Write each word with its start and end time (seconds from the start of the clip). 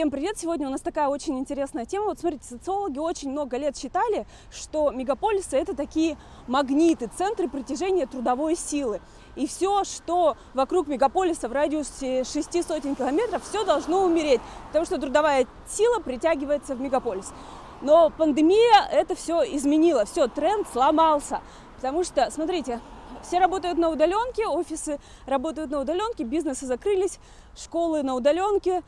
Всем 0.00 0.10
привет! 0.10 0.38
Сегодня 0.38 0.66
у 0.66 0.70
нас 0.70 0.80
такая 0.80 1.08
очень 1.08 1.38
интересная 1.38 1.84
тема. 1.84 2.06
Вот 2.06 2.20
смотрите, 2.20 2.46
социологи 2.48 2.98
очень 2.98 3.30
много 3.30 3.58
лет 3.58 3.76
считали, 3.76 4.26
что 4.50 4.90
мегаполисы 4.92 5.58
это 5.58 5.76
такие 5.76 6.16
магниты, 6.46 7.10
центры 7.14 7.50
притяжения 7.50 8.06
трудовой 8.06 8.56
силы. 8.56 9.02
И 9.36 9.46
все, 9.46 9.84
что 9.84 10.38
вокруг 10.54 10.86
мегаполиса 10.86 11.50
в 11.50 11.52
радиусе 11.52 12.24
шести 12.24 12.62
сотен 12.62 12.96
километров, 12.96 13.42
все 13.46 13.62
должно 13.62 14.02
умереть, 14.04 14.40
потому 14.68 14.86
что 14.86 14.98
трудовая 14.98 15.46
сила 15.68 16.00
притягивается 16.00 16.74
в 16.74 16.80
мегаполис. 16.80 17.34
Но 17.82 18.08
пандемия 18.08 18.88
это 18.90 19.14
все 19.14 19.42
изменила, 19.54 20.06
все, 20.06 20.28
тренд 20.28 20.66
сломался. 20.72 21.42
Потому 21.76 22.04
что, 22.04 22.30
смотрите, 22.30 22.80
все 23.22 23.38
работают 23.38 23.76
на 23.76 23.90
удаленке, 23.90 24.46
офисы 24.46 24.98
работают 25.26 25.70
на 25.70 25.80
удаленке, 25.80 26.24
бизнесы 26.24 26.64
закрылись, 26.64 27.18
школы 27.54 28.02
на 28.02 28.14
удаленке. 28.14 28.82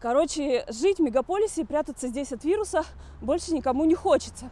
Короче, 0.00 0.64
жить 0.68 0.98
в 0.98 1.02
мегаполисе 1.02 1.62
и 1.62 1.64
прятаться 1.64 2.06
здесь 2.06 2.32
от 2.32 2.44
вируса 2.44 2.84
больше 3.20 3.52
никому 3.52 3.84
не 3.84 3.96
хочется. 3.96 4.48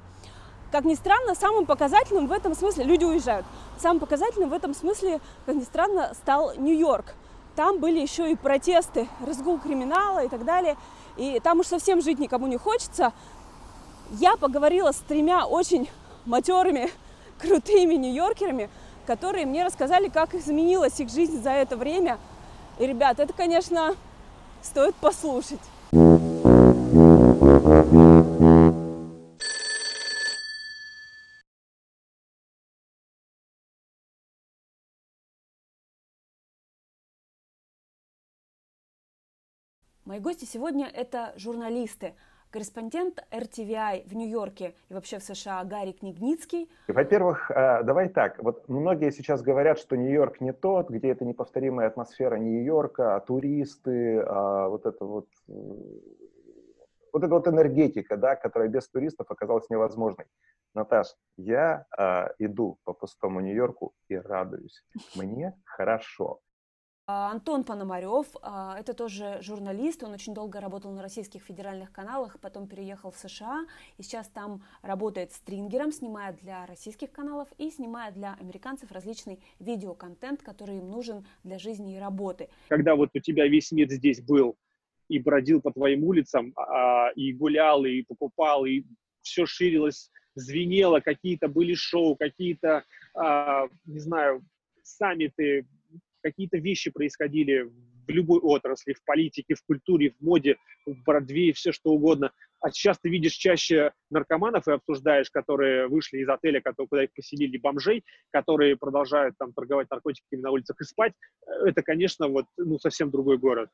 Как 0.73 0.85
ни 0.85 0.95
странно, 0.95 1.37
самым 1.37 1.67
показательным 1.67 2.27
в 2.27 2.33
этом 2.33 2.57
смысле, 2.57 2.83
люди 2.83 3.05
уезжают, 3.05 3.47
самым 3.79 4.01
показательным 4.01 4.51
в 4.51 4.53
этом 4.53 4.75
смысле, 4.75 5.21
как 5.47 5.55
ни 5.55 5.63
странно, 5.63 6.13
стал 6.15 6.55
Нью-Йорк. 6.57 7.15
Там 7.55 7.79
были 7.79 8.01
еще 8.01 8.31
и 8.31 8.35
протесты, 8.35 9.09
разгул 9.25 9.59
криминала 9.61 10.25
и 10.25 10.29
так 10.29 10.45
далее. 10.45 10.77
И 11.17 11.39
там 11.39 11.61
уж 11.61 11.67
совсем 11.67 12.03
жить 12.03 12.19
никому 12.19 12.49
не 12.49 12.57
хочется. 12.57 13.13
Я 14.11 14.37
поговорила 14.37 14.91
с 14.91 14.97
тремя 14.97 15.47
очень 15.47 15.89
матерыми, 16.27 16.91
крутыми 17.39 17.95
нью-йоркерами, 17.95 18.69
которые 19.07 19.47
мне 19.47 19.65
рассказали, 19.65 20.09
как 20.09 20.35
изменилась 20.35 20.99
их 20.99 21.09
жизнь 21.09 21.41
за 21.41 21.51
это 21.51 21.77
время. 21.77 22.19
И, 22.79 22.87
ребят, 22.87 23.21
это, 23.21 23.33
конечно, 23.33 23.95
стоит 24.67 24.97
послушать. 24.97 25.61
Мои 40.05 40.21
гости 40.21 40.45
сегодня 40.45 40.87
это 40.87 41.33
журналисты, 41.37 42.15
корреспондент 42.57 43.23
RTVI 43.31 44.09
в 44.09 44.17
Нью-Йорке 44.17 44.75
и 44.89 44.95
вообще 44.95 45.19
в 45.19 45.23
США 45.23 45.63
Гарри 45.65 45.93
Книгницкий. 45.93 46.71
Во-первых, 46.89 47.51
э, 47.51 47.83
давай 47.83 48.09
так, 48.09 48.43
вот 48.43 48.67
многие 48.67 49.11
сейчас 49.11 49.43
говорят, 49.43 49.79
что 49.79 49.95
Нью-Йорк 49.95 50.41
не 50.41 50.55
тот, 50.55 50.89
где 50.89 51.11
это 51.11 51.27
неповторимая 51.27 51.89
атмосфера 51.89 52.37
Нью-Йорка, 52.37 53.17
а 53.17 53.21
туристы, 53.21 54.21
а 54.21 54.69
вот 54.69 54.87
это 54.87 55.05
вот 55.05 55.27
э, 55.49 55.53
вот 57.13 57.25
эта 57.25 57.35
вот 57.35 57.47
энергетика, 57.47 58.17
да, 58.17 58.37
которая 58.37 58.71
без 58.71 58.89
туристов 58.89 59.31
оказалась 59.31 59.69
невозможной. 59.69 60.25
Наташ, 60.73 61.09
я 61.37 61.85
э, 61.99 62.29
иду 62.39 62.79
по 62.85 62.95
пустому 62.95 63.41
Нью-Йорку 63.41 63.93
и 64.09 64.17
радуюсь. 64.17 64.83
Мне 65.15 65.53
хорошо. 65.65 66.41
А, 67.09 67.31
Антон 67.31 67.63
Пономарев, 67.63 68.27
а, 68.43 68.77
это 68.81 68.93
тоже 68.93 69.39
журналист, 69.41 70.03
он 70.03 70.13
очень 70.13 70.35
долго 70.35 70.61
работал 70.61 70.91
на 70.91 71.03
российских 71.03 71.45
федеральных 71.45 71.93
каналах, 71.93 72.41
потом 72.41 72.67
переехал 72.67 73.13
в 73.13 73.17
США, 73.17 73.65
и 73.97 74.03
сейчас 74.03 74.27
там 74.27 74.65
работает 74.83 75.33
стрингером, 75.33 75.93
снимает 75.93 76.37
для 76.41 76.67
российских 76.67 77.13
каналов 77.13 77.49
и 77.59 77.71
снимает 77.71 78.15
для 78.15 78.35
американцев 78.41 78.91
различный 78.91 79.39
видеоконтент, 79.61 80.43
который 80.43 80.79
им 80.79 80.91
нужен 80.91 81.25
для 81.45 81.61
жизни 81.61 81.95
и 81.95 82.01
работы. 82.01 82.49
Когда 82.69 82.97
вот 82.97 83.11
у 83.15 83.21
тебя 83.21 83.47
весь 83.47 83.71
мир 83.71 83.89
здесь 83.89 84.21
был 84.21 84.57
и 85.07 85.21
бродил 85.21 85.61
по 85.61 85.71
твоим 85.71 86.03
улицам, 86.03 86.53
а, 86.57 87.11
и 87.15 87.33
гулял, 87.33 87.85
и 87.85 88.03
покупал, 88.03 88.65
и 88.65 88.83
все 89.23 89.47
ширилось, 89.47 90.11
звенело, 90.35 90.99
какие-то 90.99 91.47
были 91.47 91.75
шоу, 91.75 92.17
какие-то, 92.17 92.85
не 93.87 93.99
знаю, 93.99 94.45
саммиты, 94.83 95.67
какие-то 96.23 96.59
вещи 96.59 96.91
происходили 96.91 97.71
в 98.07 98.11
любой 98.11 98.39
отрасли, 98.41 98.93
в 98.93 99.05
политике, 99.05 99.55
в 99.55 99.63
культуре, 99.65 100.11
в 100.11 100.25
моде, 100.25 100.57
в 100.87 101.03
Бродвее, 101.05 101.53
все 101.53 101.73
что 101.73 101.91
угодно. 101.91 102.33
А 102.61 102.71
сейчас 102.71 102.99
ты 102.99 103.09
видишь 103.09 103.33
чаще 103.33 103.93
наркоманов 104.11 104.67
и 104.69 104.73
обсуждаешь, 104.73 105.31
которые 105.31 105.89
вышли 105.89 106.19
из 106.19 106.29
отеля, 106.29 106.61
которые, 106.61 106.89
куда 106.89 107.05
их 107.05 107.13
поселили, 107.15 107.59
бомжей, 107.59 108.05
которые 108.31 108.77
продолжают 108.77 109.37
там 109.39 109.53
торговать 109.53 109.91
наркотиками 109.91 110.41
на 110.41 110.51
улицах 110.51 110.81
и 110.81 110.85
спать. 110.85 111.13
Это, 111.65 111.83
конечно, 111.83 112.29
вот, 112.29 112.47
ну, 112.57 112.79
совсем 112.79 113.11
другой 113.11 113.39
город. 113.39 113.71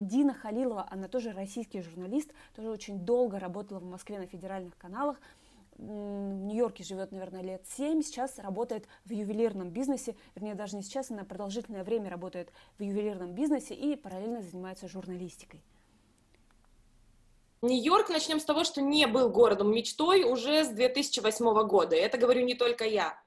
Дина 0.00 0.34
Халилова, 0.34 0.86
она 0.90 1.08
тоже 1.08 1.32
российский 1.32 1.80
журналист, 1.80 2.32
тоже 2.54 2.68
очень 2.68 3.04
долго 3.06 3.38
работала 3.38 3.78
в 3.78 3.84
Москве 3.84 4.18
на 4.18 4.26
федеральных 4.26 4.76
каналах 4.76 5.20
в 5.76 6.44
Нью-Йорке 6.46 6.84
живет, 6.84 7.12
наверное, 7.12 7.42
лет 7.42 7.66
7, 7.76 8.02
сейчас 8.02 8.38
работает 8.38 8.86
в 9.04 9.12
ювелирном 9.12 9.70
бизнесе, 9.70 10.16
вернее, 10.34 10.54
даже 10.54 10.76
не 10.76 10.82
сейчас, 10.82 11.10
она 11.10 11.24
продолжительное 11.24 11.84
время 11.84 12.10
работает 12.10 12.52
в 12.78 12.82
ювелирном 12.82 13.32
бизнесе 13.32 13.74
и 13.74 13.96
параллельно 13.96 14.42
занимается 14.42 14.88
журналистикой. 14.88 15.62
Нью-Йорк, 17.62 18.10
начнем 18.10 18.40
с 18.40 18.44
того, 18.44 18.62
что 18.62 18.82
не 18.82 19.06
был 19.06 19.30
городом 19.30 19.72
мечтой 19.72 20.24
уже 20.24 20.64
с 20.64 20.68
2008 20.68 21.66
года. 21.66 21.96
Это 21.96 22.18
говорю 22.18 22.44
не 22.44 22.54
только 22.54 22.84
я. 22.84 23.18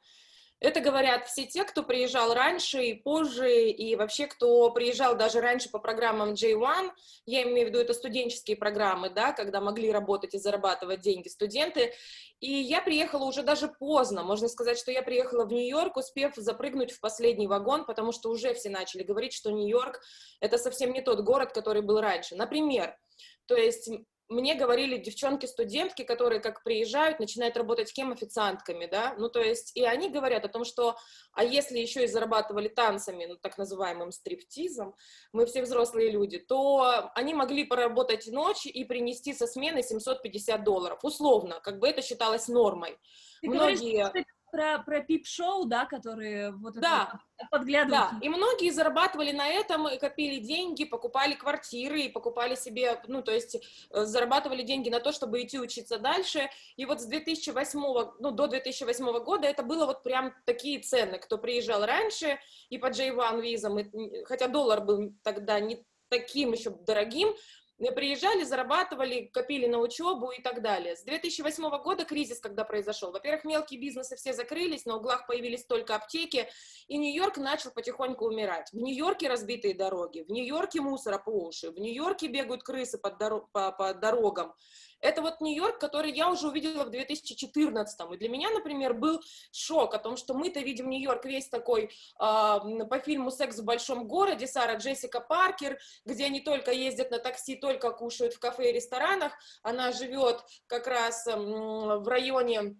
Это 0.60 0.80
говорят 0.80 1.28
все 1.28 1.46
те, 1.46 1.64
кто 1.64 1.84
приезжал 1.84 2.34
раньше 2.34 2.84
и 2.84 2.96
позже, 2.96 3.70
и 3.70 3.96
вообще, 3.96 4.26
кто 4.26 4.72
приезжал 4.72 5.16
даже 5.16 5.40
раньше 5.40 5.70
по 5.70 5.78
программам 5.78 6.34
J1, 6.34 6.92
я 7.28 7.44
имею 7.44 7.68
в 7.68 7.70
виду 7.70 7.80
это 7.80 7.94
студенческие 7.94 8.58
программы, 8.58 9.12
да, 9.12 9.34
когда 9.34 9.62
могли 9.62 9.92
работать 9.92 10.34
и 10.34 10.40
зарабатывать 10.40 11.02
деньги 11.02 11.28
студенты, 11.28 11.94
и 12.40 12.52
я 12.52 12.82
приехала 12.82 13.26
уже 13.26 13.44
даже 13.44 13.68
поздно, 13.68 14.24
можно 14.24 14.48
сказать, 14.48 14.80
что 14.80 14.92
я 14.92 15.04
приехала 15.04 15.46
в 15.46 15.54
Нью-Йорк, 15.54 15.96
успев 15.96 16.34
запрыгнуть 16.36 16.92
в 16.92 17.00
последний 17.02 17.48
вагон, 17.48 17.86
потому 17.86 18.12
что 18.12 18.32
уже 18.32 18.56
все 18.56 18.70
начали 18.70 19.04
говорить, 19.04 19.34
что 19.34 19.52
Нью-Йорк— 19.52 20.02
это 20.40 20.58
совсем 20.58 20.92
не 20.92 21.02
тот 21.02 21.22
город, 21.22 21.54
который 21.54 21.84
был 21.84 22.02
раньше. 22.02 22.36
Например, 22.36 22.98
то 23.46 23.56
есть 23.56 23.90
мне 24.30 24.56
говорили 24.56 24.98
девчонки-студентки, 24.98 26.04
которые 26.04 26.42
как 26.42 26.64
приезжают, 26.64 27.20
начинают 27.20 27.56
работать 27.56 27.94
кем? 27.94 28.12
Официантками, 28.12 28.86
да, 28.86 29.16
ну, 29.18 29.30
то 29.30 29.42
есть, 29.42 29.76
и 29.76 29.84
они 29.84 30.10
говорят 30.10 30.44
о 30.46 30.50
том, 30.50 30.64
что, 30.64 30.96
а 31.34 31.44
если 31.44 31.78
еще 31.78 32.04
и 32.04 32.08
зарабатывали 32.08 32.68
танцами, 32.68 33.26
ну, 33.26 33.36
так 33.36 33.58
называемым 33.58 34.12
стриптизом, 34.12 34.96
мы 35.34 35.46
все 35.46 35.62
взрослые 35.62 36.10
люди, 36.10 36.40
то 36.40 37.12
они 37.16 37.34
могли 37.34 37.66
поработать 37.66 38.28
ночь 38.28 38.66
и 38.66 38.84
принести 38.86 39.34
со 39.34 39.46
смены 39.46 39.84
750 39.84 40.64
долларов, 40.64 41.00
условно, 41.04 41.60
как 41.62 41.80
бы 41.80 41.88
это 41.88 42.02
считалось 42.02 42.48
нормой. 42.48 42.98
Ты 43.42 43.50
Многие... 43.50 44.04
Говоришь, 44.04 44.26
про, 44.52 44.80
про 44.80 45.02
пип-шоу, 45.02 45.66
да, 45.66 45.86
которые 45.86 46.52
вот 46.52 46.76
да, 46.76 47.20
это 47.38 47.50
подглядывают. 47.50 48.12
Да, 48.12 48.20
и 48.22 48.30
многие 48.30 48.72
зарабатывали 48.72 49.32
на 49.32 49.48
этом, 49.48 49.88
копили 50.00 50.40
деньги, 50.40 50.86
покупали 50.86 51.34
квартиры, 51.34 52.02
и 52.02 52.10
покупали 52.10 52.56
себе, 52.56 53.02
ну, 53.08 53.22
то 53.22 53.32
есть 53.32 53.56
э, 53.56 54.06
зарабатывали 54.06 54.64
деньги 54.64 54.90
на 54.90 55.00
то, 55.00 55.12
чтобы 55.12 55.42
идти 55.42 55.60
учиться 55.60 56.00
дальше. 56.00 56.50
И 56.76 56.86
вот 56.86 57.02
с 57.02 57.06
2008, 57.06 57.80
ну, 58.20 58.32
до 58.32 58.48
2008 58.48 59.24
года 59.24 59.48
это 59.48 59.64
было 59.64 59.86
вот 59.86 60.04
прям 60.04 60.34
такие 60.46 60.80
цены, 60.80 61.20
кто 61.20 61.38
приезжал 61.38 61.86
раньше 61.86 62.40
и 62.70 62.78
по 62.78 62.88
J1 62.88 63.42
визам, 63.42 63.78
хотя 64.26 64.48
доллар 64.48 64.82
был 64.82 65.14
тогда 65.24 65.60
не 65.60 65.86
таким 66.10 66.54
еще 66.54 66.70
дорогим, 66.70 67.36
приезжали, 67.78 68.44
зарабатывали, 68.44 69.30
копили 69.34 69.68
на 69.68 69.78
учебу 69.80 70.32
и 70.32 70.42
так 70.42 70.62
далее. 70.62 70.96
С 70.96 71.04
2008 71.04 71.70
года 71.84 72.06
кризис, 72.06 72.40
когда 72.40 72.64
произошел, 72.64 73.12
во-первых, 73.12 73.46
мелкие 73.46 73.80
бизнесы 73.80 74.16
все 74.16 74.34
закрылись, 74.34 74.86
на 74.86 74.98
углах 74.98 75.28
появились 75.28 75.64
только 75.64 75.96
аптеки, 75.96 76.48
и 76.88 76.98
Нью-Йорк 76.98 77.38
начал 77.38 77.72
потихоньку 77.72 78.26
умирать. 78.26 78.72
В 78.72 78.78
Нью-Йорке 78.78 79.30
разбитые 79.30 79.76
дороги, 79.76 80.22
в 80.22 80.32
Нью-Йорке 80.32 80.82
мусора 80.82 81.20
по 81.20 81.30
уши, 81.30 81.70
в 81.70 81.80
Нью-Йорке 81.80 82.28
бегают 82.28 82.64
крысы 82.64 82.98
под 82.98 83.22
дор- 83.22 83.48
по, 83.52 83.72
по 83.72 83.94
дорогам. 83.94 84.56
Это 85.02 85.22
вот 85.22 85.42
Нью-Йорк, 85.42 85.80
который 85.80 86.12
я 86.12 86.30
уже 86.30 86.48
увидела 86.48 86.84
в 86.84 86.90
2014 86.90 88.00
-м. 88.00 88.16
И 88.16 88.18
для 88.18 88.30
меня, 88.30 88.50
например, 88.50 88.94
был 88.94 89.22
шок 89.52 89.94
о 89.94 90.00
том, 90.00 90.18
что 90.18 90.34
мы-то 90.34 90.60
видим 90.60 90.90
Нью-Йорк 90.90 91.26
весь 91.26 91.50
такой 91.50 91.86
э, 91.86 91.90
по 92.20 93.00
фильму 93.04 93.32
«Секс 93.32 93.60
в 93.60 93.66
большом 93.66 94.08
городе», 94.08 94.48
Сара 94.48 94.76
Джессика 94.76 95.20
Паркер, 95.20 95.80
где 96.06 96.26
они 96.26 96.42
только 96.42 96.72
ездят 96.72 97.12
на 97.12 97.20
такси, 97.20 97.56
только 97.56 97.92
кушают 97.92 98.34
в 98.34 98.40
кафе 98.40 98.70
и 98.70 98.74
ресторанах. 98.74 99.34
Она 99.62 99.92
живет 99.92 100.44
как 100.68 100.88
раз 100.88 101.28
э, 101.28 101.36
в 101.36 102.08
районе 102.08 102.76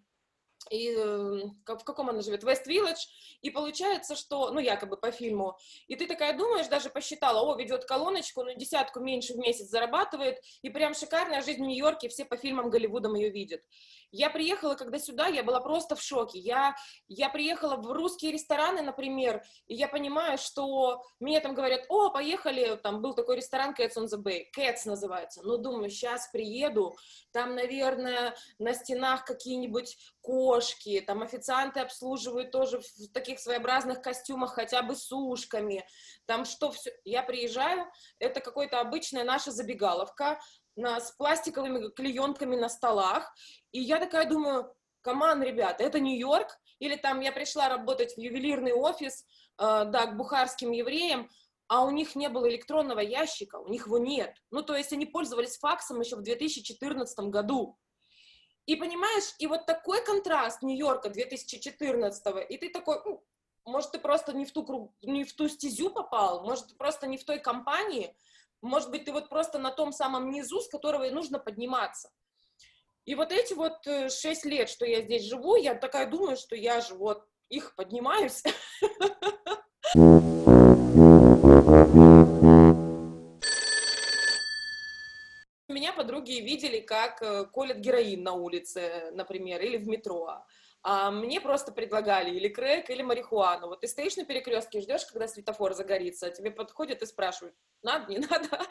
и 0.70 0.92
э, 0.92 1.42
в 1.66 1.84
каком 1.84 2.10
она 2.10 2.22
живет, 2.22 2.44
Вест-Вилледж, 2.44 3.06
и 3.42 3.50
получается, 3.50 4.16
что, 4.16 4.52
ну, 4.52 4.60
якобы 4.60 4.98
по 4.98 5.12
фильму, 5.12 5.58
и 5.88 5.96
ты 5.96 6.08
такая 6.08 6.38
думаешь, 6.38 6.68
даже 6.68 6.90
посчитала, 6.90 7.42
о, 7.42 7.56
ведет 7.56 7.86
колоночку, 7.86 8.44
ну, 8.44 8.56
десятку 8.56 9.00
меньше 9.00 9.34
в 9.34 9.38
месяц 9.38 9.68
зарабатывает, 9.68 10.40
и 10.62 10.70
прям 10.70 10.94
шикарная 10.94 11.42
жизнь 11.42 11.64
в 11.64 11.68
Нью-Йорке, 11.68 12.10
все 12.10 12.26
по 12.26 12.38
фильмам 12.38 12.70
Голливудом 12.70 13.16
ее 13.16 13.30
видят. 13.30 13.62
Я 14.12 14.30
приехала, 14.30 14.76
когда 14.76 15.00
сюда, 15.00 15.28
я 15.28 15.44
была 15.44 15.60
просто 15.60 15.96
в 15.96 16.02
шоке. 16.02 16.40
Я, 16.40 16.76
я 17.08 17.30
приехала 17.30 17.76
в 17.76 17.92
русские 17.92 18.32
рестораны, 18.32 18.82
например, 18.82 19.44
и 19.68 19.76
я 19.76 19.88
понимаю, 19.88 20.38
что 20.38 21.04
мне 21.20 21.40
там 21.42 21.54
говорят, 21.54 21.82
о, 21.90 22.10
поехали, 22.10 22.78
там 22.82 23.02
был 23.02 23.14
такой 23.14 23.38
ресторан 23.38 23.76
Cats 23.78 23.98
on 23.98 24.06
the 24.06 24.22
Bay, 24.22 24.44
Cats 24.56 24.82
называется. 24.86 25.42
Ну, 25.44 25.58
думаю, 25.58 25.90
сейчас 25.90 26.30
приеду, 26.32 26.96
там, 27.32 27.56
наверное, 27.56 28.36
на 28.60 28.74
стенах 28.74 29.26
какие-нибудь 29.26 29.98
кошки, 30.22 31.02
там 31.02 31.22
официанты 31.22 31.82
обслуживают 31.82 32.52
тоже 32.52 32.80
в 32.80 33.12
таких 33.14 33.40
своеобразных 33.40 34.02
костюмах, 34.02 34.54
хотя 34.54 34.82
бы 34.82 34.96
с 34.96 35.12
ушками, 35.12 35.86
там 36.26 36.46
что 36.46 36.72
все. 36.72 36.92
Я 37.04 37.24
приезжаю, 37.24 37.86
это 38.20 38.40
какая-то 38.40 38.80
обычная 38.80 39.24
наша 39.24 39.52
забегаловка, 39.52 40.40
на, 40.78 41.02
с 41.02 41.12
пластиковыми 41.12 41.90
клеенками 41.90 42.56
на 42.56 42.70
столах, 42.70 43.34
и 43.72 43.82
я 43.82 44.00
такая 44.00 44.30
думаю, 44.30 44.74
команд, 45.02 45.44
ребят, 45.44 45.82
это 45.82 46.00
Нью-Йорк, 46.00 46.58
или 46.80 46.96
там 46.96 47.20
я 47.20 47.32
пришла 47.32 47.70
работать 47.70 48.14
в 48.14 48.20
ювелирный 48.20 48.74
офис, 48.74 49.26
э, 49.58 49.86
да, 49.86 50.06
к 50.06 50.18
бухарским 50.18 50.72
евреям, 50.72 51.30
а 51.68 51.84
у 51.84 51.90
них 51.90 52.16
не 52.16 52.30
было 52.30 52.50
электронного 52.50 53.00
ящика, 53.00 53.58
у 53.58 53.68
них 53.68 53.88
его 53.88 53.98
нет. 53.98 54.36
Ну, 54.52 54.62
то 54.62 54.76
есть 54.76 54.94
они 54.94 55.06
пользовались 55.06 55.58
факсом 55.58 56.00
еще 56.00 56.16
в 56.16 56.22
2014 56.22 57.20
году. 57.30 57.78
И 58.66 58.76
понимаешь, 58.76 59.34
и 59.40 59.48
вот 59.48 59.66
такой 59.66 60.04
контраст 60.04 60.62
Нью-Йорка 60.62 61.10
2014 61.10 62.50
и 62.50 62.58
ты 62.58 62.70
такой, 62.70 62.98
может, 63.66 63.92
ты 63.92 64.00
просто 64.00 64.34
не 64.34 64.46
в, 64.46 64.52
ту, 64.52 64.94
не 65.02 65.24
в 65.24 65.34
ту 65.34 65.48
стезю 65.48 65.90
попал, 65.90 66.44
может, 66.46 66.68
ты 66.68 66.76
просто 66.76 67.08
не 67.08 67.18
в 67.18 67.24
той 67.24 67.40
компании, 67.40 68.16
может 68.62 68.92
быть, 68.92 69.06
ты 69.06 69.12
вот 69.12 69.30
просто 69.30 69.60
на 69.60 69.72
том 69.72 69.92
самом 69.92 70.32
низу, 70.32 70.62
с 70.62 70.70
которого 70.70 71.04
и 71.04 71.12
нужно 71.12 71.40
подниматься. 71.40 72.10
И 73.06 73.16
вот 73.16 73.32
эти 73.32 73.54
вот 73.54 73.86
э, 73.88 74.10
шесть 74.10 74.46
лет, 74.46 74.70
что 74.70 74.86
я 74.86 75.02
здесь 75.02 75.24
живу, 75.24 75.56
я 75.56 75.76
такая 75.76 76.10
думаю, 76.10 76.36
что 76.36 76.56
я 76.56 76.82
же 76.82 76.96
вот 76.96 77.24
их 77.50 77.74
поднимаюсь. 77.76 78.44
Меня 85.70 85.94
подруги 85.94 86.42
видели, 86.42 86.80
как 86.82 87.22
э, 87.22 87.46
колят 87.46 87.78
героин 87.78 88.24
на 88.24 88.34
улице, 88.34 89.12
например, 89.14 89.62
или 89.62 89.78
в 89.78 89.88
метро 89.88 90.44
а 90.84 91.12
мне 91.12 91.42
просто 91.42 91.72
предлагали 91.72 92.32
или 92.32 92.48
крэк, 92.48 92.90
или 92.90 93.02
марихуану. 93.02 93.68
Вот 93.68 93.82
ты 93.82 93.88
стоишь 93.88 94.16
на 94.16 94.26
перекрестке, 94.26 94.82
ждешь, 94.82 95.06
когда 95.06 95.28
светофор 95.28 95.74
загорится, 95.74 96.28
а 96.28 96.32
тебе 96.32 96.52
подходят 96.52 97.02
и 97.02 97.06
спрашивают, 97.06 97.56
надо, 97.82 98.12
не 98.12 98.20
надо. 98.30 98.62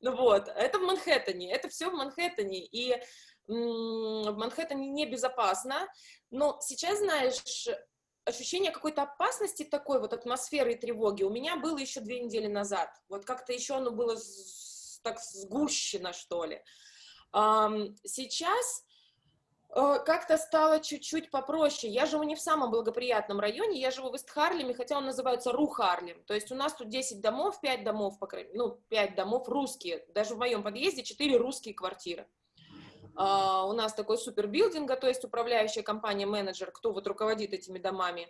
Ну 0.00 0.16
вот, 0.16 0.48
это 0.48 0.78
в 0.78 0.82
Манхэттене, 0.82 1.52
это 1.52 1.68
все 1.68 1.90
в 1.90 1.94
Манхэттене, 1.94 2.64
и 2.64 3.00
в 3.46 4.34
Манхэттене 4.36 4.88
небезопасно, 4.88 5.88
но 6.30 6.58
сейчас, 6.60 6.98
знаешь, 6.98 7.42
ощущение 8.24 8.72
какой-то 8.72 9.02
опасности 9.02 9.62
такой, 9.62 10.00
вот 10.00 10.12
атмосферы 10.12 10.72
и 10.72 10.78
тревоги 10.78 11.22
у 11.22 11.30
меня 11.30 11.56
было 11.56 11.78
еще 11.78 12.00
две 12.00 12.20
недели 12.20 12.48
назад. 12.48 12.90
Вот 13.08 13.24
как-то 13.24 13.52
еще 13.52 13.76
оно 13.76 13.92
было 13.92 14.16
так 15.02 15.20
сгущено, 15.20 16.12
что 16.12 16.44
ли. 16.44 16.60
Сейчас 17.32 18.84
как-то 19.76 20.38
стало 20.38 20.80
чуть-чуть 20.80 21.30
попроще. 21.30 21.92
Я 21.92 22.06
живу 22.06 22.22
не 22.22 22.34
в 22.34 22.40
самом 22.40 22.70
благоприятном 22.70 23.40
районе, 23.40 23.78
я 23.78 23.90
живу 23.90 24.10
в 24.10 24.14
Ист-Харлеме, 24.14 24.72
хотя 24.72 24.96
он 24.96 25.04
называется 25.04 25.52
Ру-Харлем. 25.52 26.24
То 26.24 26.32
есть 26.32 26.50
у 26.50 26.54
нас 26.54 26.72
тут 26.72 26.88
10 26.88 27.20
домов, 27.20 27.60
5 27.60 27.84
домов, 27.84 28.18
по 28.18 28.26
крайней 28.26 28.54
ну, 28.54 28.80
5 28.88 29.14
домов 29.14 29.48
русские. 29.48 30.06
Даже 30.14 30.34
в 30.34 30.38
моем 30.38 30.62
подъезде 30.62 31.02
4 31.02 31.36
русские 31.36 31.74
квартиры. 31.74 32.26
Uh, 33.16 33.68
у 33.68 33.72
нас 33.72 33.94
такой 33.94 34.18
супербилдинга, 34.18 34.94
то 34.96 35.08
есть 35.08 35.24
управляющая 35.24 35.82
компания, 35.82 36.26
менеджер, 36.26 36.70
кто 36.70 36.92
вот 36.92 37.06
руководит 37.06 37.54
этими 37.54 37.78
домами, 37.78 38.28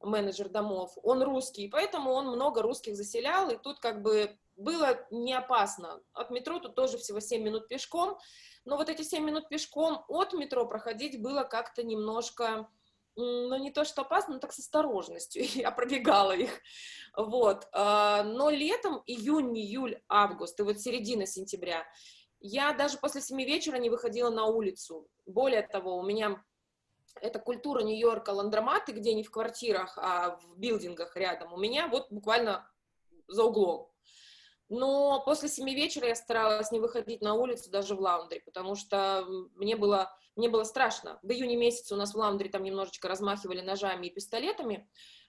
менеджер 0.00 0.48
домов, 0.48 0.92
он 1.02 1.22
русский, 1.22 1.68
поэтому 1.68 2.12
он 2.12 2.28
много 2.28 2.62
русских 2.62 2.96
заселял, 2.96 3.50
и 3.50 3.56
тут 3.56 3.78
как 3.80 4.00
бы 4.00 4.38
было 4.56 5.06
не 5.10 5.34
опасно. 5.34 6.00
От 6.14 6.30
метро 6.30 6.58
тут 6.60 6.74
тоже 6.74 6.96
всего 6.96 7.20
7 7.20 7.42
минут 7.42 7.68
пешком, 7.68 8.18
но 8.64 8.76
вот 8.76 8.88
эти 8.88 9.02
7 9.02 9.24
минут 9.24 9.48
пешком 9.48 10.04
от 10.08 10.32
метро 10.32 10.66
проходить 10.66 11.20
было 11.20 11.42
как-то 11.42 11.82
немножко, 11.82 12.68
ну, 13.16 13.56
не 13.58 13.70
то 13.70 13.84
что 13.84 14.02
опасно, 14.02 14.34
но 14.34 14.40
так 14.40 14.52
с 14.52 14.58
осторожностью. 14.58 15.44
Я 15.54 15.70
пробегала 15.70 16.32
их. 16.32 16.60
Вот. 17.16 17.68
А, 17.72 18.22
но 18.22 18.50
летом, 18.50 19.02
июнь, 19.06 19.56
июль, 19.58 20.00
август, 20.08 20.58
и 20.60 20.62
вот 20.62 20.80
середина 20.80 21.26
сентября, 21.26 21.84
я 22.44 22.72
даже 22.72 22.98
после 22.98 23.20
7 23.20 23.40
вечера 23.44 23.76
не 23.76 23.88
выходила 23.88 24.28
на 24.28 24.46
улицу. 24.46 25.08
Более 25.26 25.62
того, 25.62 25.96
у 25.96 26.02
меня 26.02 26.42
это 27.20 27.38
культура 27.38 27.82
Нью-Йорка, 27.82 28.30
ландроматы, 28.30 28.92
где 28.92 29.14
не 29.14 29.22
в 29.22 29.30
квартирах, 29.30 29.96
а 29.96 30.36
в 30.36 30.58
билдингах 30.58 31.16
рядом. 31.16 31.52
У 31.52 31.56
меня 31.56 31.86
вот 31.86 32.10
буквально 32.10 32.68
за 33.28 33.44
углом. 33.44 33.91
Но 34.74 35.22
после 35.26 35.50
семи 35.50 35.74
вечера 35.74 36.08
я 36.08 36.14
старалась 36.14 36.72
не 36.72 36.80
выходить 36.80 37.20
на 37.20 37.34
улицу 37.34 37.70
даже 37.70 37.94
в 37.94 38.00
лаундри, 38.00 38.38
потому 38.38 38.74
что 38.74 39.26
мне 39.54 39.76
было, 39.76 40.10
мне 40.34 40.48
было 40.48 40.64
страшно. 40.64 41.18
В 41.22 41.30
июне 41.30 41.56
месяце 41.56 41.92
у 41.92 41.98
нас 41.98 42.14
в 42.14 42.16
лаундри 42.16 42.48
там 42.48 42.62
немножечко 42.62 43.06
размахивали 43.06 43.60
ножами 43.60 44.06
и 44.06 44.10
пистолетами, 44.10 44.88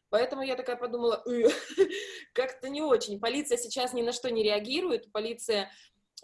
Поэтому 0.09 0.43
я 0.43 0.55
такая 0.55 0.75
подумала, 0.75 1.23
«Э, 1.25 1.49
как-то 2.33 2.69
не 2.69 2.83
очень. 2.83 3.19
Полиция 3.19 3.57
сейчас 3.57 3.93
ни 3.93 4.03
на 4.03 4.11
что 4.11 4.29
не 4.29 4.43
реагирует. 4.43 5.11
Полиция 5.11 5.71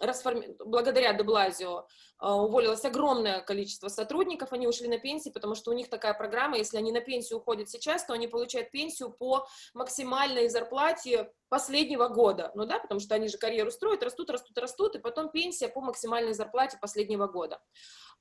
расформи... 0.00 0.56
благодаря 0.64 1.12
Деблазио 1.12 1.86
а, 2.18 2.36
уволилось 2.36 2.84
огромное 2.84 3.40
количество 3.40 3.88
сотрудников, 3.88 4.52
они 4.52 4.66
ушли 4.66 4.88
на 4.88 4.98
пенсии, 4.98 5.30
потому 5.30 5.54
что 5.54 5.70
у 5.70 5.74
них 5.74 5.88
такая 5.88 6.14
программа, 6.14 6.58
если 6.58 6.76
они 6.76 6.92
на 6.92 7.00
пенсию 7.00 7.38
уходят 7.38 7.68
сейчас, 7.68 8.04
то 8.04 8.12
они 8.12 8.26
получают 8.26 8.70
пенсию 8.70 9.10
по 9.10 9.46
максимальной 9.74 10.48
зарплате 10.48 11.30
последнего 11.48 12.08
года, 12.08 12.50
ну 12.54 12.64
да, 12.64 12.78
потому 12.78 13.00
что 13.00 13.14
они 13.14 13.28
же 13.28 13.38
карьеру 13.38 13.70
строят, 13.70 14.02
растут, 14.02 14.30
растут, 14.30 14.56
растут, 14.58 14.96
и 14.96 14.98
потом 14.98 15.30
пенсия 15.30 15.68
по 15.68 15.80
максимальной 15.80 16.32
зарплате 16.32 16.78
последнего 16.80 17.26
года. 17.26 17.60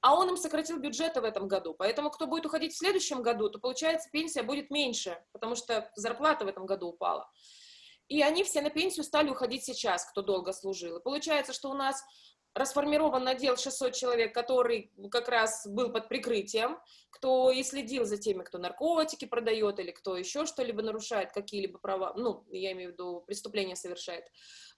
А 0.02 0.16
он 0.16 0.30
им 0.30 0.38
сократил 0.38 0.80
бюджеты 0.80 1.20
в 1.22 1.26
этом 1.26 1.48
году, 1.48 1.74
поэтому 1.78 2.10
кто 2.10 2.26
будет 2.26 2.46
уходить 2.46 2.74
в 2.74 2.78
следующем 2.78 3.22
году, 3.22 3.50
то 3.50 3.60
получается 3.60 4.10
пенсия 4.12 4.44
будет 4.44 4.72
меньше, 4.72 5.22
потому 5.34 5.56
что 5.56 5.92
зарплата 5.96 6.46
в 6.46 6.48
этом 6.48 6.66
году 6.66 6.88
упала. 6.88 7.30
И 8.10 8.22
они 8.22 8.44
все 8.44 8.62
на 8.62 8.70
пенсию 8.70 9.06
стали 9.06 9.30
уходить 9.30 9.64
сейчас, 9.64 10.06
кто 10.06 10.22
долго 10.22 10.52
служил. 10.52 10.98
И 10.98 11.04
получается, 11.04 11.54
что 11.54 11.70
у 11.70 11.74
нас 11.74 12.04
расформирован 12.56 13.28
отдел 13.28 13.58
600 13.58 13.94
человек, 13.94 14.34
который 14.34 14.92
как 15.12 15.30
раз 15.30 15.66
был 15.68 15.92
под 15.92 16.10
прикрытием, 16.10 16.80
кто 17.12 17.52
и 17.52 17.64
следил 17.64 18.06
за 18.06 18.18
теми, 18.18 18.44
кто 18.44 18.58
наркотики 18.58 19.26
продает 19.26 19.80
или 19.80 19.92
кто 19.92 20.18
еще 20.18 20.46
что-либо 20.46 20.82
нарушает, 20.82 21.32
какие-либо 21.32 21.78
права, 21.80 22.14
ну, 22.16 22.46
я 22.50 22.72
имею 22.72 22.90
в 22.90 22.94
виду, 22.94 23.24
преступления 23.28 23.76
совершает. 23.76 24.26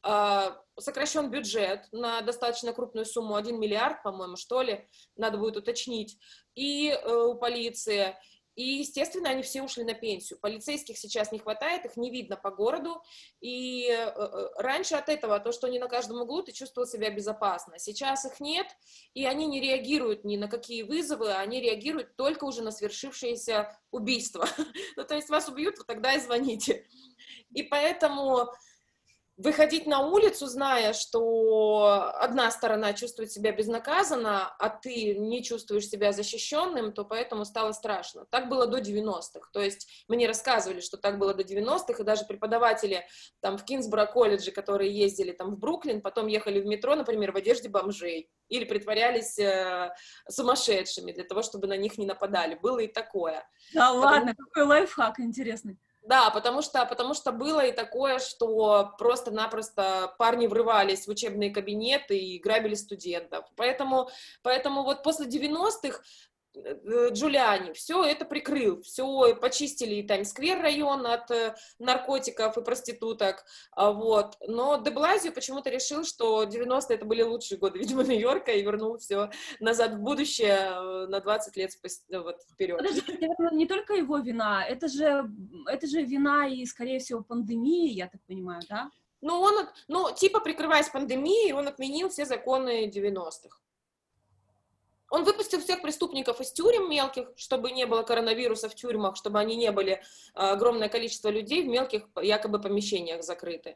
А, 0.03 0.61
сокращен 0.79 1.29
бюджет 1.29 1.87
на 1.91 2.21
достаточно 2.21 2.73
крупную 2.73 3.05
сумму, 3.05 3.35
1 3.35 3.59
миллиард, 3.59 4.03
по-моему, 4.03 4.35
что 4.35 4.61
ли, 4.61 4.87
надо 5.15 5.37
будет 5.37 5.57
уточнить, 5.57 6.17
и 6.55 6.89
э, 6.89 7.13
у 7.13 7.35
полиции, 7.35 8.17
и, 8.61 8.79
естественно, 8.79 9.29
они 9.29 9.41
все 9.41 9.63
ушли 9.63 9.83
на 9.83 9.93
пенсию. 9.93 10.37
Полицейских 10.39 10.97
сейчас 10.97 11.31
не 11.31 11.39
хватает, 11.39 11.85
их 11.85 11.97
не 11.97 12.11
видно 12.11 12.37
по 12.37 12.51
городу. 12.51 13.01
И 13.39 13.87
э, 13.89 13.95
э, 13.95 14.49
раньше 14.57 14.95
от 14.95 15.09
этого, 15.09 15.39
то, 15.39 15.51
что 15.51 15.67
они 15.67 15.79
на 15.79 15.87
каждом 15.87 16.21
углу, 16.21 16.43
ты 16.43 16.51
чувствовал 16.51 16.87
себя 16.87 17.09
безопасно. 17.09 17.79
Сейчас 17.79 18.25
их 18.25 18.39
нет, 18.39 18.67
и 19.15 19.25
они 19.25 19.47
не 19.47 19.59
реагируют 19.59 20.23
ни 20.25 20.37
на 20.37 20.47
какие 20.47 20.83
вызовы, 20.83 21.33
они 21.33 21.59
реагируют 21.59 22.15
только 22.15 22.43
уже 22.43 22.61
на 22.61 22.71
свершившееся 22.71 23.75
убийство. 23.89 24.47
ну, 24.95 25.05
то 25.05 25.15
есть 25.15 25.29
вас 25.29 25.49
убьют, 25.49 25.75
тогда 25.87 26.13
и 26.13 26.19
звоните. 26.19 26.85
И 27.53 27.63
поэтому 27.63 28.51
выходить 29.43 29.87
на 29.87 30.07
улицу, 30.07 30.47
зная, 30.47 30.93
что 30.93 32.11
одна 32.15 32.51
сторона 32.51 32.93
чувствует 32.93 33.31
себя 33.31 33.51
безнаказанно, 33.51 34.53
а 34.57 34.69
ты 34.69 35.15
не 35.15 35.43
чувствуешь 35.43 35.87
себя 35.87 36.11
защищенным, 36.11 36.93
то 36.93 37.05
поэтому 37.05 37.45
стало 37.45 37.71
страшно. 37.71 38.25
Так 38.29 38.49
было 38.49 38.67
до 38.67 38.79
90-х. 38.79 39.49
То 39.51 39.61
есть 39.61 40.05
мне 40.07 40.27
рассказывали, 40.27 40.79
что 40.79 40.97
так 40.97 41.17
было 41.17 41.33
до 41.33 41.43
90-х, 41.43 42.01
и 42.01 42.05
даже 42.05 42.25
преподаватели 42.25 43.05
там 43.39 43.57
в 43.57 43.65
Кинсборо 43.65 44.05
колледже, 44.05 44.51
которые 44.51 44.91
ездили 44.91 45.31
там 45.31 45.51
в 45.51 45.57
Бруклин, 45.57 46.01
потом 46.01 46.27
ехали 46.27 46.61
в 46.61 46.65
метро, 46.65 46.95
например, 46.95 47.31
в 47.31 47.37
одежде 47.37 47.69
бомжей 47.69 48.29
или 48.49 48.65
притворялись 48.65 49.39
э, 49.39 49.93
сумасшедшими 50.29 51.13
для 51.13 51.23
того, 51.23 51.41
чтобы 51.41 51.67
на 51.67 51.77
них 51.77 51.97
не 51.97 52.05
нападали. 52.05 52.55
Было 52.55 52.79
и 52.79 52.87
такое. 52.87 53.45
Да 53.73 53.87
Потому... 53.87 53.99
ладно, 53.99 54.35
какой 54.35 54.63
лайфхак 54.63 55.19
интересный. 55.19 55.77
Да, 56.03 56.31
потому 56.31 56.63
что, 56.63 56.85
потому 56.85 57.13
что 57.13 57.31
было 57.31 57.63
и 57.65 57.71
такое, 57.71 58.17
что 58.17 58.91
просто-напросто 58.97 60.13
парни 60.17 60.47
врывались 60.47 61.05
в 61.05 61.09
учебные 61.11 61.51
кабинеты 61.51 62.17
и 62.17 62.39
грабили 62.39 62.73
студентов. 62.73 63.45
Поэтому, 63.55 64.09
поэтому 64.41 64.83
вот 64.83 65.03
после 65.03 65.27
90-х 65.27 65.99
Э, 65.99 66.30
Джулиани 67.11 67.73
все 67.73 68.03
это 68.03 68.25
прикрыл, 68.25 68.81
все 68.81 69.35
почистили 69.35 70.01
Таймс-сквер 70.01 70.61
район 70.61 71.05
от 71.07 71.31
э, 71.31 71.55
наркотиков 71.79 72.57
и 72.57 72.61
проституток, 72.61 73.45
а, 73.71 73.91
вот. 73.91 74.35
Но 74.47 74.77
Деблазио 74.77 75.31
почему-то 75.31 75.69
решил, 75.69 76.03
что 76.03 76.43
90-е 76.43 76.95
это 76.95 77.05
были 77.05 77.21
лучшие 77.21 77.57
годы, 77.57 77.79
видимо, 77.79 78.03
Нью-Йорка 78.03 78.51
и 78.51 78.63
вернул 78.63 78.97
все 78.97 79.29
назад 79.59 79.93
в 79.93 79.99
будущее 79.99 80.71
э, 80.73 81.07
на 81.07 81.21
20 81.21 81.55
лет 81.55 81.71
вот, 82.11 82.41
вперед. 82.51 82.77
Подожди, 82.77 83.01
это 83.07 83.55
не 83.55 83.65
только 83.65 83.93
его 83.93 84.17
вина, 84.17 84.65
это 84.65 84.87
же, 84.87 85.29
это 85.67 85.87
же 85.87 86.03
вина 86.03 86.47
и, 86.47 86.65
скорее 86.65 86.99
всего, 86.99 87.23
пандемии, 87.23 87.89
я 87.89 88.07
так 88.07 88.21
понимаю, 88.27 88.61
да? 88.69 88.89
Ну, 89.21 89.39
он, 89.39 89.67
ну, 89.87 90.13
типа, 90.13 90.39
прикрываясь 90.39 90.89
пандемией, 90.89 91.53
он 91.53 91.67
отменил 91.67 92.09
все 92.09 92.25
законы 92.25 92.89
90-х. 92.89 93.61
Он 95.11 95.25
выпустил 95.25 95.59
всех 95.59 95.81
преступников 95.81 96.39
из 96.39 96.53
тюрем 96.53 96.89
мелких, 96.89 97.27
чтобы 97.35 97.71
не 97.71 97.85
было 97.85 98.01
коронавируса 98.01 98.69
в 98.69 98.75
тюрьмах, 98.75 99.17
чтобы 99.17 99.39
они 99.39 99.57
не 99.57 99.69
были 99.71 99.91
э, 99.91 99.99
огромное 100.33 100.87
количество 100.87 101.27
людей 101.27 101.63
в 101.63 101.67
мелких 101.67 102.07
якобы 102.21 102.61
помещениях 102.61 103.21
закрыты. 103.21 103.75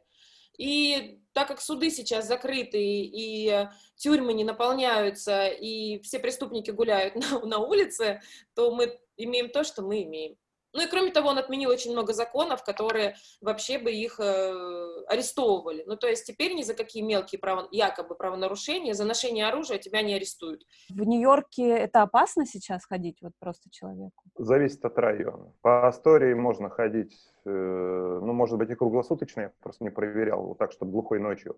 И 0.58 1.20
так 1.34 1.50
как 1.50 1.60
суды 1.60 1.89
сейчас 1.92 2.25
закрыты, 2.25 2.80
и 2.82 3.68
тюрьмы 3.98 4.32
не 4.32 4.46
наполняются, 4.46 5.48
и 5.48 6.00
все 6.00 6.20
преступники 6.20 6.72
гуляют 6.72 7.15
на, 7.32 7.46
на 7.46 7.60
улице, 7.60 8.22
то 8.54 8.74
мы 8.74 8.98
имеем 9.18 9.50
то, 9.50 9.65
что 9.65 9.82
мы 9.82 10.04
имеем. 10.04 10.38
Ну 10.75 10.82
и 10.82 10.88
кроме 10.88 11.12
того, 11.12 11.29
он 11.29 11.38
отменил 11.38 11.70
очень 11.70 11.94
много 11.94 12.12
законов, 12.12 12.63
которые 12.63 13.15
вообще 13.39 13.79
бы 13.79 13.91
их 13.94 14.20
э, 14.20 15.05
арестовывали. 15.08 15.86
Ну 15.88 15.96
то 15.96 16.08
есть 16.08 16.27
теперь 16.27 16.53
ни 16.53 16.63
за 16.63 16.74
какие 16.74 17.01
мелкие 17.01 17.39
право, 17.39 17.67
якобы 17.72 18.13
правонарушения, 18.13 18.94
за 18.94 19.05
ношение 19.05 19.48
оружия 19.48 19.77
тебя 19.77 20.01
не 20.01 20.15
арестуют. 20.15 20.65
В 20.89 21.01
Нью-Йорке 21.01 21.70
это 21.70 22.01
опасно 22.01 22.46
сейчас 22.46 22.86
ходить 22.86 23.20
вот 23.22 23.32
просто 23.39 23.70
человеку? 23.72 24.22
Зависит 24.38 24.84
от 24.84 24.98
района. 24.98 25.53
По 25.62 25.88
Астории 25.88 26.34
можно 26.34 26.70
ходить, 26.70 27.15
э, 27.46 27.50
ну 27.50 28.34
может 28.34 28.58
быть 28.58 28.70
и 28.70 28.75
круглосуточно, 28.75 29.41
я 29.41 29.51
просто 29.62 29.86
не 29.86 29.91
проверял, 29.91 30.41
вот 30.46 30.58
так, 30.58 30.74
чтобы 30.74 30.91
глухой 30.91 31.20
ночью. 31.20 31.55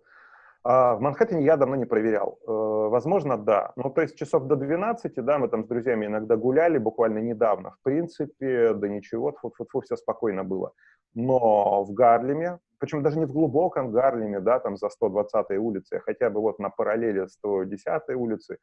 А 0.64 0.96
в 0.96 1.02
Манхэттене 1.02 1.44
я 1.44 1.58
давно 1.58 1.76
не 1.76 1.86
проверял. 1.86 2.40
Э, 2.48 2.52
возможно, 2.90 3.38
да. 3.38 3.72
Ну, 3.76 3.90
то 3.90 4.02
есть 4.02 4.18
часов 4.18 4.48
до 4.48 4.56
12, 4.56 5.16
да, 5.24 5.38
мы 5.38 5.48
там 5.48 5.64
с 5.64 5.68
друзьями 5.68 6.06
иногда 6.06 6.36
гуляли 6.36 6.78
буквально 6.78 7.20
недавно. 7.20 7.72
В 7.72 7.84
принципе, 7.84 8.74
да 8.74 8.88
ничего, 8.88 9.32
фу 9.32 9.50
-фу 9.50 9.66
-фу, 9.66 9.82
все 9.82 9.96
спокойно 9.96 10.44
было. 10.44 10.74
Но 11.14 11.84
в 11.84 11.94
Гарлеме, 11.94 12.60
причем 12.80 13.04
даже 13.04 13.18
не 13.20 13.26
в 13.26 13.32
глубоком 13.32 13.92
Гарлеме, 13.92 14.40
да, 14.40 14.60
там 14.60 14.78
за 14.78 14.90
120-й 14.90 15.58
улице, 15.58 15.96
а 15.96 16.00
хотя 16.00 16.30
бы 16.30 16.42
вот 16.42 16.60
на 16.60 16.70
параллели 16.70 17.26
110-й 17.26 18.14
улицы, 18.14 18.58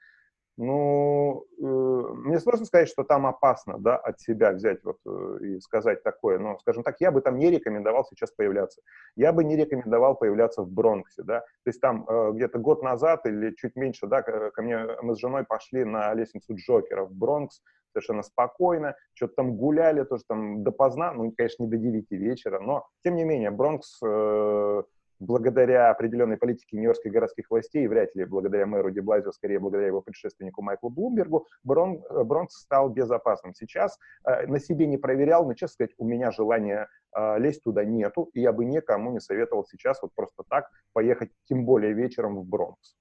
ну, 0.56 1.46
э, 1.58 1.64
мне 1.64 2.38
сложно 2.38 2.64
сказать, 2.64 2.88
что 2.88 3.02
там 3.02 3.26
опасно, 3.26 3.78
да, 3.78 3.96
от 3.96 4.20
себя 4.20 4.52
взять 4.52 4.84
вот 4.84 4.98
э, 5.04 5.38
и 5.40 5.60
сказать 5.60 6.02
такое, 6.04 6.38
но, 6.38 6.58
скажем 6.60 6.84
так, 6.84 7.00
я 7.00 7.10
бы 7.10 7.20
там 7.20 7.38
не 7.38 7.50
рекомендовал 7.50 8.04
сейчас 8.04 8.30
появляться. 8.30 8.80
Я 9.16 9.32
бы 9.32 9.42
не 9.42 9.56
рекомендовал 9.56 10.14
появляться 10.16 10.62
в 10.62 10.70
Бронксе, 10.70 11.24
да, 11.24 11.40
то 11.40 11.66
есть 11.66 11.80
там 11.80 12.06
э, 12.08 12.32
где-то 12.34 12.58
год 12.58 12.82
назад 12.82 13.26
или 13.26 13.54
чуть 13.56 13.74
меньше, 13.74 14.06
да, 14.06 14.22
ко 14.22 14.62
мне, 14.62 14.86
мы 15.02 15.16
с 15.16 15.18
женой 15.18 15.44
пошли 15.44 15.84
на 15.84 16.14
лестницу 16.14 16.54
Джокера 16.54 17.04
в 17.04 17.12
Бронкс, 17.12 17.60
совершенно 17.92 18.22
спокойно, 18.22 18.94
что-то 19.14 19.34
там 19.34 19.56
гуляли, 19.56 20.04
тоже 20.04 20.22
там 20.28 20.62
допоздна, 20.62 21.12
ну, 21.12 21.32
конечно, 21.36 21.64
не 21.64 21.70
до 21.70 21.76
9 21.78 22.10
вечера, 22.12 22.60
но, 22.60 22.86
тем 23.02 23.16
не 23.16 23.24
менее, 23.24 23.50
Бронкс 23.50 24.00
э, 24.04 24.82
благодаря 25.18 25.90
определенной 25.90 26.36
политике 26.36 26.76
нью-йоркских 26.76 27.12
городских 27.12 27.50
властей, 27.50 27.86
вряд 27.86 28.14
ли 28.14 28.24
благодаря 28.24 28.66
мэру 28.66 28.90
Деблазио, 28.90 29.32
скорее 29.32 29.58
благодаря 29.58 29.88
его 29.88 30.02
предшественнику 30.02 30.62
Майклу 30.62 30.90
Блумбергу, 30.90 31.46
Брон, 31.62 32.02
э, 32.08 32.24
Бронкс 32.24 32.56
стал 32.56 32.88
безопасным. 32.88 33.54
Сейчас 33.54 33.98
э, 34.26 34.46
на 34.46 34.58
себе 34.58 34.86
не 34.86 34.98
проверял, 34.98 35.46
но, 35.46 35.54
честно 35.54 35.74
сказать, 35.74 35.94
у 35.98 36.06
меня 36.06 36.30
желания 36.30 36.88
э, 37.16 37.38
лезть 37.38 37.62
туда 37.62 37.84
нету, 37.84 38.30
и 38.34 38.40
я 38.40 38.52
бы 38.52 38.64
никому 38.64 39.12
не 39.12 39.20
советовал 39.20 39.64
сейчас 39.64 40.00
вот 40.02 40.12
просто 40.14 40.42
так 40.48 40.68
поехать, 40.92 41.30
тем 41.44 41.64
более 41.64 41.92
вечером 41.92 42.40
в 42.40 42.44
Бронкс. 42.44 42.96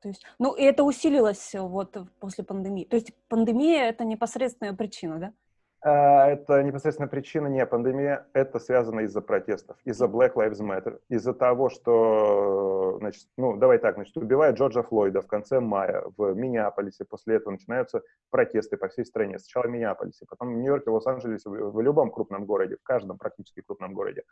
То 0.00 0.08
есть, 0.08 0.24
ну, 0.38 0.54
и 0.54 0.62
это 0.62 0.84
усилилось 0.84 1.54
вот 1.54 1.96
после 2.20 2.44
пандемии. 2.44 2.84
То 2.84 2.96
есть 2.96 3.12
пандемия— 3.28 3.88
это 3.88 4.04
непосредственная 4.04 4.72
причина, 4.72 5.18
да? 5.18 5.32
А, 5.80 6.26
это 6.26 6.62
непосредственно 6.64 7.08
причина 7.08 7.46
не 7.46 7.64
пандемия, 7.64 8.26
это 8.32 8.58
связано 8.58 9.00
из-за 9.00 9.20
протестов, 9.20 9.76
из-за 9.84 10.06
Black 10.06 10.34
Lives 10.34 10.60
Matter, 10.60 10.98
из-за 11.08 11.32
того, 11.32 11.70
что, 11.70 12.96
значит, 12.98 13.28
ну, 13.36 13.56
давай 13.56 13.78
так, 13.78 13.94
значит, 13.94 14.16
убивают 14.16 14.58
Джорджа 14.58 14.82
Флойда 14.82 15.22
в 15.22 15.28
конце 15.28 15.60
мая 15.60 16.02
в 16.16 16.34
Миннеаполисе, 16.34 17.04
после 17.04 17.36
этого 17.36 17.52
начинаются 17.52 18.02
протесты 18.30 18.76
по 18.76 18.88
всей 18.88 19.04
стране, 19.04 19.38
сначала 19.38 19.68
в 19.68 19.70
Миннеаполисе, 19.70 20.26
потом 20.28 20.54
в 20.54 20.56
Нью-Йорке, 20.56 20.90
Лос-Анджелесе, 20.90 21.48
в 21.48 21.80
любом 21.80 22.10
крупном 22.10 22.44
городе, 22.44 22.76
в 22.76 22.82
каждом 22.82 23.16
практически 23.16 23.60
крупном 23.60 23.94
городе. 23.94 24.24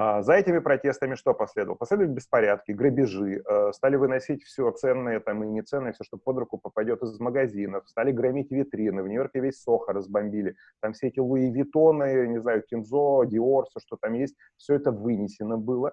А, 0.00 0.22
за 0.22 0.34
этими 0.34 0.60
протестами 0.60 1.16
что 1.16 1.34
последовало? 1.34 1.76
Последовали 1.76 2.14
беспорядки, 2.14 2.70
грабежи, 2.70 3.42
э, 3.44 3.72
стали 3.72 3.96
выносить 3.96 4.44
все 4.44 4.70
ценное 4.70 5.18
там, 5.18 5.42
и 5.42 5.48
неценное, 5.48 5.92
все, 5.92 6.04
что 6.04 6.18
под 6.18 6.38
руку 6.38 6.56
попадет 6.56 7.02
из 7.02 7.18
магазинов, 7.18 7.88
стали 7.88 8.12
громить 8.12 8.52
витрины, 8.52 9.02
в 9.02 9.08
Нью-Йорке 9.08 9.40
весь 9.40 9.60
Сохо 9.60 9.92
разбомбили, 9.92 10.54
там 10.80 10.92
все 10.92 11.08
эти 11.08 11.18
Луи 11.18 11.50
Виттоны, 11.50 12.28
не 12.28 12.40
знаю, 12.40 12.62
Кинзо, 12.62 13.24
Диор, 13.24 13.66
все, 13.70 13.80
что 13.80 13.96
там 14.00 14.12
есть, 14.12 14.36
все 14.56 14.76
это 14.76 14.92
вынесено 14.92 15.58
было. 15.58 15.90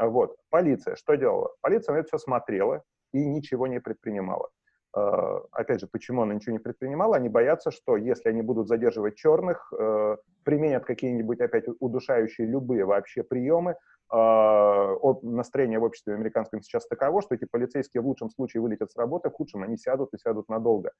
Вот. 0.00 0.34
Полиция 0.48 0.96
что 0.96 1.16
делала? 1.16 1.54
Полиция 1.60 1.92
на 1.92 1.98
это 1.98 2.08
все 2.08 2.16
смотрела 2.16 2.82
и 3.12 3.22
ничего 3.22 3.66
не 3.66 3.82
предпринимала. 3.82 4.48
Э, 4.94 5.40
опять 5.52 5.80
же, 5.80 5.86
почему 5.86 6.22
она 6.22 6.34
ничего 6.34 6.52
не 6.52 6.58
предпринимала? 6.58 7.16
Они 7.16 7.28
боятся, 7.28 7.70
что 7.70 7.96
если 7.96 8.28
они 8.28 8.42
будут 8.42 8.68
задерживать 8.68 9.16
черных, 9.16 9.72
э, 9.78 10.16
применят 10.44 10.84
какие-нибудь 10.84 11.40
опять 11.40 11.64
удушающие 11.80 12.46
любые 12.46 12.84
вообще 12.84 13.22
приемы, 13.22 13.76
э, 14.12 14.96
настроение 15.22 15.78
в 15.78 15.84
обществе 15.84 16.14
американском 16.14 16.60
сейчас 16.60 16.86
таково, 16.86 17.22
что 17.22 17.34
эти 17.34 17.46
полицейские 17.46 18.02
в 18.02 18.06
лучшем 18.06 18.28
случае 18.30 18.60
вылетят 18.60 18.90
с 18.90 18.96
работы, 18.96 19.30
в 19.30 19.32
худшем 19.32 19.62
они 19.62 19.78
сядут 19.78 20.12
и 20.12 20.18
сядут 20.18 20.48
надолго. 20.48 20.92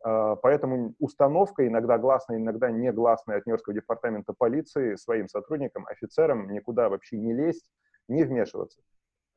Поэтому 0.00 0.94
установка, 1.00 1.66
иногда 1.66 1.98
гласная, 1.98 2.36
иногда 2.38 2.70
негласная 2.70 3.38
от 3.38 3.46
Нью-Йоркского 3.46 3.74
департамента 3.74 4.32
полиции 4.32 4.94
своим 4.94 5.26
сотрудникам, 5.26 5.86
офицерам 5.88 6.52
никуда 6.52 6.88
вообще 6.88 7.18
не 7.18 7.34
лезть, 7.34 7.68
не 8.06 8.22
вмешиваться 8.22 8.80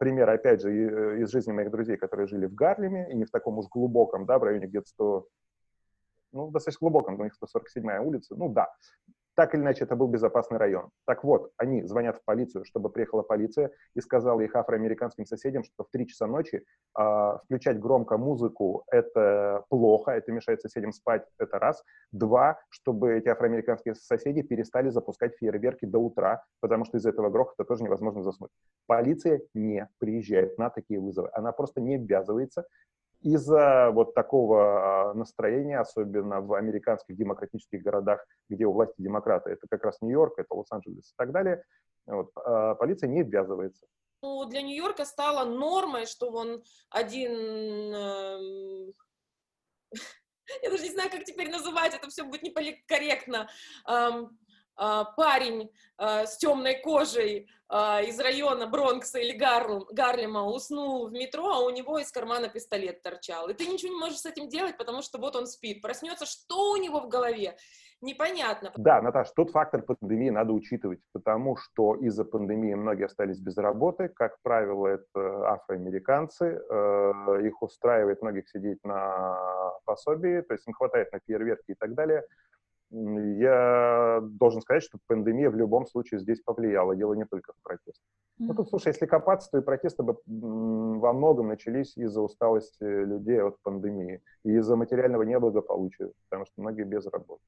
пример, 0.01 0.27
опять 0.31 0.62
же, 0.62 0.72
э, 0.72 1.22
из 1.22 1.29
жизни 1.29 1.51
моих 1.51 1.70
друзей, 1.70 1.96
которые 1.96 2.25
жили 2.25 2.48
в 2.48 2.55
Гарлеме, 2.55 3.12
и 3.12 3.15
не 3.15 3.25
в 3.25 3.29
таком 3.29 3.60
уж 3.60 3.67
глубоком, 3.67 4.25
да, 4.25 4.39
в 4.39 4.43
районе 4.43 4.65
где-то 4.65 4.88
100, 4.88 5.27
ну, 6.31 6.50
достаточно 6.50 6.86
глубоком, 6.86 7.20
у 7.20 7.24
них 7.24 7.34
147-я 7.39 8.01
улица, 8.01 8.36
ну 8.36 8.50
да, 8.50 8.67
так 9.41 9.55
или 9.55 9.62
иначе, 9.62 9.86
это 9.86 9.95
был 9.95 10.07
безопасный 10.07 10.60
район. 10.60 10.91
Так 11.07 11.24
вот, 11.24 11.51
они 11.57 11.81
звонят 11.83 12.17
в 12.17 12.24
полицию, 12.24 12.63
чтобы 12.63 12.91
приехала 12.91 13.24
полиция 13.24 13.71
и 13.95 14.00
сказала 14.00 14.39
их 14.41 14.55
афроамериканским 14.55 15.25
соседям, 15.25 15.63
что 15.63 15.83
в 15.83 15.89
3 15.89 16.07
часа 16.07 16.27
ночи 16.27 16.63
э, 16.95 17.38
включать 17.45 17.79
громко 17.79 18.19
музыку– 18.19 18.83
это 18.91 19.63
плохо, 19.69 20.12
это 20.12 20.31
мешает 20.31 20.62
соседям 20.62 20.91
спать, 20.91 21.25
это 21.39 21.57
раз. 21.57 21.83
Два, 22.12 22.60
чтобы 22.69 23.13
эти 23.13 23.29
афроамериканские 23.29 23.95
соседи 23.95 24.43
перестали 24.43 24.89
запускать 24.89 25.36
фейерверки 25.38 25.86
до 25.86 25.98
утра, 25.98 26.43
потому 26.60 26.86
что 26.86 27.00
из 27.00 27.07
этого 27.07 27.31
грохота 27.31 27.65
тоже 27.65 27.83
невозможно 27.83 28.21
заснуть. 28.21 28.51
Полиция 28.86 29.41
не 29.55 29.89
приезжает 29.98 30.60
на 30.60 30.69
такие 30.69 31.00
вызовы, 31.00 31.31
она 31.33 31.51
просто 31.51 31.81
не 31.81 31.95
обязывается, 31.95 32.67
из-за 33.21 33.91
вот 33.91 34.13
такого 34.13 35.09
а, 35.09 35.13
настроения, 35.13 35.79
особенно 35.79 36.41
в 36.41 36.53
американских 36.53 37.15
демократических 37.15 37.81
городах, 37.81 38.25
где 38.49 38.65
у 38.65 38.73
власти 38.73 38.95
демократы, 38.97 39.51
это 39.51 39.67
как 39.69 39.83
раз 39.83 40.01
Нью-Йорк, 40.01 40.39
это 40.39 40.53
Лос-Анджелес 40.53 41.11
и 41.11 41.13
так 41.17 41.31
далее, 41.31 41.63
вот, 42.07 42.31
а, 42.35 42.75
полиция 42.75 43.07
не 43.09 43.23
ввязывается. 43.23 43.85
Ну, 44.23 44.45
для 44.45 44.61
Нью-Йорка 44.61 45.05
стало 45.05 45.45
нормой, 45.45 46.05
что 46.05 46.31
он 46.31 46.63
один... 46.89 47.31
Эм, 47.93 48.93
я 50.61 50.69
даже 50.69 50.83
не 50.83 50.91
знаю, 50.91 51.09
как 51.09 51.23
теперь 51.23 51.49
называть, 51.49 51.95
это 51.95 52.07
все 52.09 52.23
будет 52.23 52.43
неполиткорректно. 52.43 53.49
Эм, 53.87 54.37
парень 55.15 55.69
а, 55.97 56.25
с 56.25 56.38
темной 56.38 56.81
кожей 56.81 57.47
а, 57.69 58.01
из 58.01 58.19
района 58.19 58.65
Бронкса 58.65 59.19
или 59.19 59.38
Гарлем, 59.38 59.85
Гарлема 59.91 60.45
уснул 60.45 61.07
в 61.07 61.11
метро, 61.11 61.47
а 61.47 61.59
у 61.59 61.69
него 61.69 62.00
из 62.00 62.11
кармана 62.11 62.50
пистолет 62.50 63.03
торчал. 63.03 63.50
И 63.50 63.53
ты 63.53 63.67
ничего 63.67 63.93
не 63.93 64.00
можешь 64.00 64.19
с 64.19 64.25
этим 64.25 64.50
делать, 64.50 64.77
потому 64.77 65.03
что 65.03 65.19
вот 65.19 65.35
он 65.35 65.45
спит. 65.45 65.81
Проснется, 65.81 66.25
что 66.25 66.71
у 66.71 66.77
него 66.77 67.01
в 67.01 67.07
голове? 67.07 67.55
Непонятно. 68.01 68.71
Да, 68.77 69.00
Наташа, 69.00 69.31
тут 69.35 69.51
фактор 69.51 69.83
пандемии 69.83 70.31
надо 70.31 70.53
учитывать, 70.53 71.01
потому 71.13 71.55
что 71.55 71.95
из-за 71.97 72.25
пандемии 72.25 72.73
многие 72.73 73.05
остались 73.05 73.39
без 73.39 73.55
работы. 73.57 74.09
Как 74.09 74.41
правило, 74.41 74.88
это 74.88 75.51
афроамериканцы. 75.51 76.59
Э, 76.67 77.41
их 77.45 77.61
устраивает 77.61 78.23
многих 78.23 78.50
сидеть 78.50 78.83
на 78.83 79.38
пособии, 79.85 80.41
то 80.41 80.55
есть 80.55 80.67
им 80.67 80.73
хватает 80.73 81.11
на 81.11 81.19
фейерверки 81.19 81.71
и 81.71 81.75
так 81.75 81.93
далее. 81.93 82.25
Я 82.91 84.19
должен 84.21 84.62
сказать, 84.62 84.83
что 84.83 85.00
пандемия 85.07 85.50
в 85.50 85.55
любом 85.55 85.86
случае 85.86 86.19
здесь 86.19 86.41
повлияла. 86.41 86.95
Дело 86.95 87.13
не 87.13 87.25
только 87.25 87.53
в 87.53 87.63
протестах. 87.63 88.03
Mm-hmm. 88.39 88.45
Ну, 88.48 88.53
тут, 88.53 88.69
слушай, 88.69 88.89
если 88.89 89.05
копаться, 89.05 89.50
то 89.51 89.57
и 89.60 89.62
протесты 89.62 90.03
бы 90.03 90.17
во 90.25 91.13
многом 91.13 91.48
начались 91.48 91.95
из-за 91.95 92.21
усталости 92.21 92.83
людей 92.83 93.41
от 93.41 93.62
пандемии 93.62 94.21
и 94.43 94.57
из-за 94.57 94.75
материального 94.75 95.24
неблагополучия, 95.24 96.12
потому 96.29 96.45
что 96.45 96.62
многие 96.62 96.83
без 96.83 97.05
работы. 97.05 97.43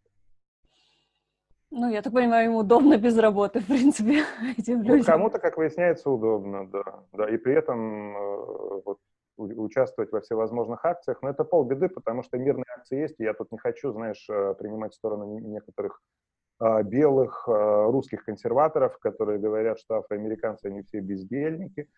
Ну, 1.75 1.89
я 1.89 2.03
так 2.03 2.13
понимаю, 2.13 2.50
ему 2.50 2.59
удобно 2.59 3.00
без 3.00 3.17
работы, 3.17 3.59
в 3.59 3.65
принципе, 3.65 4.23
этим 4.57 4.77
ну, 4.77 4.83
людям. 4.83 4.97
Ну, 5.00 5.03
кому-то, 5.03 5.39
как 5.39 5.57
выясняется, 5.57 6.09
удобно, 6.12 6.67
да. 6.67 6.83
да. 7.13 7.29
И 7.29 7.38
при 7.38 7.55
этом 7.55 8.15
э, 8.15 8.81
вот, 8.85 9.00
участвовать 9.37 10.11
во 10.11 10.21
всевозможных 10.21 10.85
акциях, 10.85 11.21
но 11.21 11.29
это 11.29 11.43
полбеды, 11.43 11.89
потому 11.89 12.23
что 12.23 12.37
мирные 12.37 12.65
акции 12.77 12.99
есть, 12.99 13.19
и 13.19 13.23
я 13.23 13.33
тут 13.33 13.51
не 13.51 13.57
хочу, 13.57 13.91
знаешь, 13.91 14.25
э, 14.29 14.53
принимать 14.55 14.93
сторону 14.93 15.39
некоторых 15.39 16.01
а, 16.59 16.83
белых 16.83 17.47
а, 17.47 17.91
русских 17.91 18.23
консерваторов, 18.23 18.97
которые 18.99 19.39
говорят, 19.39 19.79
что 19.79 19.95
афроамериканцы, 19.95 20.67
они 20.67 20.83
все 20.83 20.99
бездельники, 20.99 21.89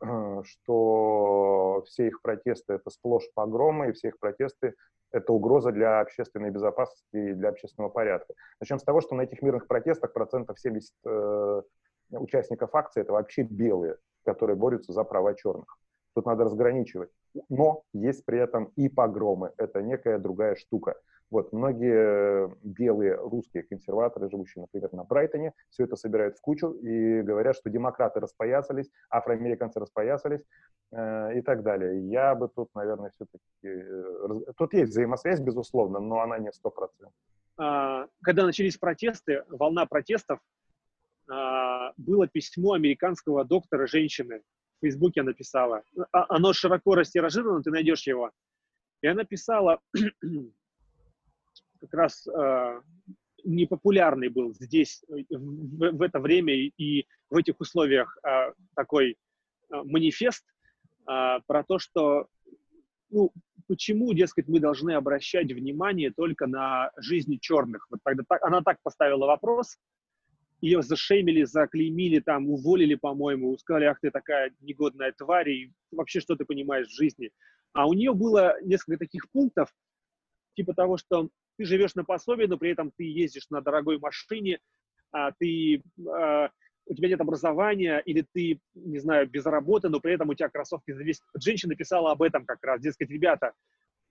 что 0.44 1.82
все 1.86 2.08
их 2.08 2.20
протесты— 2.20 2.72
это 2.74 2.90
сплошь 2.90 3.30
погромы, 3.34 3.88
и 3.88 3.92
все 3.92 4.08
их 4.08 4.18
протесты— 4.18 4.74
это 5.12 5.32
угроза 5.32 5.72
для 5.72 6.00
общественной 6.00 6.50
безопасности 6.50 7.16
и 7.16 7.32
для 7.32 7.48
общественного 7.48 7.90
порядка. 7.90 8.34
Начнем 8.60 8.78
с 8.78 8.84
того, 8.84 9.00
что 9.00 9.14
на 9.14 9.22
этих 9.22 9.42
мирных 9.42 9.66
протестах 9.66 10.12
процентов 10.12 10.60
70 10.60 10.92
э, 11.06 11.62
участников 12.10 12.74
акции— 12.74 13.00
это 13.02 13.12
вообще 13.12 13.42
белые, 13.42 13.96
которые 14.24 14.56
борются 14.56 14.92
за 14.92 15.02
права 15.04 15.34
черных. 15.34 15.78
Тут 16.14 16.26
надо 16.26 16.44
разграничивать. 16.44 17.10
Но 17.48 17.82
есть 17.92 18.24
при 18.24 18.38
этом 18.38 18.72
и 18.76 18.88
погромы. 18.88 19.52
Это 19.56 19.82
некая 19.82 20.18
другая 20.18 20.56
штука. 20.56 20.96
Вот 21.30 21.52
многие 21.52 22.50
белые 22.64 23.14
русские 23.14 23.62
консерваторы, 23.62 24.28
живущие, 24.28 24.62
например, 24.62 24.92
на 24.92 25.04
Брайтоне, 25.04 25.52
все 25.70 25.84
это 25.84 25.94
собирают 25.94 26.36
в 26.36 26.40
кучу 26.40 26.72
и 26.72 27.22
говорят, 27.22 27.54
что 27.54 27.70
демократы 27.70 28.18
распоясались, 28.18 28.90
афроамериканцы 29.10 29.78
распоясались 29.78 30.40
э, 30.90 31.38
и 31.38 31.42
так 31.42 31.62
далее. 31.62 32.08
Я 32.08 32.34
бы 32.34 32.48
тут, 32.48 32.74
наверное, 32.74 33.10
все-таки... 33.10 33.42
Э, 33.62 34.52
тут 34.56 34.74
есть 34.74 34.90
взаимосвязь, 34.90 35.40
безусловно, 35.40 36.00
но 36.00 36.20
она 36.20 36.38
не 36.38 36.50
сто 36.50 36.68
процентов. 36.70 37.14
А, 37.56 38.06
когда 38.22 38.44
начались 38.44 38.76
протесты, 38.76 39.44
волна 39.50 39.86
протестов, 39.86 40.40
а, 41.30 41.92
было 41.96 42.26
письмо 42.26 42.72
американского 42.72 43.44
доктора 43.44 43.86
женщины, 43.86 44.42
в 44.80 44.86
Фейсбуке 44.86 45.22
написала. 45.22 45.82
А, 46.12 46.26
оно 46.34 46.52
широко 46.52 46.94
растиражировано, 46.94 47.62
ты 47.62 47.70
найдешь 47.70 48.06
его. 48.06 48.30
И 49.02 49.06
она 49.06 49.24
писала, 49.24 49.80
как 51.80 51.92
раз 51.92 52.26
э, 52.26 52.80
непопулярный 53.44 54.28
был 54.28 54.54
здесь 54.54 55.04
в, 55.08 55.90
в 55.92 56.02
это 56.02 56.18
время 56.18 56.54
и 56.54 57.06
в 57.28 57.36
этих 57.36 57.60
условиях 57.60 58.18
э, 58.26 58.52
такой 58.74 59.12
э, 59.12 59.16
манифест 59.84 60.44
э, 61.08 61.38
про 61.46 61.64
то, 61.64 61.78
что 61.78 62.26
ну, 63.10 63.32
почему, 63.66 64.12
дескать, 64.12 64.48
мы 64.48 64.60
должны 64.60 64.92
обращать 64.92 65.52
внимание 65.52 66.10
только 66.10 66.46
на 66.46 66.90
жизни 66.96 67.36
черных. 67.36 67.86
Вот 67.90 68.00
тогда 68.04 68.22
так, 68.28 68.42
она 68.44 68.62
так 68.62 68.78
поставила 68.82 69.26
вопрос, 69.26 69.78
ее 70.60 70.82
зашеймили, 70.82 71.44
заклеймили, 71.44 72.20
там, 72.20 72.48
уволили, 72.48 72.94
по-моему, 72.94 73.56
сказали, 73.58 73.86
ах, 73.86 73.98
ты 74.00 74.10
такая 74.10 74.52
негодная 74.60 75.12
тварь, 75.12 75.50
и 75.50 75.72
вообще, 75.90 76.20
что 76.20 76.36
ты 76.36 76.44
понимаешь 76.44 76.86
в 76.86 76.94
жизни. 76.94 77.30
А 77.72 77.88
у 77.88 77.94
нее 77.94 78.12
было 78.12 78.56
несколько 78.62 78.98
таких 78.98 79.30
пунктов, 79.30 79.72
типа 80.54 80.74
того, 80.74 80.96
что 80.98 81.30
ты 81.56 81.64
живешь 81.64 81.94
на 81.94 82.04
пособие, 82.04 82.48
но 82.48 82.58
при 82.58 82.70
этом 82.70 82.92
ты 82.96 83.04
ездишь 83.04 83.48
на 83.50 83.60
дорогой 83.60 83.98
машине, 83.98 84.58
а 85.12 85.32
ты, 85.32 85.82
а, 86.06 86.50
у 86.86 86.94
тебя 86.94 87.08
нет 87.08 87.20
образования, 87.20 88.02
или 88.04 88.26
ты, 88.32 88.60
не 88.74 88.98
знаю, 88.98 89.28
без 89.28 89.46
работы, 89.46 89.88
но 89.88 90.00
при 90.00 90.14
этом 90.14 90.28
у 90.28 90.34
тебя 90.34 90.48
кроссовки 90.48 90.92
за 90.92 91.02
весь... 91.02 91.20
Женщина 91.42 91.74
писала 91.74 92.12
об 92.12 92.22
этом 92.22 92.44
как 92.44 92.62
раз, 92.62 92.80
дескать, 92.80 93.10
ребята, 93.10 93.52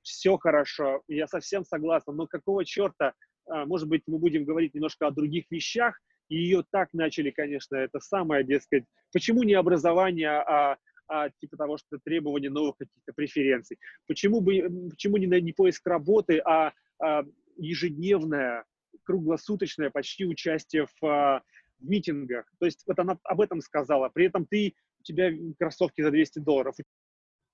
все 0.01 0.37
хорошо, 0.37 1.03
я 1.07 1.27
совсем 1.27 1.65
согласна, 1.65 2.13
но 2.13 2.25
какого 2.25 2.65
черта, 2.65 3.13
а, 3.47 3.65
может 3.65 3.87
быть, 3.87 4.03
мы 4.07 4.17
будем 4.17 4.45
говорить 4.45 4.73
немножко 4.73 5.07
о 5.07 5.11
других 5.11 5.45
вещах, 5.49 5.99
и 6.29 6.35
ее 6.35 6.63
так 6.71 6.93
начали, 6.93 7.31
конечно, 7.31 7.75
это 7.75 7.99
самое, 7.99 8.43
дескать, 8.43 8.85
почему 9.11 9.43
не 9.43 9.53
образование, 9.53 10.29
а, 10.29 10.77
а 11.07 11.29
типа 11.29 11.57
того, 11.57 11.77
что 11.77 11.97
требование 11.97 12.51
новых 12.51 12.77
каких-то 12.77 13.13
преференций? 13.13 13.79
Почему, 14.07 14.41
бы, 14.41 14.89
почему 14.91 15.17
не, 15.17 15.25
не 15.41 15.53
поиск 15.53 15.85
работы, 15.87 16.39
а, 16.39 16.71
а 17.01 17.23
ежедневное, 17.57 18.63
круглосуточное 19.03 19.89
почти 19.89 20.25
участие 20.25 20.85
в, 20.85 21.05
а, 21.05 21.41
в 21.79 21.89
митингах? 21.89 22.45
То 22.59 22.67
есть 22.67 22.83
вот 22.85 22.99
она 22.99 23.17
об 23.23 23.41
этом 23.41 23.59
сказала. 23.61 24.09
При 24.09 24.27
этом 24.27 24.45
ты, 24.45 24.75
у 24.99 25.03
тебя 25.03 25.31
кроссовки 25.57 26.01
за 26.01 26.11
200 26.11 26.39
долларов. 26.39 26.75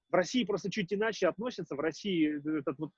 В 0.09 0.13
России 0.13 0.43
просто 0.43 0.69
чуть 0.69 0.93
иначе 0.93 1.27
относятся. 1.27 1.75
В 1.75 1.79
России 1.79 2.59
этот 2.59 2.77
вот 2.77 2.91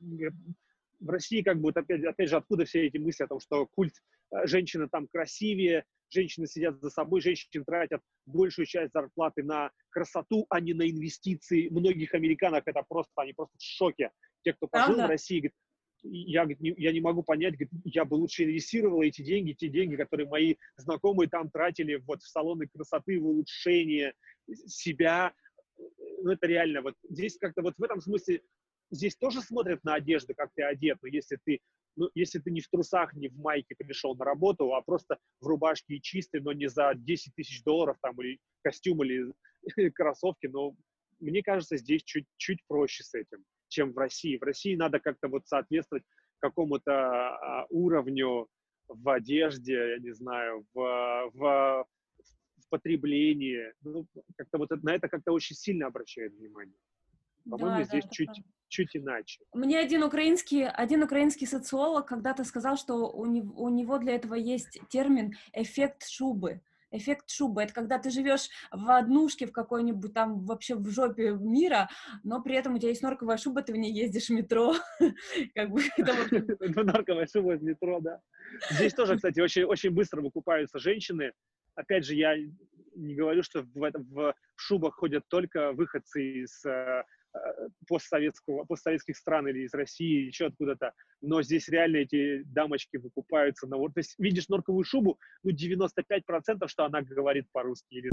в 1.00 1.10
России 1.10 1.42
как 1.42 1.60
бы 1.60 1.70
опять, 1.70 2.04
опять 2.04 2.30
же 2.30 2.38
откуда 2.38 2.66
все 2.66 2.88
эти 2.88 2.98
мысли 2.98 3.24
о 3.24 3.28
том, 3.28 3.40
что 3.40 3.68
культ 3.76 3.94
э, 4.32 4.48
женщины 4.48 4.88
там 4.90 5.08
красивее, 5.08 5.86
женщины 6.10 6.48
сидят 6.48 6.80
за 6.82 6.90
собой, 6.90 7.22
женщины 7.22 7.64
тратят 7.64 8.02
большую 8.26 8.66
часть 8.66 8.94
зарплаты 8.94 9.44
на 9.44 9.72
красоту, 9.90 10.46
а 10.50 10.60
не 10.60 10.74
на 10.74 10.90
инвестиции. 10.90 11.70
Многих 11.70 12.14
американок 12.14 12.64
это 12.66 12.84
просто, 12.88 13.12
они 13.18 13.34
просто 13.34 13.58
в 13.58 13.64
шоке. 13.64 14.12
Те, 14.44 14.54
кто 14.54 14.68
пожил 14.68 14.96
Правда? 14.96 15.08
в 15.08 15.10
России, 15.10 15.40
говорят, 15.40 15.56
я, 16.04 16.46
не, 16.46 16.74
я 16.78 16.92
не 16.92 17.02
могу 17.02 17.24
понять, 17.24 17.54
говорит, 17.54 17.72
я 17.84 18.06
бы 18.06 18.16
лучше 18.16 18.44
инвестировала 18.44 19.04
эти 19.04 19.22
деньги, 19.22 19.54
те 19.54 19.68
деньги, 19.68 19.96
которые 19.96 20.28
мои 20.28 20.56
знакомые 20.78 21.30
там 21.30 21.50
тратили 21.50 21.96
вот 21.96 22.22
в 22.22 22.28
салоны 22.28 22.68
красоты, 22.68 23.20
в 23.20 23.28
улучшение 23.28 24.14
себя. 24.68 25.34
Ну, 26.22 26.32
это 26.32 26.48
реально, 26.48 26.82
вот 26.82 26.96
здесь 27.10 27.38
как-то 27.38 27.62
вот 27.62 27.76
в 27.78 27.84
этом 27.84 28.02
смысле 28.02 28.42
здесь 28.92 29.16
тоже 29.16 29.42
смотрят 29.42 29.84
на 29.84 29.96
одежду, 29.96 30.34
как 30.36 30.52
ты 30.56 30.64
одет, 30.64 30.98
но 31.02 31.08
если 31.08 31.38
ты, 31.44 31.60
ну, 31.96 32.10
если 32.16 32.40
ты 32.40 32.52
не 32.52 32.62
в 32.62 32.70
трусах, 32.70 33.14
не 33.14 33.30
в 33.30 33.38
майке 33.38 33.76
пришел 33.78 34.16
на 34.16 34.26
работу, 34.26 34.74
а 34.74 34.82
просто 34.82 35.18
в 35.42 35.48
рубашке 35.48 35.96
и 35.96 36.02
чистый, 36.02 36.42
но 36.42 36.54
не 36.54 36.68
за 36.68 36.94
10 36.96 37.34
тысяч 37.36 37.64
долларов 37.64 37.98
там, 38.02 38.20
или 38.22 38.40
костюм, 38.64 39.04
или 39.04 39.34
кроссовки, 39.92 40.48
но 40.48 40.76
мне 41.20 41.42
кажется, 41.42 41.78
здесь 41.78 42.04
чуть-чуть 42.04 42.60
проще 42.68 43.04
с 43.04 43.14
этим, 43.14 43.44
чем 43.70 43.92
в 43.92 43.98
России. 43.98 44.38
В 44.38 44.44
России 44.44 44.76
надо 44.76 45.00
как-то 45.00 45.28
вот 45.28 45.48
соответствовать 45.48 46.04
какому-то 46.40 46.92
а, 46.92 47.66
уровню 47.70 48.48
в 48.88 49.10
одежде, 49.10 49.74
я 49.74 49.98
не 49.98 50.12
знаю, 50.12 50.66
в, 50.74 51.32
в, 51.34 51.86
в 52.58 52.70
потреблении. 52.70 53.74
Ну, 53.82 54.08
как-то 54.38 54.60
вот 54.60 54.70
на 54.84 54.94
это 54.94 55.08
как-то 55.10 55.32
очень 55.32 55.56
сильно 55.56 55.88
обращают 55.88 56.34
внимание. 56.34 56.78
По-моему, 57.50 57.78
да, 57.78 57.84
здесь 57.84 58.04
да, 58.04 58.10
чуть, 58.12 58.44
чуть 58.68 58.96
иначе. 58.96 59.42
Мне 59.54 59.80
один 59.80 60.04
украинский, 60.04 60.66
один 60.66 61.04
украинский 61.04 61.48
социолог 61.48 62.08
когда-то 62.08 62.44
сказал, 62.44 62.78
что 62.78 63.10
у 63.10 63.26
него, 63.26 63.54
у 63.62 63.70
него 63.70 63.98
для 63.98 64.16
этого 64.16 64.36
есть 64.36 64.80
термин 64.90 65.34
«эффект 65.54 66.08
шубы». 66.08 66.62
Эффект 66.90 67.30
шубы— 67.30 67.62
это 67.64 67.74
когда 67.74 68.00
ты 68.00 68.10
живешь 68.10 68.50
в 68.72 68.90
однушке 68.90 69.46
в 69.46 69.52
какой-нибудь 69.52 70.14
там 70.14 70.46
вообще 70.46 70.76
в 70.76 70.90
жопе 70.90 71.32
мира, 71.32 71.90
но 72.24 72.42
при 72.42 72.56
этом 72.56 72.76
у 72.76 72.78
тебя 72.78 72.90
есть 72.90 73.02
норковая 73.02 73.36
шуба, 73.38 73.62
ты 73.62 73.74
в 73.74 73.76
ней 73.76 73.92
ездишь 73.92 74.28
в 74.28 74.34
метро. 74.34 74.74
Как 75.56 75.70
бы 75.70 75.82
Норковая 76.84 77.28
шуба 77.28 77.58
в 77.58 77.64
метро, 77.64 78.00
да. 78.00 78.22
Здесь 78.72 78.94
тоже, 78.94 79.18
кстати, 79.18 79.42
очень, 79.42 79.66
очень 79.66 79.92
быстро 79.92 80.22
выкупаются 80.22 80.80
женщины. 80.80 81.34
Опять 81.76 82.06
же, 82.06 82.16
я 82.16 82.36
не 82.96 83.16
говорю, 83.16 83.44
что 83.44 83.64
в, 83.64 83.84
этом, 83.84 84.04
в 84.06 84.34
шубах 84.56 84.96
ходят 84.96 85.28
только 85.28 85.74
выходцы 85.74 86.44
из 86.44 86.66
Э, 86.66 87.04
постсоветского, 87.88 88.66
постсоветских 88.66 89.18
стран 89.18 89.48
или 89.48 89.66
из 89.66 89.74
России, 89.74 90.28
еще 90.28 90.48
откуда-то. 90.48 90.94
Но 91.22 91.42
здесь 91.42 91.68
реально 91.70 91.98
эти 91.98 92.44
дамочки 92.44 92.98
выкупаются. 92.98 93.68
На... 93.68 93.78
То 93.78 93.92
есть 93.98 94.16
видишь 94.18 94.50
норковую 94.50 94.84
шубу, 94.84 95.18
ну 95.44 95.52
95% 95.52 96.68
что 96.68 96.86
она 96.86 97.02
говорит 97.02 97.46
по-русски. 97.52 97.88
Или 97.96 98.10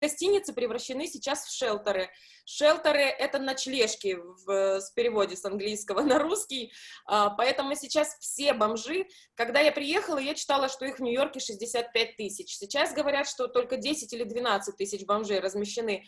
гостиницы 0.00 0.52
превращены 0.52 1.06
сейчас 1.06 1.44
в 1.44 1.56
шелтеры. 1.56 2.10
Шелтеры— 2.44 3.00
это 3.18 3.38
ночлежки 3.38 4.18
в, 4.44 4.80
с 4.80 4.90
переводе 4.92 5.36
с 5.36 5.44
английского 5.44 6.00
на 6.02 6.18
русский, 6.18 6.72
а, 7.06 7.30
поэтому 7.30 7.74
сейчас 7.74 8.16
все 8.20 8.52
бомжи, 8.54 9.06
когда 9.34 9.60
я 9.60 9.72
приехала, 9.72 10.18
я 10.18 10.34
читала, 10.34 10.68
что 10.68 10.84
их 10.84 10.98
в 10.98 11.02
Нью-Йорке 11.02 11.40
65 11.40 12.16
тысяч. 12.16 12.56
Сейчас 12.56 12.92
говорят, 12.92 13.28
что 13.28 13.46
только 13.46 13.76
10 13.76 14.12
или 14.12 14.24
12 14.24 14.76
тысяч 14.76 15.04
бомжей 15.04 15.40
размещены 15.40 16.04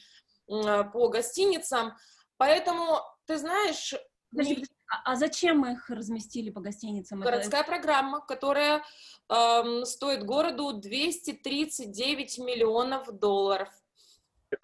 по 0.46 1.08
гостиницам, 1.08 1.94
поэтому, 2.36 3.00
ты 3.26 3.38
знаешь... 3.38 3.94
Подожди, 4.30 4.64
а, 4.92 5.12
а 5.12 5.16
зачем 5.16 5.64
их 5.64 5.88
разместили 5.88 6.50
по 6.50 6.60
гостиницам? 6.60 7.20
Городская 7.20 7.62
это... 7.62 7.70
программа, 7.70 8.20
которая 8.20 8.84
эм, 9.30 9.86
стоит 9.86 10.24
городу 10.24 10.74
239 10.74 12.38
миллионов 12.38 13.10
долларов. 13.18 13.70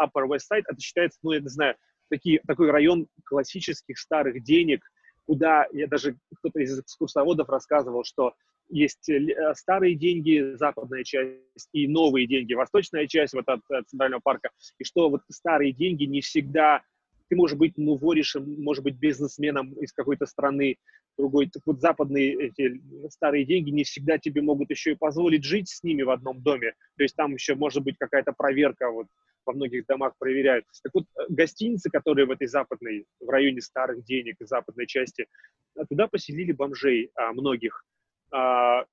Upper 0.01 0.27
West 0.27 0.47
Side, 0.53 0.65
это 0.67 0.81
считается, 0.81 1.19
ну, 1.23 1.33
я 1.33 1.41
не 1.41 1.49
знаю, 1.49 1.77
такие, 2.09 2.41
такой 2.47 2.71
район 2.71 3.07
классических 3.25 3.99
старых 3.99 4.43
денег, 4.43 4.83
куда 5.27 5.67
я 5.73 5.87
даже 5.87 6.17
кто-то 6.39 6.61
из 6.61 6.79
экскурсоводов 6.79 7.49
рассказывал, 7.49 8.05
что 8.05 8.35
есть 8.71 9.09
э, 9.09 9.55
старые 9.55 9.95
деньги, 9.95 10.55
западная 10.57 11.05
часть, 11.05 11.69
и 11.73 11.87
новые 11.87 12.27
деньги, 12.27 12.55
восточная 12.55 13.07
часть 13.07 13.35
вот 13.35 13.49
от, 13.49 13.61
от 13.71 13.89
Центрального 13.89 14.21
парка, 14.21 14.51
и 14.79 14.85
что 14.85 15.11
вот 15.11 15.23
старые 15.31 15.73
деньги 15.73 16.05
не 16.05 16.21
всегда 16.21 16.83
ты 17.29 17.37
можешь 17.37 17.57
быть 17.57 17.75
ну, 17.77 17.97
воришем, 17.97 18.63
может 18.63 18.83
быть, 18.83 18.97
бизнесменом 18.97 19.73
из 19.75 19.93
какой-то 19.93 20.27
страны 20.27 20.77
другой. 21.17 21.51
Так 21.51 21.63
вот, 21.67 21.81
западные 21.81 22.35
эти 22.49 22.81
старые 23.11 23.45
деньги 23.45 23.71
не 23.71 23.85
всегда 23.85 24.19
тебе 24.19 24.41
могут 24.41 24.71
еще 24.71 24.93
и 24.93 24.97
позволить 24.97 25.45
жить 25.45 25.69
с 25.69 25.83
ними 25.83 26.03
в 26.03 26.11
одном 26.11 26.41
доме. 26.41 26.73
То 26.97 27.03
есть 27.03 27.17
там 27.17 27.35
еще 27.35 27.55
может 27.55 27.83
быть 27.83 27.97
какая-то 27.99 28.33
проверка, 28.33 28.91
вот 28.91 29.07
во 29.49 29.55
многих 29.55 29.87
домах 29.87 30.13
проверяют. 30.19 30.67
Так 30.83 30.93
вот, 30.95 31.05
э, 31.17 31.21
гостиницы, 31.31 31.91
которые 31.91 32.27
в 32.27 32.31
этой 32.31 32.47
западной, 32.47 33.07
в 33.19 33.29
районе 33.29 33.61
старых 33.63 34.05
денег, 34.05 34.37
западной 34.41 34.87
части, 34.87 35.27
э, 35.75 35.85
туда 35.89 36.07
поселили 36.07 36.53
бомжей 36.53 37.11
а, 37.15 37.33
многих. 37.33 37.85
А, 38.31 38.85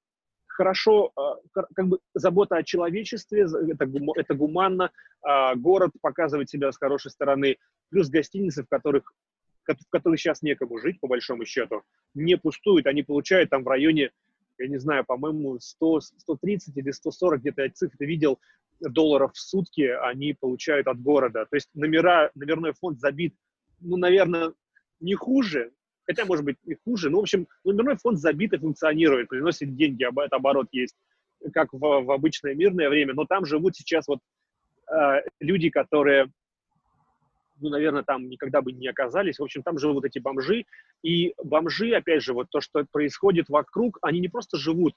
хорошо, 0.48 1.12
а, 1.18 1.36
как 1.54 1.88
бы 1.88 2.00
забота 2.13 2.56
о 2.56 2.63
человечестве, 2.63 3.41
это, 3.44 3.89
это 4.15 4.34
гуманно, 4.34 4.91
а, 5.22 5.56
город 5.56 5.91
показывает 6.02 6.50
себя 6.50 6.72
с 6.72 6.78
хорошей 6.78 7.12
стороны, 7.12 7.58
плюс 7.89 8.10
гостиницы, 8.10 8.63
в 8.63 8.70
которых 8.70 9.13
в 9.68 9.89
которых 9.89 10.20
сейчас 10.20 10.44
некому 10.44 10.78
жить, 10.78 11.00
по 11.00 11.08
большому 11.08 11.44
счету, 11.44 11.82
не 12.13 12.38
пустуют, 12.38 12.86
они 12.86 13.02
получают 13.02 13.50
там 13.50 13.63
в 13.63 13.68
районе, 13.68 14.12
я 14.60 14.68
не 14.68 14.78
знаю, 14.78 15.04
по-моему, 15.04 15.60
100, 15.60 16.02
130 16.02 16.78
или 16.78 16.91
140, 16.91 17.39
где-то 17.39 17.63
я 17.63 17.72
цифры 17.72 18.06
видел, 18.06 18.39
долларов 18.80 19.32
в 19.34 19.40
сутки 19.40 19.82
они 19.82 20.34
получают 20.34 20.88
от 20.88 21.02
города. 21.02 21.46
То 21.46 21.56
есть 21.56 21.70
номера, 21.74 22.32
номерной 22.36 22.74
фонд 22.74 23.00
забит, 23.00 23.36
ну, 23.80 23.98
наверное, 23.98 24.54
не 25.00 25.16
хуже, 25.16 25.72
хотя, 26.06 26.26
может 26.26 26.46
быть, 26.46 26.58
и 26.66 26.76
хуже, 26.84 27.10
но, 27.10 27.18
в 27.20 27.22
общем, 27.22 27.48
номерной 27.64 27.98
фонд 27.98 28.20
забит 28.20 28.54
и 28.54 28.58
функционирует, 28.58 29.30
приносит 29.30 29.76
деньги, 29.76 30.06
это 30.06 30.36
оборот 30.36 30.68
есть, 30.72 30.96
как 31.54 31.74
в, 31.74 31.80
в 31.80 32.12
обычное 32.12 32.56
мирное 32.56 32.90
время, 32.90 33.14
но 33.14 33.26
там 33.26 33.46
живут 33.46 33.76
сейчас 33.76 34.08
вот 34.08 34.20
э, 34.92 35.22
люди, 35.40 35.70
которые, 35.70 36.32
ну, 37.60 37.70
наверное, 37.70 38.04
там 38.04 38.30
никогда 38.30 38.62
бы 38.62 38.72
не 38.72 38.88
оказались, 38.88 39.40
в 39.40 39.44
общем, 39.44 39.64
там 39.64 39.78
живут 39.78 40.06
эти 40.06 40.20
бомжи, 40.20 40.66
и 41.04 41.34
бомжи, 41.44 41.92
опять 41.94 42.24
же, 42.24 42.34
вот 42.34 42.48
то, 42.50 42.62
что 42.62 42.86
происходит 42.92 43.50
вокруг, 43.50 43.98
они 44.02 44.20
не 44.20 44.28
просто 44.28 44.58
живут, 44.58 44.94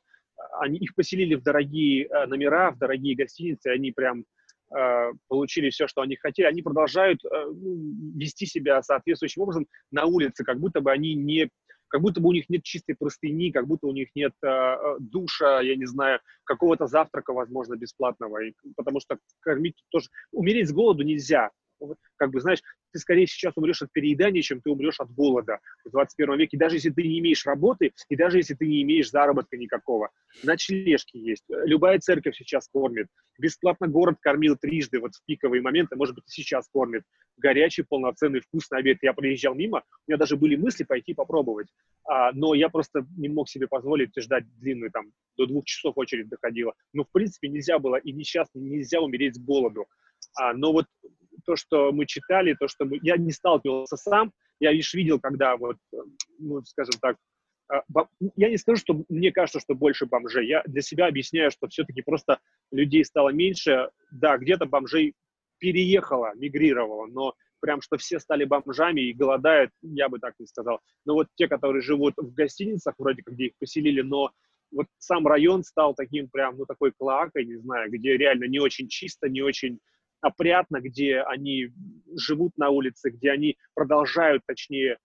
они 0.60 0.78
их 0.78 0.94
поселили 0.94 1.34
в 1.34 1.42
дорогие 1.42 2.06
э, 2.06 2.26
номера, 2.26 2.70
в 2.70 2.78
дорогие 2.78 3.16
гостиницы, 3.16 3.68
они 3.68 3.92
прям 3.92 4.24
Э, 4.70 5.12
получили 5.28 5.70
все, 5.70 5.86
что 5.86 6.02
они 6.02 6.16
хотели, 6.16 6.46
они 6.46 6.60
продолжают 6.60 7.24
э, 7.24 7.28
ну, 7.46 8.18
вести 8.18 8.44
себя 8.44 8.82
соответствующим 8.82 9.42
образом 9.42 9.66
на 9.90 10.04
улице, 10.04 10.44
как 10.44 10.60
будто 10.60 10.82
бы 10.82 10.92
они 10.92 11.14
не 11.14 11.48
как 11.90 12.02
будто 12.02 12.20
бы 12.20 12.28
у 12.28 12.32
них 12.32 12.50
нет 12.50 12.64
чистой 12.64 12.94
простыни, 12.94 13.50
как 13.50 13.66
будто 13.66 13.86
у 13.86 13.94
них 13.94 14.08
нет 14.14 14.34
э, 14.44 14.76
душа, 15.00 15.62
я 15.62 15.74
не 15.74 15.86
знаю, 15.86 16.20
какого-то 16.44 16.86
завтрака, 16.86 17.32
возможно, 17.32 17.76
бесплатного, 17.76 18.44
и, 18.44 18.52
потому 18.76 19.00
что 19.00 19.16
кормить 19.40 19.82
тоже... 19.88 20.08
Умереть 20.30 20.68
с 20.68 20.72
голоду 20.72 21.02
нельзя, 21.02 21.50
как 22.16 22.30
бы, 22.30 22.40
знаешь, 22.42 22.60
ты 22.92 22.98
скорее 22.98 23.26
сейчас 23.26 23.52
умрешь 23.56 23.82
от 23.82 23.92
переедания, 23.92 24.42
чем 24.42 24.60
ты 24.60 24.70
умрешь 24.70 25.00
от 25.00 25.10
голода 25.12 25.58
в 25.84 25.90
21 25.90 26.38
веке, 26.38 26.56
даже 26.56 26.76
если 26.76 26.90
ты 26.90 27.02
не 27.02 27.18
имеешь 27.18 27.46
работы, 27.46 27.92
и 28.08 28.16
даже 28.16 28.38
если 28.38 28.54
ты 28.54 28.66
не 28.66 28.82
имеешь 28.82 29.10
заработка 29.10 29.56
никакого. 29.56 30.10
Ночлежки 30.42 31.16
есть, 31.16 31.44
любая 31.48 31.98
церковь 31.98 32.36
сейчас 32.36 32.68
кормит, 32.68 33.08
бесплатно 33.38 33.88
город 33.88 34.16
кормил 34.20 34.56
трижды, 34.56 35.00
вот 35.00 35.14
в 35.14 35.24
пиковые 35.24 35.62
моменты, 35.62 35.96
может 35.96 36.14
быть, 36.14 36.24
и 36.26 36.30
сейчас 36.30 36.68
кормит. 36.68 37.02
Горячий, 37.36 37.84
полноценный, 37.88 38.40
вкусный 38.40 38.78
обед. 38.78 38.98
Я 39.02 39.12
приезжал 39.12 39.54
мимо, 39.54 39.78
у 39.78 40.10
меня 40.10 40.18
даже 40.18 40.36
были 40.36 40.56
мысли 40.56 40.82
пойти 40.84 41.14
попробовать, 41.14 41.68
а, 42.04 42.32
но 42.32 42.54
я 42.54 42.68
просто 42.68 43.06
не 43.16 43.28
мог 43.28 43.48
себе 43.48 43.68
позволить 43.68 44.10
ждать 44.16 44.44
длинную, 44.58 44.90
там, 44.90 45.12
до 45.36 45.46
двух 45.46 45.64
часов 45.64 45.96
очередь 45.96 46.28
доходила. 46.28 46.74
Но, 46.92 47.04
в 47.04 47.10
принципе, 47.12 47.48
нельзя 47.48 47.78
было, 47.78 47.96
и 47.96 48.12
несчастно 48.12 48.58
нельзя 48.58 49.00
умереть 49.00 49.36
с 49.36 49.38
голоду. 49.38 49.86
А, 50.34 50.52
но 50.52 50.72
вот 50.72 50.86
то, 51.44 51.56
что 51.56 51.92
мы 51.92 52.06
читали, 52.06 52.56
то, 52.58 52.68
что 52.68 52.84
мы... 52.84 52.98
Я 53.02 53.16
не 53.16 53.32
сталкивался 53.32 53.96
сам, 53.96 54.32
я 54.60 54.72
лишь 54.72 54.94
видел, 54.94 55.20
когда 55.20 55.56
вот, 55.56 55.76
ну, 56.38 56.62
скажем 56.64 56.94
так, 57.00 57.16
а, 57.70 57.82
я 58.36 58.48
не 58.48 58.56
скажу, 58.56 58.78
что 58.78 59.04
мне 59.08 59.30
кажется, 59.30 59.60
что 59.60 59.74
больше 59.74 60.06
бомжей. 60.06 60.46
Я 60.48 60.62
для 60.66 60.82
себя 60.82 61.06
объясняю, 61.06 61.50
что 61.50 61.68
все-таки 61.68 62.02
просто 62.02 62.40
людей 62.72 63.04
стало 63.04 63.28
меньше. 63.30 63.90
Да, 64.10 64.38
где-то 64.38 64.66
бомжей 64.66 65.14
переехало, 65.58 66.32
мигрировало, 66.34 67.06
но 67.06 67.34
прям, 67.60 67.82
что 67.82 67.98
все 67.98 68.20
стали 68.20 68.44
бомжами 68.44 69.00
и 69.02 69.12
голодают, 69.12 69.70
я 69.82 70.08
бы 70.08 70.18
так 70.18 70.34
не 70.38 70.46
сказал. 70.46 70.80
Но 71.04 71.14
вот 71.14 71.26
те, 71.34 71.48
которые 71.48 71.82
живут 71.82 72.14
в 72.16 72.32
гостиницах, 72.32 72.94
вроде 72.98 73.22
как, 73.22 73.34
где 73.34 73.46
их 73.46 73.52
поселили, 73.58 74.00
но 74.00 74.30
вот 74.70 74.86
сам 74.98 75.26
район 75.26 75.64
стал 75.64 75.94
таким 75.94 76.28
прям, 76.28 76.56
ну, 76.56 76.66
такой 76.66 76.92
клакой, 76.96 77.44
не 77.44 77.56
знаю, 77.56 77.90
где 77.90 78.16
реально 78.16 78.44
не 78.44 78.60
очень 78.60 78.88
чисто, 78.88 79.28
не 79.28 79.42
очень 79.42 79.80
опрятно, 80.20 80.80
где 80.80 81.20
они 81.20 81.68
живут 82.16 82.56
на 82.56 82.70
улице, 82.70 83.10
где 83.10 83.30
они 83.30 83.56
продолжают, 83.74 84.42
точнее, 84.46 84.98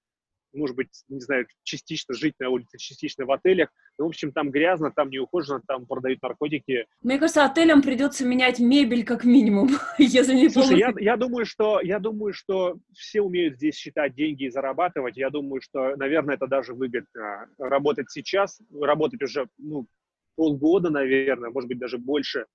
может 0.54 0.76
быть, 0.76 0.90
не 1.10 1.20
знаю, 1.20 1.48
частично 1.64 2.14
жить 2.14 2.36
на 2.40 2.50
улице, 2.50 2.78
частично 2.78 3.26
в 3.26 3.32
отелях. 3.32 3.70
Ну, 3.98 4.06
в 4.06 4.10
общем, 4.10 4.32
там 4.32 4.52
грязно, 4.52 4.92
там 4.92 5.10
не 5.10 5.20
ухожено, 5.20 5.62
там 5.68 5.86
продают 5.86 6.22
наркотики. 6.22 6.86
Мне 7.02 7.18
кажется, 7.18 7.44
отелям 7.44 7.82
придется 7.82 8.26
менять 8.26 8.60
мебель 8.60 9.04
как 9.04 9.24
минимум, 9.24 9.70
если 9.98 10.36
не 10.36 10.50
Слушай, 10.50 10.78
я, 10.78 10.94
я, 11.00 11.18
думаю, 11.18 11.46
что, 11.46 11.82
я 11.82 12.00
думаю, 12.00 12.34
что 12.34 12.78
все 12.94 13.22
умеют 13.22 13.56
здесь 13.56 13.76
считать 13.76 14.14
деньги 14.14 14.46
и 14.46 14.52
зарабатывать. 14.52 15.18
Я 15.18 15.30
думаю, 15.30 15.62
что, 15.62 15.96
наверное, 15.96 16.36
это 16.36 16.48
даже 16.48 16.74
выгодно. 16.74 17.48
Работать 17.58 18.12
сейчас, 18.12 18.62
работать 18.80 19.22
уже 19.22 19.48
ну, 19.58 19.88
полгода, 20.36 20.90
наверное, 20.90 21.50
может 21.50 21.68
быть, 21.68 21.80
даже 21.80 21.98
больше, 21.98 22.46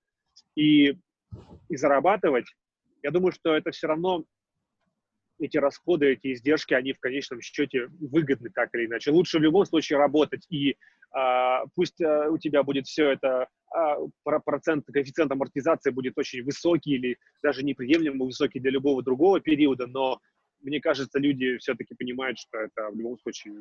и, 0.56 0.96
и 1.68 1.76
зарабатывать, 1.76 2.46
я 3.02 3.10
думаю, 3.10 3.32
что 3.32 3.54
это 3.54 3.70
все 3.70 3.86
равно 3.86 4.24
эти 5.38 5.56
расходы, 5.56 6.12
эти 6.12 6.32
издержки, 6.32 6.74
они 6.74 6.92
в 6.92 7.00
конечном 7.00 7.40
счете 7.40 7.88
выгодны 8.00 8.50
так 8.50 8.74
или 8.74 8.86
иначе. 8.86 9.12
Лучше 9.12 9.38
в 9.38 9.42
любом 9.42 9.64
случае 9.66 9.98
работать, 9.98 10.44
и 10.50 10.76
а, 11.12 11.64
пусть 11.74 12.00
а, 12.00 12.28
у 12.28 12.38
тебя 12.38 12.62
будет 12.62 12.86
все 12.86 13.10
это, 13.10 13.46
а, 13.70 13.96
процент, 14.44 14.86
коэффициент 14.86 15.30
амортизации 15.30 15.90
будет 15.90 16.14
очень 16.16 16.42
высокий 16.42 16.94
или 16.94 17.18
даже 17.42 17.62
неприемлемо 17.62 18.24
высокий 18.24 18.60
для 18.60 18.72
любого 18.72 19.02
другого 19.02 19.40
периода, 19.40 19.86
но 19.86 20.20
мне 20.60 20.80
кажется, 20.80 21.20
люди 21.20 21.56
все-таки 21.58 21.94
понимают, 21.94 22.38
что 22.38 22.58
это 22.58 22.90
в 22.90 22.96
любом 22.96 23.16
случае 23.18 23.54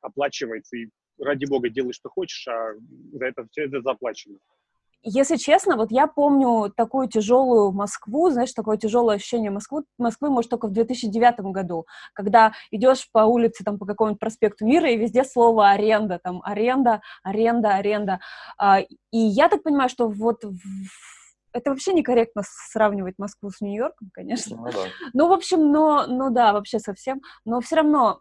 оплачивается, 0.00 0.76
и 0.76 0.88
ради 1.18 1.44
бога 1.44 1.68
делай, 1.68 1.92
что 1.92 2.08
хочешь, 2.08 2.48
а 2.48 2.74
за 3.12 3.26
это 3.26 3.46
все 3.50 3.64
это 3.64 3.82
заплачено 3.82 4.38
если 5.02 5.36
честно, 5.36 5.76
вот 5.76 5.90
я 5.90 6.06
помню 6.06 6.72
такую 6.76 7.08
тяжелую 7.08 7.72
Москву, 7.72 8.30
знаешь, 8.30 8.52
такое 8.52 8.76
тяжелое 8.76 9.16
ощущение 9.16 9.50
Москвы, 9.50 9.84
Москвы, 9.98 10.30
может, 10.30 10.50
только 10.50 10.66
в 10.66 10.72
2009 10.72 11.40
году, 11.52 11.86
когда 12.12 12.52
идешь 12.70 13.08
по 13.12 13.20
улице, 13.20 13.64
там, 13.64 13.78
по 13.78 13.86
какому-нибудь 13.86 14.20
проспекту 14.20 14.66
Мира, 14.66 14.90
и 14.90 14.96
везде 14.96 15.24
слово 15.24 15.70
аренда, 15.70 16.18
там, 16.22 16.40
аренда, 16.44 17.00
аренда, 17.22 17.76
аренда. 17.76 18.20
А, 18.58 18.80
и 18.80 18.88
я 19.12 19.48
так 19.48 19.62
понимаю, 19.62 19.88
что 19.88 20.08
вот 20.08 20.44
в 20.44 21.17
это 21.52 21.70
вообще 21.70 21.92
некорректно 21.92 22.42
сравнивать 22.44 23.14
Москву 23.18 23.50
с 23.50 23.60
Нью-Йорком, 23.60 24.10
конечно. 24.12 24.56
Ну, 24.56 24.64
да. 24.64 24.78
ну, 25.14 25.28
в 25.28 25.32
общем, 25.32 25.70
но, 25.72 26.06
ну 26.06 26.30
да, 26.30 26.52
вообще 26.52 26.78
совсем. 26.78 27.20
Но 27.44 27.60
все 27.60 27.76
равно 27.76 28.18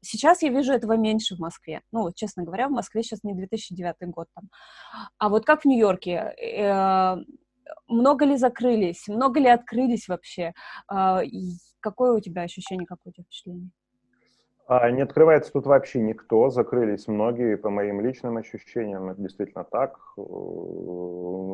сейчас 0.00 0.42
я 0.42 0.50
вижу 0.50 0.72
этого 0.72 0.96
меньше 0.96 1.36
в 1.36 1.38
Москве. 1.38 1.82
Ну, 1.92 2.10
честно 2.14 2.44
говоря, 2.44 2.68
в 2.68 2.72
Москве 2.72 3.02
сейчас 3.02 3.22
не 3.22 3.34
2009 3.34 3.94
год 4.10 4.28
там. 4.34 4.48
А 5.18 5.28
вот 5.28 5.44
как 5.44 5.62
в 5.62 5.64
Нью-Йорке? 5.66 6.12
Э, 6.12 7.16
много 7.88 8.24
ли 8.24 8.36
закрылись? 8.36 9.08
Много 9.08 9.40
ли 9.40 9.48
открылись 9.48 10.08
вообще? 10.08 10.52
Э, 10.92 11.20
какое 11.80 12.12
у 12.12 12.20
тебя 12.20 12.42
ощущение, 12.42 12.86
какое 12.86 13.10
у 13.10 13.14
тебя 13.14 13.24
впечатление? 13.24 13.70
А 14.68 14.90
не 14.90 15.02
открывается 15.02 15.52
тут 15.52 15.66
вообще 15.66 16.00
никто, 16.00 16.50
закрылись 16.50 17.06
многие, 17.06 17.56
по 17.56 17.70
моим 17.70 18.00
личным 18.00 18.36
ощущениям, 18.36 19.10
это 19.10 19.22
действительно 19.22 19.62
так. 19.62 19.96
Э, 20.18 20.20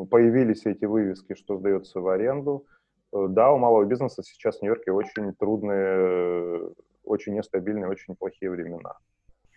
появились 0.09 0.65
эти 0.65 0.85
вывески, 0.85 1.35
что 1.35 1.57
сдается 1.57 1.99
в 1.99 2.07
аренду. 2.07 2.65
Э, 3.13 3.27
да, 3.29 3.51
у 3.51 3.59
малого 3.59 3.85
бизнеса 3.85 4.23
сейчас 4.23 4.57
в 4.57 4.61
Нью-Йорке 4.63 4.91
очень 4.91 5.31
трудные, 5.35 6.71
очень 7.03 7.35
нестабильные, 7.35 7.87
очень 7.87 8.15
плохие 8.15 8.49
времена. 8.49 8.97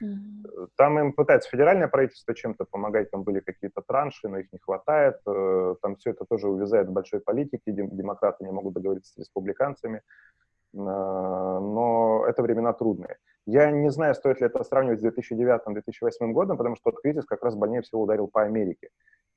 Mm-hmm. 0.02 0.68
Там 0.76 0.98
им 0.98 1.12
пытается 1.14 1.48
федеральное 1.48 1.88
правительство 1.88 2.34
чем-то 2.34 2.66
помогать, 2.66 3.10
там 3.10 3.22
были 3.22 3.40
какие-то 3.40 3.80
транши, 3.80 4.28
но 4.28 4.36
их 4.36 4.52
не 4.52 4.58
хватает. 4.58 5.16
Там 5.24 5.96
все 5.96 6.10
это 6.10 6.26
тоже 6.26 6.50
увязает 6.50 6.88
в 6.88 6.92
большой 6.92 7.20
политике, 7.20 7.72
демократы 7.72 8.44
не 8.44 8.52
могут 8.52 8.74
договориться 8.74 9.14
с 9.14 9.16
республиканцами. 9.16 10.02
Но 10.74 12.26
это 12.28 12.42
времена 12.42 12.74
трудные. 12.74 13.16
Я 13.46 13.70
не 13.70 13.90
знаю, 13.90 14.14
стоит 14.14 14.40
ли 14.40 14.46
это 14.46 14.64
сравнивать 14.64 15.00
с 15.00 15.04
2009-2008 15.04 16.32
годом, 16.32 16.56
потому 16.56 16.74
что 16.76 16.90
тот 16.90 17.00
кризис 17.00 17.24
как 17.24 17.44
раз 17.44 17.54
больнее 17.54 17.82
всего 17.82 18.02
ударил 18.02 18.26
по 18.26 18.42
Америке. 18.42 18.88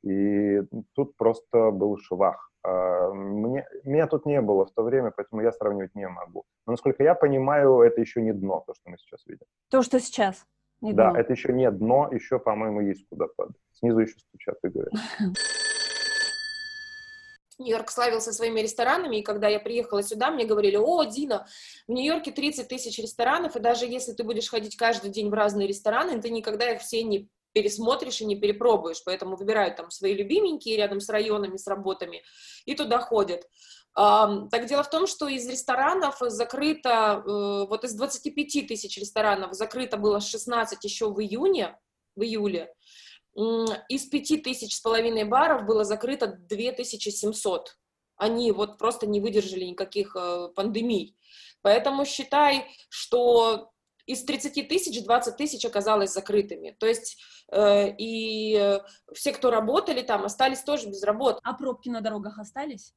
И 0.03 0.61
тут 0.95 1.15
просто 1.15 1.69
был 1.71 1.97
швах. 1.97 2.51
А, 2.63 3.13
мне, 3.13 3.67
меня 3.83 4.07
тут 4.07 4.25
не 4.25 4.41
было 4.41 4.65
в 4.65 4.71
то 4.71 4.83
время, 4.83 5.11
поэтому 5.15 5.41
я 5.41 5.51
сравнивать 5.51 5.93
не 5.95 6.07
могу. 6.07 6.43
Но, 6.65 6.71
насколько 6.71 7.03
я 7.03 7.13
понимаю, 7.13 7.81
это 7.81 8.01
еще 8.01 8.21
не 8.21 8.33
дно, 8.33 8.63
то, 8.65 8.73
что 8.73 8.89
мы 8.89 8.97
сейчас 8.97 9.25
видим. 9.27 9.45
То, 9.69 9.83
что 9.83 9.99
сейчас? 9.99 10.45
Не 10.81 10.93
да, 10.93 11.11
дно. 11.11 11.19
это 11.19 11.33
еще 11.33 11.53
не 11.53 11.69
дно, 11.69 12.09
еще, 12.11 12.39
по-моему, 12.39 12.81
есть 12.81 13.07
куда 13.09 13.27
падать. 13.35 13.57
Снизу 13.73 13.99
еще 13.99 14.17
стучат 14.17 14.57
и 14.63 14.69
говорят. 14.69 14.93
Нью-Йорк 17.59 17.91
славился 17.91 18.31
своими 18.31 18.61
ресторанами, 18.61 19.17
и 19.17 19.23
когда 19.23 19.47
я 19.47 19.59
приехала 19.59 20.01
сюда, 20.01 20.31
мне 20.31 20.45
говорили, 20.45 20.77
о, 20.77 21.03
Дина, 21.03 21.45
в 21.87 21.91
Нью-Йорке 21.91 22.31
30 22.31 22.67
тысяч 22.67 22.97
ресторанов, 22.97 23.55
и 23.55 23.59
даже 23.59 23.85
если 23.85 24.13
ты 24.13 24.23
будешь 24.23 24.49
ходить 24.49 24.77
каждый 24.77 25.11
день 25.11 25.29
в 25.29 25.33
разные 25.33 25.67
рестораны, 25.67 26.21
ты 26.21 26.29
никогда 26.29 26.71
их 26.71 26.81
все 26.81 27.03
не 27.03 27.29
пересмотришь 27.51 28.21
и 28.21 28.25
не 28.25 28.35
перепробуешь, 28.35 29.03
поэтому 29.03 29.35
выбирают 29.35 29.75
там 29.75 29.91
свои 29.91 30.13
любименькие 30.13 30.77
рядом 30.77 31.01
с 31.01 31.09
районами, 31.09 31.57
с 31.57 31.67
работами, 31.67 32.23
и 32.65 32.75
туда 32.75 32.99
ходят. 32.99 33.47
Так 33.95 34.65
дело 34.67 34.83
в 34.83 34.89
том, 34.89 35.07
что 35.07 35.27
из 35.27 35.47
ресторанов 35.49 36.17
закрыто, 36.19 37.23
э, 37.25 37.65
вот 37.67 37.83
из 37.83 37.93
25 37.95 38.67
тысяч 38.67 38.97
ресторанов 38.97 39.53
закрыто 39.53 39.97
было 39.97 40.21
16 40.21 40.81
еще 40.83 41.11
в 41.11 41.19
июне, 41.19 41.77
в 42.15 42.21
июле, 42.21 42.73
из 43.35 44.05
5 44.05 44.43
тысяч 44.43 44.75
с 44.75 44.81
половиной 44.81 45.23
баров 45.23 45.65
было 45.65 45.83
закрыто 45.83 46.27
2700. 46.27 47.77
Они 48.17 48.51
вот 48.51 48.77
просто 48.77 49.07
не 49.07 49.21
выдержали 49.21 49.63
никаких 49.63 50.15
э, 50.15 50.49
пандемий. 50.55 51.15
Поэтому 51.61 52.05
считай, 52.05 52.65
что 52.89 53.71
из 54.05 54.23
30 54.25 54.67
тысяч 54.67 55.03
20 55.03 55.37
тысяч 55.37 55.63
оказалось 55.65 56.11
закрытыми. 56.11 56.75
То 56.79 56.85
есть 56.85 57.17
э, 57.51 57.95
и 57.97 58.79
все, 59.13 59.31
кто 59.31 59.51
работали 59.51 60.01
там, 60.01 60.25
остались 60.25 60.63
тоже 60.63 60.87
без 60.87 61.03
работы. 61.03 61.39
А 61.43 61.53
пробки 61.53 61.89
на 61.89 62.01
дорогах 62.01 62.39
остались? 62.39 62.93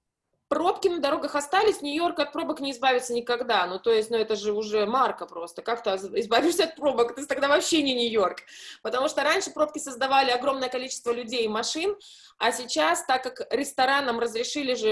Пробки 0.52 0.86
на 0.86 0.98
дорогах 0.98 1.34
остались, 1.34 1.80
Нью-Йорк 1.80 2.18
от 2.18 2.30
пробок 2.30 2.60
не 2.60 2.72
избавится 2.72 3.14
никогда. 3.14 3.64
Ну, 3.64 3.78
то 3.78 3.90
есть, 3.90 4.10
ну, 4.10 4.18
это 4.18 4.36
же 4.36 4.52
уже 4.52 4.84
марка 4.84 5.24
просто. 5.24 5.62
Как 5.62 5.82
ты 5.82 5.88
избавишься 5.92 6.64
от 6.64 6.76
пробок? 6.76 7.14
Ты 7.14 7.24
тогда 7.24 7.48
вообще 7.48 7.80
не 7.80 7.94
Нью-Йорк. 7.94 8.40
Потому 8.82 9.08
что 9.08 9.22
раньше 9.22 9.50
пробки 9.50 9.78
создавали 9.78 10.30
огромное 10.30 10.68
количество 10.68 11.10
людей 11.10 11.46
и 11.46 11.48
машин, 11.48 11.96
а 12.36 12.52
сейчас, 12.52 13.02
так 13.06 13.22
как 13.22 13.46
ресторанам 13.50 14.20
разрешили 14.20 14.74
же 14.74 14.90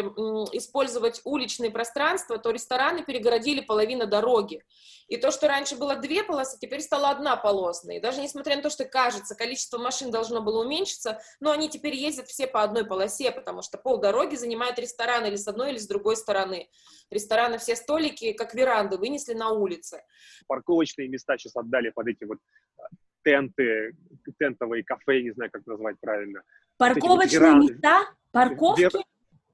использовать 0.53 1.21
уличные 1.25 1.71
пространства, 1.71 2.39
то 2.39 2.53
рестораны 2.53 3.05
перегородили 3.05 3.61
половину 3.61 4.07
дороги. 4.07 4.65
И 5.09 5.17
то, 5.17 5.33
что 5.33 5.49
раньше 5.49 5.75
было 5.75 5.97
две 5.97 6.23
полосы, 6.23 6.57
теперь 6.61 6.81
стало 6.81 7.11
одна 7.11 7.35
полосная. 7.37 7.97
И 7.97 8.01
даже 8.01 8.21
несмотря 8.23 8.55
на 8.55 8.63
то, 8.63 8.71
что 8.71 8.85
кажется, 8.85 9.35
количество 9.35 9.77
машин 9.77 10.13
должно 10.13 10.41
было 10.41 10.65
уменьшиться, 10.65 11.21
но 11.41 11.51
они 11.51 11.69
теперь 11.69 11.97
ездят 11.97 12.29
все 12.29 12.47
по 12.47 12.63
одной 12.63 12.87
полосе, 12.87 13.33
потому 13.33 13.61
что 13.61 13.77
полдороги 13.77 14.37
занимает 14.37 14.79
ресторан 14.79 15.27
или 15.27 15.35
одной, 15.51 15.73
или 15.73 15.79
с 15.79 15.87
другой 15.87 16.17
стороны. 16.17 16.69
Рестораны 17.11 17.59
все 17.59 17.77
столики, 17.77 18.33
как 18.33 18.55
веранды, 18.55 18.97
вынесли 18.97 19.35
на 19.35 19.51
улице. 19.51 20.03
Парковочные 20.47 21.09
места 21.09 21.37
сейчас 21.37 21.57
отдали 21.57 21.91
под 21.91 22.09
эти 22.09 22.25
вот 22.25 22.39
а, 22.79 22.83
тенты, 23.23 23.93
тентовые 24.39 24.85
кафе, 24.85 25.23
не 25.23 25.33
знаю, 25.33 25.51
как 25.51 25.67
назвать 25.67 25.97
правильно. 26.01 26.43
Парковочные 26.79 27.53
вот 27.53 27.71
места? 27.71 28.09
Парковки? 28.33 28.81
Вер... 28.81 28.93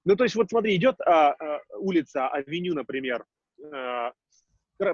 Ну, 0.05 0.15
то 0.15 0.25
есть, 0.25 0.37
вот 0.37 0.49
смотри, 0.49 0.77
идет 0.77 1.01
а, 1.01 1.33
а, 1.33 1.61
улица, 1.79 2.29
авеню, 2.29 2.75
например, 2.75 3.25
а, 3.73 4.13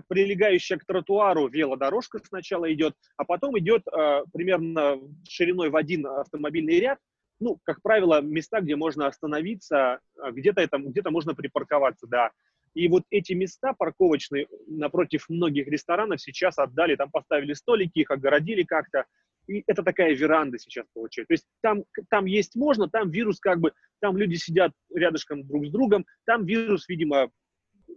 прилегающая 0.09 0.79
к 0.79 0.85
тротуару 0.85 1.49
велодорожка 1.49 2.19
сначала 2.25 2.73
идет, 2.73 2.95
а 3.17 3.25
потом 3.25 3.59
идет 3.59 3.83
э, 3.89 4.23
примерно 4.33 5.01
шириной 5.29 5.71
в 5.71 5.77
один 5.77 6.07
автомобильный 6.07 6.79
ряд, 6.79 6.99
ну, 7.43 7.59
как 7.65 7.83
правило, 7.83 8.21
места, 8.21 8.61
где 8.61 8.77
можно 8.77 9.07
остановиться, 9.09 9.99
где-то 10.33 10.61
это, 10.61 10.79
где-то 10.79 11.11
можно 11.11 11.35
припарковаться, 11.35 12.07
да. 12.07 12.31
И 12.75 12.89
вот 12.89 13.03
эти 13.11 13.33
места 13.33 13.75
парковочные 13.75 14.47
напротив 14.67 15.27
многих 15.29 15.67
ресторанов 15.67 16.21
сейчас 16.21 16.59
отдали, 16.59 16.97
там 16.97 17.11
поставили 17.11 17.53
столики, 17.53 17.99
их 17.99 18.11
огородили 18.11 18.63
как-то, 18.63 19.05
и 19.49 19.65
это 19.67 19.83
такая 19.83 20.15
веранда 20.15 20.59
сейчас 20.59 20.87
получается. 20.95 21.29
То 21.29 21.35
есть 21.35 21.47
там, 21.63 21.85
там 22.09 22.27
есть 22.27 22.55
можно, 22.55 22.89
там 22.89 23.11
вирус 23.11 23.41
как 23.41 23.61
бы, 23.61 23.73
там 24.01 24.17
люди 24.17 24.37
сидят 24.37 24.73
рядышком 24.95 25.47
друг 25.47 25.67
с 25.67 25.71
другом, 25.71 26.07
там 26.25 26.47
вирус, 26.47 26.89
видимо, 26.89 27.31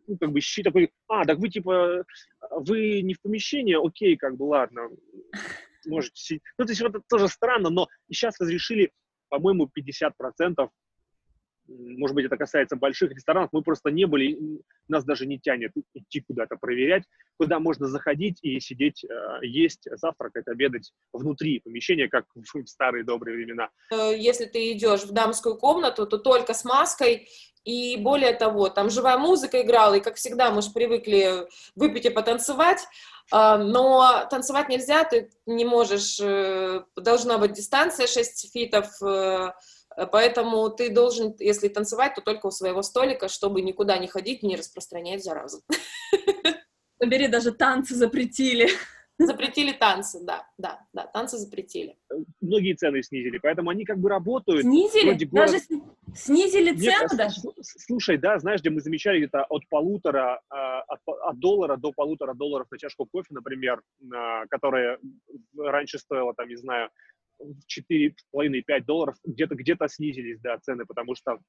ну, 0.07 0.17
как 0.17 0.31
бы 0.31 0.41
щит 0.41 0.65
такой, 0.65 0.91
а, 1.07 1.23
так 1.23 1.37
вы 1.37 1.49
типа, 1.49 2.03
вы 2.49 3.01
не 3.01 3.13
в 3.13 3.21
помещении, 3.21 3.75
окей, 3.75 4.17
как 4.17 4.35
бы, 4.37 4.43
ладно, 4.43 4.89
можете 5.85 6.15
сидеть. 6.15 6.41
Ну, 6.57 6.65
то 6.65 6.71
есть 6.71 6.81
вот 6.81 6.95
это 6.95 7.01
тоже 7.07 7.27
странно, 7.27 7.69
но 7.69 7.87
сейчас 8.11 8.39
разрешили, 8.39 8.91
по-моему, 9.29 9.69
50% 9.77 10.69
может 11.67 12.15
быть, 12.15 12.25
это 12.25 12.37
касается 12.37 12.75
больших 12.75 13.11
ресторанов, 13.11 13.49
мы 13.51 13.61
просто 13.61 13.89
не 13.89 14.05
были, 14.05 14.37
нас 14.87 15.03
даже 15.03 15.25
не 15.25 15.39
тянет 15.39 15.71
идти 15.93 16.21
куда-то 16.21 16.57
проверять, 16.57 17.03
куда 17.37 17.59
можно 17.59 17.87
заходить 17.87 18.39
и 18.41 18.59
сидеть, 18.59 19.03
э, 19.03 19.45
есть, 19.45 19.87
завтракать, 19.91 20.47
обедать 20.47 20.91
внутри 21.11 21.59
помещения, 21.59 22.07
как 22.07 22.25
в 22.35 22.43
старые 22.67 23.03
добрые 23.03 23.35
времена. 23.35 23.69
Э, 23.91 24.15
если 24.15 24.45
ты 24.45 24.71
идешь 24.73 25.03
в 25.03 25.11
дамскую 25.11 25.57
комнату, 25.57 26.05
то 26.05 26.17
только 26.17 26.53
с 26.53 26.65
маской, 26.65 27.27
и 27.63 27.97
более 27.97 28.33
того, 28.33 28.69
там 28.69 28.91
живая 28.91 29.17
музыка 29.17 29.61
играла, 29.61 29.95
и, 29.95 29.99
как 29.99 30.15
всегда, 30.15 30.51
мы 30.51 30.61
же 30.61 30.69
привыкли 30.71 31.47
выпить 31.75 32.05
и 32.05 32.11
потанцевать, 32.11 32.85
но 33.31 34.27
танцевать 34.29 34.69
нельзя, 34.69 35.03
ты 35.03 35.31
не 35.45 35.65
можешь, 35.65 36.19
должна 36.95 37.37
быть 37.37 37.53
дистанция 37.53 38.07
6 38.07 38.51
фитов, 38.53 38.87
Э, 39.95 40.05
поэтому 40.05 40.69
ты 40.69 40.89
должен, 40.89 41.35
если 41.39 41.67
танцевать, 41.67 42.15
то 42.15 42.21
только 42.21 42.47
у 42.47 42.51
своего 42.51 42.81
столика, 42.81 43.27
чтобы 43.27 43.61
никуда 43.61 43.97
не 43.97 44.07
ходить, 44.07 44.43
не 44.43 44.55
распространять 44.55 45.23
заразу. 45.23 45.61
Побери, 46.97 47.27
даже 47.27 47.51
танцы 47.51 47.95
запретили. 47.95 48.69
Запретили 49.17 49.71
танцы, 49.71 50.19
да, 50.25 50.45
да, 50.57 50.85
да, 50.91 51.07
танцы 51.07 51.37
запретили. 51.37 51.97
Многие 52.41 52.73
цены 52.73 53.01
снизили, 53.01 53.37
поэтому 53.37 53.69
они 53.69 53.85
как 53.85 53.97
бы 53.97 54.09
работают. 54.09 54.63
Снизили? 54.63 55.09
Вроде 55.09 55.25
город... 55.25 55.51
Даже 55.51 55.63
снизили 56.13 56.71
Мне 56.71 56.81
цену 56.81 56.95
кажется, 56.95 57.17
даже? 57.17 57.41
Слушай, 57.61 58.17
да, 58.17 58.37
знаешь, 58.39 58.59
где 58.59 58.71
мы 58.71 58.81
замечали 58.81 59.19
где-то 59.19 59.45
от 59.45 59.67
полутора, 59.69 60.41
а, 60.49 60.81
от, 60.81 60.99
от 61.05 61.39
доллара 61.39 61.77
до 61.77 61.93
полутора 61.93 62.33
долларов 62.33 62.67
на 62.71 62.77
чашку 62.77 63.05
кофе, 63.05 63.27
например, 63.29 63.81
которая 64.49 64.99
раньше 65.57 65.97
стоила, 65.97 66.33
там, 66.33 66.49
не 66.49 66.57
знаю, 66.57 66.89
4,5-5 67.41 68.83
долларов, 68.85 69.15
где-то 69.23 69.55
где 69.55 69.77
снизились, 69.87 70.39
да, 70.41 70.57
цены, 70.59 70.85
потому 70.85 71.15
что 71.15 71.39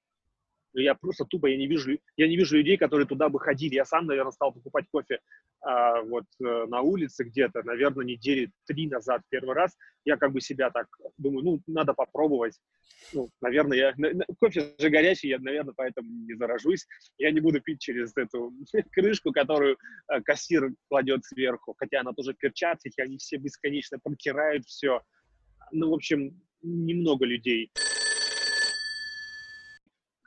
я 0.81 0.95
просто 0.95 1.25
тупо, 1.25 1.47
я 1.47 1.57
не 1.57 1.67
вижу, 1.67 1.99
я 2.17 2.29
не 2.29 2.37
вижу 2.37 2.57
людей, 2.57 2.77
которые 2.77 3.07
туда 3.07 3.29
бы 3.29 3.41
ходили. 3.41 3.75
Я 3.75 3.85
сам, 3.85 4.07
наверное, 4.07 4.33
стал 4.33 4.53
покупать 4.53 4.87
кофе 4.91 5.21
а, 5.61 6.03
вот 6.03 6.25
э, 6.41 6.67
на 6.67 6.81
улице 6.81 7.25
где-то, 7.25 7.63
наверное, 7.63 8.05
недели 8.05 8.51
три 8.67 8.89
назад 8.89 9.23
первый 9.29 9.55
раз. 9.55 9.77
Я 10.05 10.17
как 10.17 10.33
бы 10.33 10.41
себя 10.41 10.71
так 10.71 10.87
думаю, 11.19 11.45
ну, 11.45 11.63
надо 11.67 11.95
попробовать. 11.95 12.59
Ну, 13.13 13.31
наверное, 13.41 13.77
я, 13.77 13.95
кофе 14.39 14.75
же 14.79 14.91
горячий, 14.91 15.29
я, 15.29 15.39
наверное, 15.39 15.75
поэтому 15.77 16.09
не 16.09 16.35
заражусь. 16.35 16.87
Я 17.19 17.31
не 17.31 17.41
буду 17.41 17.61
пить 17.61 17.81
через 17.81 18.17
эту 18.17 18.53
крышку, 18.93 19.33
которую 19.33 19.77
э, 20.09 20.21
кассир 20.23 20.71
кладет 20.89 21.25
сверху, 21.25 21.75
хотя 21.79 22.01
она 22.01 22.13
тоже 22.13 22.35
в 22.35 22.39
перчатках, 22.39 22.93
они 22.99 23.19
все 23.19 23.37
бесконечно 23.37 23.99
протирают 24.03 24.65
все 24.67 25.03
ну, 25.73 25.91
в 25.91 25.95
общем, 25.95 26.41
немного 26.63 27.25
людей. 27.25 27.71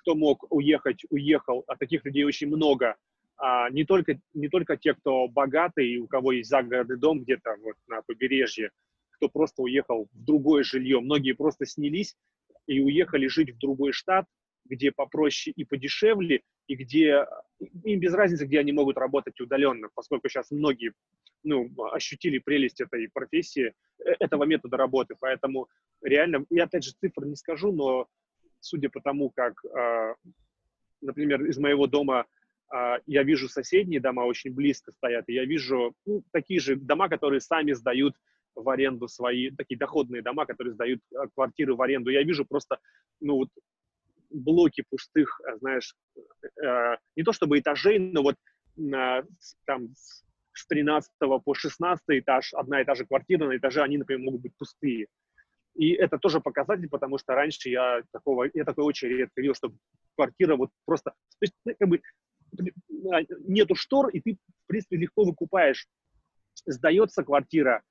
Кто 0.09 0.15
мог 0.15 0.51
уехать, 0.51 1.05
уехал, 1.11 1.63
а 1.67 1.75
таких 1.75 2.03
людей 2.03 2.23
очень 2.23 2.47
много. 2.47 2.95
А, 3.37 3.69
не, 3.69 3.85
только, 3.85 4.19
не 4.33 4.49
только 4.49 4.75
те, 4.75 4.95
кто 4.95 5.27
богатый, 5.27 5.99
у 5.99 6.07
кого 6.07 6.31
есть 6.31 6.49
загородный 6.49 6.97
дом 6.97 7.21
где-то 7.21 7.57
вот 7.61 7.75
на 7.87 8.01
побережье, 8.01 8.71
кто 9.11 9.29
просто 9.29 9.61
уехал 9.61 10.07
в 10.11 10.25
другое 10.25 10.63
жилье. 10.63 10.99
Многие 10.99 11.33
просто 11.33 11.67
снялись 11.67 12.15
и 12.65 12.81
уехали 12.81 13.27
жить 13.27 13.51
в 13.51 13.59
другой 13.59 13.91
штат, 13.91 14.25
где 14.65 14.91
попроще 14.91 15.53
и 15.55 15.63
подешевле, 15.63 16.41
и 16.65 16.73
где 16.73 17.27
им 17.83 17.99
без 17.99 18.15
разницы, 18.15 18.47
где 18.47 18.61
они 18.61 18.71
могут 18.71 18.97
работать 18.97 19.39
удаленно, 19.39 19.89
поскольку 19.93 20.27
сейчас 20.27 20.49
многие 20.49 20.93
ну, 21.43 21.69
ощутили 21.91 22.39
прелесть 22.39 22.81
этой 22.81 23.07
профессии, 23.13 23.73
э, 23.99 24.09
этого 24.19 24.45
метода 24.45 24.75
работы. 24.75 25.13
Поэтому 25.19 25.67
реально, 26.01 26.47
я 26.49 26.63
опять 26.63 26.83
же 26.83 26.93
цифр 26.99 27.25
не 27.25 27.35
скажу, 27.35 27.71
но 27.71 28.07
судя 28.59 28.89
по 28.89 29.01
тому, 29.01 29.29
как, 29.29 29.53
э, 29.65 30.13
например, 31.01 31.45
из 31.45 31.57
моего 31.57 31.87
дома 31.87 32.25
э, 32.73 32.97
я 33.05 33.23
вижу 33.23 33.49
соседние 33.49 33.99
дома 33.99 34.21
очень 34.21 34.53
близко 34.53 34.91
стоят, 34.91 35.25
и 35.27 35.33
я 35.33 35.45
вижу 35.45 35.93
ну, 36.05 36.23
такие 36.31 36.59
же 36.59 36.75
дома, 36.75 37.09
которые 37.09 37.41
сами 37.41 37.73
сдают 37.73 38.15
в 38.55 38.67
аренду 38.69 39.07
свои, 39.07 39.51
такие 39.51 39.77
доходные 39.77 40.21
дома, 40.21 40.45
которые 40.45 40.73
сдают 40.73 41.01
квартиры 41.35 41.75
в 41.75 41.81
аренду. 41.81 42.09
Я 42.09 42.23
вижу 42.23 42.45
просто, 42.45 42.79
ну 43.21 43.35
вот, 43.35 43.49
блоки 44.29 44.83
пустых, 44.89 45.39
знаешь, 45.59 45.95
не 47.15 47.23
то 47.23 47.31
чтобы 47.31 47.59
этажей, 47.59 47.99
но 47.99 48.21
вот 48.21 48.35
там 49.65 49.89
с 50.59 50.67
13 50.67 51.11
по 51.19 51.53
16 51.53 52.03
этаж, 52.09 52.53
одна 52.53 52.81
и 52.81 52.85
та 52.85 52.95
же 52.95 53.05
квартира 53.05 53.47
на 53.47 53.57
этаже, 53.57 53.81
они, 53.81 53.97
например, 53.97 54.23
могут 54.23 54.41
быть 54.41 54.55
пустые. 54.57 55.07
И 55.79 55.93
это 55.93 56.17
тоже 56.17 56.41
показатель, 56.41 56.89
потому 56.89 57.17
что 57.17 57.35
раньше 57.35 57.69
я 57.69 58.01
такого, 58.11 58.49
я 58.53 58.65
такой 58.65 58.83
очень 58.83 59.07
редко 59.07 59.39
видел, 59.39 59.55
чтобы 59.55 59.77
квартира 60.15 60.57
вот 60.57 60.71
просто, 60.85 61.11
то 61.11 61.43
есть 61.43 61.53
ну, 61.63 61.73
как 61.79 61.87
бы 61.87 62.01
а, 63.13 63.21
нету 63.47 63.75
штор, 63.75 64.09
и 64.09 64.19
ты, 64.19 64.37
в 64.65 64.67
принципе, 64.67 64.97
легко 64.97 65.23
выкупаешь. 65.23 65.87
Сдается 66.65 67.23
квартира, 67.23 67.81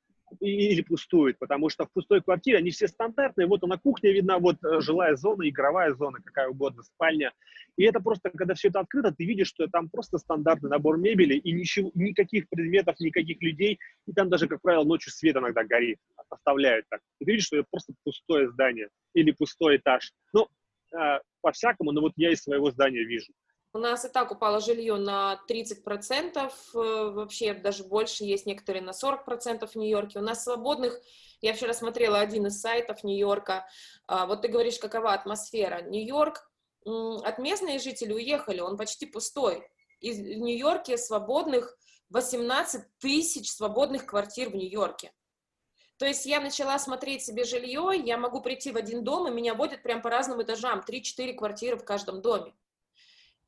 или 0.41 0.83
пустует, 0.83 1.39
потому 1.39 1.69
что 1.69 1.87
в 1.87 1.93
пустой 1.93 2.23
квартире 2.23 2.59
они 2.59 2.71
все 2.71 2.89
стандартные, 2.89 3.47
вот 3.47 3.63
она 3.65 3.79
кухня 3.79 4.13
видна, 4.13 4.39
вот 4.39 4.57
э, 4.65 4.81
жилая 4.81 5.17
зона, 5.17 5.49
игровая 5.49 5.95
зона, 5.95 6.19
какая 6.25 6.49
угодно, 6.49 6.83
спальня. 6.83 7.33
И 7.77 7.85
это 7.85 8.01
просто, 8.01 8.31
когда 8.31 8.55
все 8.55 8.69
это 8.69 8.81
открыто, 8.81 9.13
ты 9.13 9.25
видишь, 9.25 9.49
что 9.49 9.67
там 9.69 9.89
просто 9.89 10.19
стандартный 10.19 10.71
набор 10.71 10.99
мебели 10.99 11.35
и 11.35 11.53
ничего, 11.53 11.91
никаких 11.95 12.49
предметов, 12.49 12.99
никаких 13.01 13.41
людей, 13.43 13.79
и 14.07 14.13
там 14.13 14.29
даже, 14.29 14.49
как 14.49 14.61
правило, 14.63 14.85
ночью 14.85 15.13
свет 15.13 15.37
иногда 15.37 15.65
горит, 15.65 15.99
оставляют 16.29 16.87
так. 16.89 17.01
И 17.21 17.25
ты 17.25 17.33
видишь, 17.33 17.47
что 17.47 17.57
это 17.57 17.67
просто 17.71 17.93
пустое 18.05 18.51
здание 18.51 18.89
или 19.15 19.31
пустой 19.31 19.77
этаж. 19.77 20.13
Ну, 20.33 20.49
э, 20.99 21.21
по-всякому, 21.41 21.93
но 21.93 22.01
вот 22.01 22.13
я 22.17 22.33
из 22.33 22.43
своего 22.43 22.71
здания 22.71 23.05
вижу. 23.05 23.33
У 23.75 23.79
нас 23.79 24.05
и 24.05 24.09
так 24.09 24.33
упало 24.33 24.61
жилье 24.61 24.97
на 24.97 25.41
30%, 25.47 26.53
э, 26.75 26.79
вообще 27.11 27.53
даже 27.53 27.85
больше, 27.85 28.25
есть 28.25 28.47
некоторые 28.47 28.83
на 28.83 28.93
40% 28.93 29.71
в 29.71 29.77
Нью-Йорке. 29.77 30.21
У 30.21 30.23
нас 30.23 30.45
свободных, 30.45 30.99
я 31.43 31.53
вчера 31.53 31.75
смотрела 31.75 32.19
один 32.19 32.47
из 32.47 32.61
сайтов 32.61 33.05
Нью-Йорка, 33.05 33.69
а, 34.07 34.27
вот 34.27 34.41
ты 34.41 34.49
говоришь, 34.49 34.79
какова 34.79 35.13
атмосфера. 35.13 35.83
Нью-Йорк, 35.83 36.51
от 36.87 37.39
местные 37.39 37.79
жители 37.79 38.15
уехали, 38.15 38.61
он 38.61 38.79
почти 38.79 39.05
пустой. 39.05 39.69
Из 40.01 40.19
Нью-Йорке 40.19 40.97
свободных 40.97 41.77
18 42.09 42.87
тысяч 42.99 43.51
свободных 43.51 44.07
квартир 44.07 44.49
в 44.49 44.55
Нью-Йорке. 44.55 45.13
То 45.99 46.07
есть 46.07 46.25
я 46.25 46.41
начала 46.41 46.79
смотреть 46.79 47.25
себе 47.25 47.45
жилье, 47.45 47.91
я 48.03 48.17
могу 48.17 48.41
прийти 48.41 48.71
в 48.71 48.77
один 48.77 49.05
дом, 49.05 49.29
и 49.29 49.31
меня 49.31 49.55
водят 49.55 49.83
прям 49.83 50.01
по 50.01 50.09
разным 50.09 50.41
этажам, 50.41 50.83
3-4 50.89 51.35
квартиры 51.35 51.77
в 51.77 51.85
каждом 51.85 52.23
доме. 52.23 52.55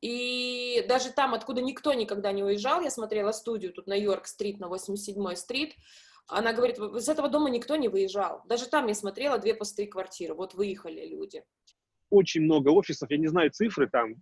И 0.01 0.85
даже 0.89 1.13
там, 1.13 1.35
откуда 1.35 1.61
никто 1.61 1.93
никогда 1.93 2.33
не 2.33 2.43
уезжал, 2.43 2.81
я 2.81 2.91
смотрела 2.91 3.33
студию 3.33 3.73
тут 3.73 3.87
на 3.87 3.95
Йорк-стрит, 3.95 4.59
на 4.59 4.67
87-й 4.67 5.37
стрит, 5.37 5.75
она 6.27 6.53
говорит, 6.53 6.79
из 6.79 7.09
этого 7.09 7.29
дома 7.29 7.51
никто 7.51 7.77
не 7.77 7.89
выезжал. 7.89 8.43
Даже 8.47 8.67
там 8.67 8.87
я 8.87 8.95
смотрела 8.95 9.39
две 9.39 9.55
пустые 9.55 9.89
квартиры, 9.89 10.35
вот 10.35 10.55
выехали 10.55 11.07
люди. 11.07 11.45
Очень 12.09 12.43
много 12.43 12.71
офисов, 12.71 13.11
я 13.11 13.19
не 13.19 13.29
знаю 13.29 13.51
цифры, 13.51 13.89
там 13.89 14.15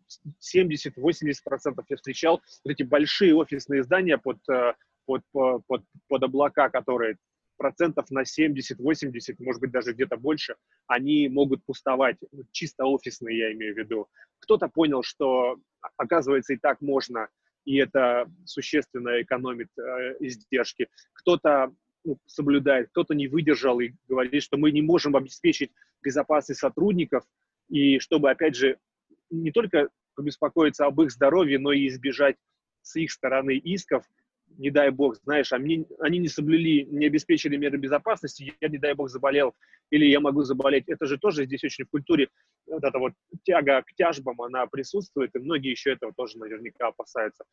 70-80% 0.55 1.85
я 1.89 1.97
встречал, 1.97 2.43
вот 2.65 2.71
эти 2.71 2.83
большие 2.83 3.35
офисные 3.35 3.83
здания 3.83 4.19
под, 4.19 4.39
э, 4.49 4.75
под, 5.07 5.23
под, 5.33 5.83
под 6.09 6.23
облака, 6.23 6.69
которые 6.69 7.17
процентов 7.59 8.11
на 8.11 8.23
70-80, 8.23 9.37
может 9.41 9.61
быть, 9.61 9.71
даже 9.71 9.93
где-то 9.93 10.17
больше, 10.17 10.57
они 10.87 11.29
могут 11.29 11.63
пустовать, 11.65 12.17
чисто 12.53 12.87
офисные 12.87 13.39
я 13.39 13.53
имею 13.53 13.75
в 13.75 13.79
виду. 13.79 14.09
Кто-то 14.39 14.69
понял, 14.69 15.03
что, 15.03 15.59
оказывается, 15.97 16.55
и 16.55 16.57
так 16.57 16.81
можно, 16.81 17.29
и 17.65 17.77
это 17.77 18.31
существенно 18.47 19.21
экономит 19.21 19.69
э, 19.77 20.17
издержки. 20.21 20.89
Кто-то 21.13 21.75
ну, 22.05 22.19
соблюдает, 22.25 22.89
кто-то 22.91 23.15
не 23.15 23.29
выдержал 23.29 23.81
и 23.81 23.93
говорит, 24.09 24.43
что 24.43 24.57
мы 24.57 24.71
не 24.71 24.81
можем 24.81 25.17
обеспечить 25.17 25.71
безопасность 26.03 26.61
сотрудников, 26.61 27.25
и 27.69 27.99
чтобы, 27.99 28.31
опять 28.31 28.57
же, 28.57 28.79
не 29.31 29.53
только 29.53 29.91
побеспокоиться 30.15 30.87
об 30.87 31.01
их 31.03 31.11
здоровье, 31.11 31.59
но 31.59 31.73
и 31.73 31.87
избежать 31.89 32.37
с 32.83 32.97
их 32.97 33.11
стороны 33.13 33.57
исков, 33.57 34.05
не 34.57 34.71
дай 34.71 34.91
бог, 34.91 35.17
знаешь, 35.25 35.53
а 35.53 35.59
мне, 35.59 35.85
они 36.01 36.19
не 36.19 36.29
соблюли, 36.29 36.85
не 36.85 37.07
обеспечили 37.07 37.57
меры 37.57 37.79
безопасности, 37.79 38.55
я, 38.61 38.69
не 38.69 38.79
дай 38.79 38.95
бог, 38.95 39.09
заболел, 39.09 39.55
или 39.91 40.07
я 40.07 40.21
могу 40.21 40.43
заболеть. 40.43 40.89
Это 40.89 41.07
же 41.07 41.19
тоже 41.19 41.45
здесь 41.45 41.65
очень 41.65 41.85
в 41.85 41.91
культуре, 41.91 42.29
вот 42.67 42.83
эта 42.83 42.99
вот 42.99 43.13
тяга 43.45 43.83
к 43.83 43.95
тяжбам, 43.95 44.41
она 44.43 44.67
присутствует, 44.67 45.35
и 45.35 45.39
многие 45.39 45.71
еще 45.71 45.93
этого 45.93 46.13
тоже 46.17 46.39
наверняка 46.39 46.89
опасаются. 46.89 47.45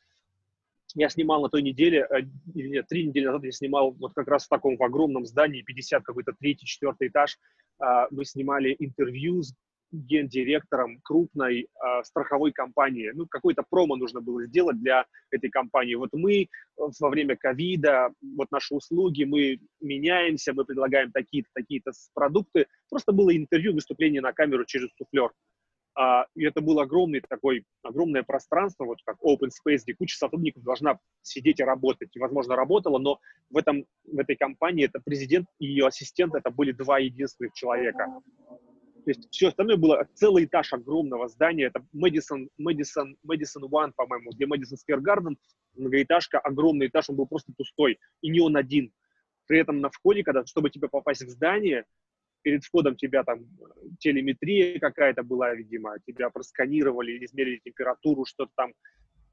Я 0.93 1.09
снимал 1.09 1.41
на 1.41 1.49
той 1.49 1.61
неделе, 1.61 2.07
э, 2.09 2.21
нет, 2.53 2.87
три 2.87 3.07
недели 3.07 3.25
назад 3.25 3.43
я 3.43 3.51
снимал 3.51 3.91
вот 3.91 4.13
как 4.13 4.27
раз 4.27 4.45
в 4.45 4.49
таком 4.49 4.77
в 4.77 4.83
огромном 4.83 5.25
здании, 5.25 5.61
50 5.61 6.03
какой-то 6.03 6.33
третий, 6.39 6.65
четвертый 6.65 7.09
этаж, 7.09 7.37
а, 7.79 8.07
мы 8.11 8.23
снимали 8.23 8.75
интервью 8.79 9.43
с 9.43 9.53
гендиректором 9.91 10.99
крупной 11.03 11.61
э, 11.61 12.03
страховой 12.03 12.51
компании. 12.51 13.11
Ну, 13.13 13.27
какой-то 13.27 13.63
промо 13.69 13.95
нужно 13.95 14.21
было 14.21 14.45
сделать 14.45 14.79
для 14.79 15.05
этой 15.31 15.49
компании. 15.49 15.95
Вот 15.95 16.09
мы 16.13 16.43
э, 16.43 16.45
во 16.99 17.09
время 17.09 17.35
ковида, 17.35 18.09
вот 18.35 18.51
наши 18.51 18.73
услуги, 18.73 19.23
мы 19.23 19.59
меняемся, 19.79 20.53
мы 20.53 20.65
предлагаем 20.65 21.11
такие-то, 21.11 21.49
такие-то 21.53 21.91
продукты. 22.13 22.67
Просто 22.89 23.11
было 23.11 23.35
интервью, 23.35 23.73
выступление 23.73 24.21
на 24.21 24.33
камеру 24.33 24.65
через 24.65 24.89
суфлер. 24.97 25.31
А, 25.97 26.25
и 26.35 26.43
это 26.43 26.59
было 26.59 26.83
огромный 26.83 27.21
такой, 27.21 27.63
огромное 27.81 28.23
пространство, 28.23 28.83
вот 28.83 28.97
как 29.05 29.15
open 29.23 29.49
space, 29.49 29.83
где 29.83 29.95
куча 29.95 30.17
сотрудников 30.17 30.63
должна 30.63 30.99
сидеть 31.21 31.61
и 31.61 31.63
работать. 31.63 32.09
И, 32.13 32.19
возможно, 32.19 32.55
работала, 32.55 32.99
но 32.99 33.19
в, 33.49 33.57
этом, 33.57 33.85
в 34.03 34.19
этой 34.19 34.35
компании 34.35 34.85
это 34.85 34.99
президент 35.03 35.47
и 35.59 35.67
ее 35.67 35.87
ассистент, 35.87 36.35
это 36.35 36.51
были 36.51 36.73
два 36.73 36.99
единственных 36.99 37.53
человека. 37.53 38.07
То 39.05 39.11
есть 39.11 39.29
все 39.29 39.49
остальное 39.49 39.77
было 39.77 40.07
целый 40.15 40.45
этаж 40.45 40.73
огромного 40.73 41.27
здания. 41.27 41.65
Это 41.65 41.85
Мэдисон, 41.93 42.49
Мэдисон, 42.57 43.17
Мэдисон 43.23 43.65
One, 43.65 43.91
по-моему, 43.95 44.31
где 44.31 44.47
Мэдисон 44.47 44.79
Сквер 44.79 44.99
Гарден, 44.99 45.37
многоэтажка, 45.75 46.39
огромный 46.39 46.87
этаж, 46.87 47.09
он 47.11 47.15
был 47.15 47.27
просто 47.27 47.53
пустой. 47.55 47.99
И 48.21 48.31
не 48.31 48.39
он 48.39 48.57
один. 48.57 48.91
При 49.45 49.59
этом 49.59 49.79
на 49.79 49.91
входе, 49.91 50.23
когда, 50.23 50.43
чтобы 50.47 50.71
тебе 50.71 50.89
попасть 50.89 51.21
в 51.21 51.29
здание, 51.29 51.85
перед 52.41 52.63
входом 52.63 52.95
тебя 52.95 53.23
там 53.23 53.45
телеметрия 53.99 54.79
какая-то 54.79 55.21
была, 55.21 55.53
видимо, 55.53 55.97
тебя 56.07 56.31
просканировали, 56.31 57.23
измерили 57.23 57.61
температуру, 57.63 58.25
что-то 58.25 58.51
там, 58.55 58.73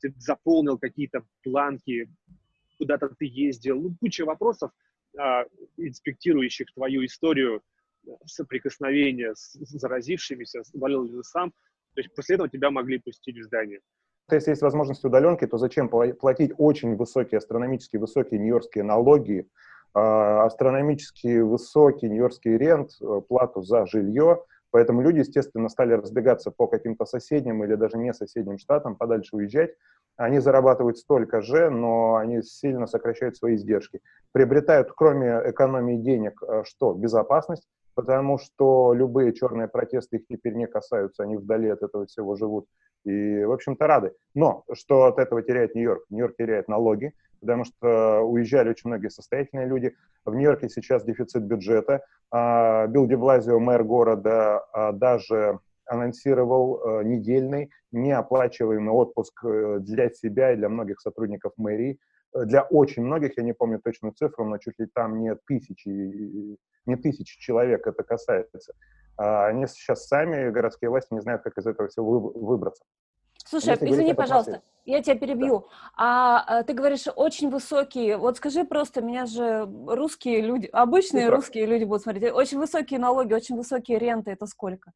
ты 0.01 0.13
заполнил 0.19 0.77
какие-то 0.77 1.25
планки, 1.43 2.11
куда-то 2.77 3.09
ты 3.19 3.25
ездил, 3.25 3.81
ну, 3.81 3.97
куча 3.99 4.27
вопросов, 4.27 4.71
а, 5.19 5.45
инспектирующих 5.79 6.73
твою 6.75 7.07
историю, 7.07 7.63
соприкосновения 8.27 9.35
с 9.35 9.53
заразившимися, 9.55 10.63
болел 10.75 11.05
ли 11.05 11.13
ты 11.13 11.23
сам. 11.23 11.51
То 11.95 12.01
есть 12.01 12.15
после 12.15 12.35
этого 12.35 12.49
тебя 12.49 12.71
могли 12.71 12.99
пустить 12.99 13.39
в 13.39 13.43
здание. 13.45 13.81
Если 14.31 14.51
есть 14.51 14.63
возможность 14.63 15.05
удаленки, 15.05 15.47
то 15.47 15.59
зачем 15.59 15.89
платить 15.89 16.53
очень 16.57 16.97
высокие, 16.97 17.39
астрономически 17.39 17.97
высокие 17.99 18.41
нью-йоркские 18.41 18.85
налоги, 18.85 19.49
а, 19.95 20.47
астрономически 20.47 21.41
высокий 21.41 22.09
нью-йоркский 22.09 22.57
рент, 22.57 22.93
э, 23.01 23.21
плату 23.29 23.63
за 23.63 23.85
жилье, 23.87 24.43
Поэтому 24.73 25.03
люди, 25.03 25.19
естественно, 25.19 25.69
стали 25.69 25.93
разбегаться 25.93 26.51
по 26.51 26.67
каким-то 26.67 27.05
соседним 27.05 27.63
или 27.63 27.75
даже 27.75 27.99
не 27.99 28.15
соседним 28.15 28.57
штатам, 28.57 28.97
подальше 28.97 29.37
уезжать. 29.37 29.75
Они 30.17 30.41
зарабатывают 30.41 30.97
столько 30.97 31.43
же, 31.43 31.69
но 31.69 32.17
они 32.17 32.43
сильно 32.43 32.87
сокращают 32.87 33.37
свои 33.37 33.57
издержки. 33.57 34.01
Приобретают, 34.33 34.91
кроме 34.97 35.43
экономии 35.45 35.97
денег, 35.97 36.43
э, 36.43 36.63
что? 36.65 36.95
Безопасность, 36.95 37.69
потому 37.95 38.39
что 38.39 38.93
любые 38.95 39.33
черные 39.33 39.69
протесты 39.69 40.17
их 40.19 40.27
теперь 40.27 40.55
не 40.55 40.67
касаются, 40.67 41.23
они 41.23 41.37
вдали 41.37 41.69
от 41.69 41.83
этого 41.83 42.07
всего 42.07 42.37
живут 42.37 42.67
и, 43.05 43.45
в 43.45 43.53
общем-то, 43.53 43.87
рады. 43.87 44.13
Но 44.35 44.65
что 44.73 45.05
от 45.05 45.19
этого 45.19 45.43
теряет 45.43 45.75
Нью-Йорк? 45.75 46.05
Нью-Йорк 46.11 46.37
теряет 46.37 46.69
налоги, 46.69 47.13
потому 47.41 47.65
что 47.65 48.21
уезжали 48.21 48.71
очень 48.71 48.89
многие 48.89 49.09
состоятельные 49.09 49.67
люди. 49.67 49.95
В 50.25 50.35
Нью-Йорке 50.35 50.69
сейчас 50.69 51.05
дефицит 51.05 51.43
бюджета. 51.43 52.05
А, 52.31 52.87
Билл 52.87 53.07
Деблазио, 53.07 53.59
мэр 53.59 53.85
города, 53.85 54.59
а, 54.73 54.93
даже 54.93 55.59
анонсировал 55.85 56.81
э, 56.81 57.05
недельный 57.05 57.71
неоплачиваемый 57.91 58.95
отпуск 58.95 59.45
э, 59.45 59.79
для 59.81 60.11
себя 60.11 60.53
и 60.53 60.57
для 60.57 60.69
многих 60.69 61.01
сотрудников 61.01 61.53
мэрии. 61.57 61.99
Для 62.35 62.63
очень 62.63 63.03
многих, 63.05 63.37
я 63.37 63.43
не 63.43 63.53
помню 63.53 63.81
точную 63.81 64.15
цифру, 64.15 64.45
но 64.45 64.59
чуть 64.59 64.79
ли 64.79 64.87
там 64.87 65.21
не 65.21 65.35
тысячи, 65.47 65.89
не 66.87 66.97
тысячи 66.97 67.39
человек 67.39 67.87
это 67.87 68.03
касается. 68.03 68.75
А, 69.17 69.47
они 69.47 69.67
сейчас 69.67 70.07
сами, 70.07 70.51
городские 70.51 70.91
власти, 70.91 71.13
не 71.13 71.21
знают, 71.21 71.43
как 71.43 71.59
из 71.59 71.67
этого 71.67 71.89
всего 71.89 72.19
выбраться. 72.21 72.85
Слушай, 73.45 73.71
Если 73.71 73.91
извини, 73.91 74.15
пожалуйста, 74.15 74.63
я 74.87 75.03
тебя 75.03 75.17
перебью. 75.17 75.59
Да. 75.59 75.67
А, 75.97 76.45
а 76.47 76.63
ты 76.63 76.73
говоришь, 76.73 77.05
очень 77.15 77.51
высокие, 77.51 78.17
вот 78.17 78.39
скажи 78.39 78.65
просто, 78.65 79.03
меня 79.03 79.27
же 79.27 79.69
русские 79.87 80.41
люди, 80.41 80.67
обычные 80.73 81.25
Цифра. 81.25 81.37
русские 81.37 81.67
люди 81.67 81.85
будут 81.85 82.03
смотреть, 82.03 82.33
очень 82.33 82.59
высокие 82.59 82.99
налоги, 82.99 83.35
очень 83.35 83.57
высокие 83.57 83.99
ренты, 83.99 84.31
это 84.31 84.47
сколько? 84.47 84.93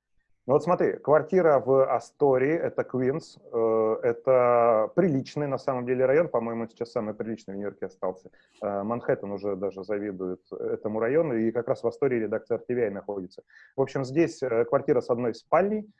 Ну 0.46 0.52
вот 0.52 0.62
смотри, 0.62 0.92
квартира 0.92 1.58
в 1.58 1.92
Астории, 1.92 2.54
это 2.54 2.84
Квинс, 2.84 3.36
э, 3.52 3.96
это 4.04 4.92
приличный 4.94 5.48
на 5.48 5.58
самом 5.58 5.86
деле 5.86 6.06
район, 6.06 6.28
по-моему, 6.28 6.68
сейчас 6.68 6.92
самый 6.92 7.14
приличный 7.14 7.54
в 7.54 7.56
Нью-Йорке 7.56 7.86
остался. 7.86 8.30
Э, 8.62 8.84
Манхэттен 8.84 9.32
уже 9.32 9.56
даже 9.56 9.82
завидует 9.82 10.40
этому 10.52 11.00
району, 11.00 11.34
и 11.34 11.50
как 11.50 11.66
раз 11.66 11.82
в 11.82 11.88
Астории 11.88 12.20
редакция 12.20 12.58
RTVI 12.58 12.90
находится. 12.90 13.42
В 13.74 13.80
общем, 13.80 14.04
здесь 14.04 14.40
э, 14.40 14.64
квартира 14.66 15.00
с 15.00 15.10
одной 15.10 15.34
спальней 15.34 15.90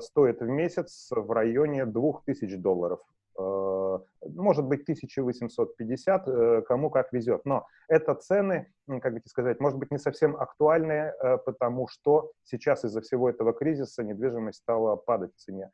стоит 0.00 0.40
в 0.40 0.48
месяц 0.48 1.10
в 1.10 1.30
районе 1.30 1.84
2000 1.84 2.56
долларов. 2.56 3.00
Э, 3.38 3.98
может 4.28 4.64
быть 4.64 4.82
1850, 4.82 6.28
э, 6.28 6.62
кому 6.62 6.90
как 6.90 7.12
везет. 7.12 7.44
Но 7.44 7.66
это 7.88 8.14
цены, 8.14 8.72
как 8.86 9.14
бы 9.14 9.20
сказать, 9.26 9.60
может 9.60 9.78
быть 9.78 9.90
не 9.90 9.98
совсем 9.98 10.36
актуальные, 10.36 11.14
потому 11.44 11.88
что 11.88 12.32
сейчас 12.44 12.84
из-за 12.84 13.00
всего 13.00 13.30
этого 13.30 13.52
кризиса 13.52 14.02
недвижимость 14.02 14.58
стала 14.58 14.96
падать 14.96 15.32
в 15.34 15.38
цене. 15.38 15.70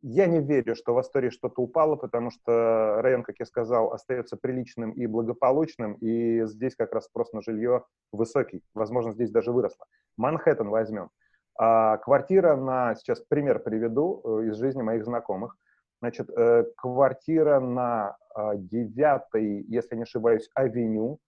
Я 0.00 0.26
не 0.26 0.40
верю, 0.40 0.76
что 0.76 0.94
в 0.94 0.98
Астории 0.98 1.30
что-то 1.30 1.60
упало, 1.60 1.96
потому 1.96 2.30
что 2.30 3.02
район, 3.02 3.24
как 3.24 3.40
я 3.40 3.46
сказал, 3.46 3.92
остается 3.92 4.36
приличным 4.36 4.92
и 4.92 5.06
благополучным, 5.06 5.94
и 5.94 6.44
здесь 6.46 6.76
как 6.76 6.92
раз 6.92 7.06
спрос 7.06 7.32
на 7.32 7.42
жилье 7.42 7.84
высокий. 8.12 8.62
Возможно, 8.74 9.12
здесь 9.12 9.32
даже 9.32 9.50
выросло. 9.50 9.86
Манхэттен 10.16 10.68
возьмем. 10.68 11.10
А, 11.58 11.96
квартира 11.96 12.54
на, 12.54 12.94
сейчас 12.94 13.20
пример 13.20 13.58
приведу 13.58 14.22
э, 14.22 14.46
из 14.46 14.56
жизни 14.56 14.82
моих 14.82 15.04
знакомых. 15.04 15.56
Значит, 16.00 16.30
э, 16.30 16.64
квартира 16.76 17.58
на 17.60 18.16
э, 18.36 18.52
9, 18.56 19.68
если 19.68 19.96
не 19.96 20.02
ошибаюсь, 20.02 20.48
авеню, 20.54 21.18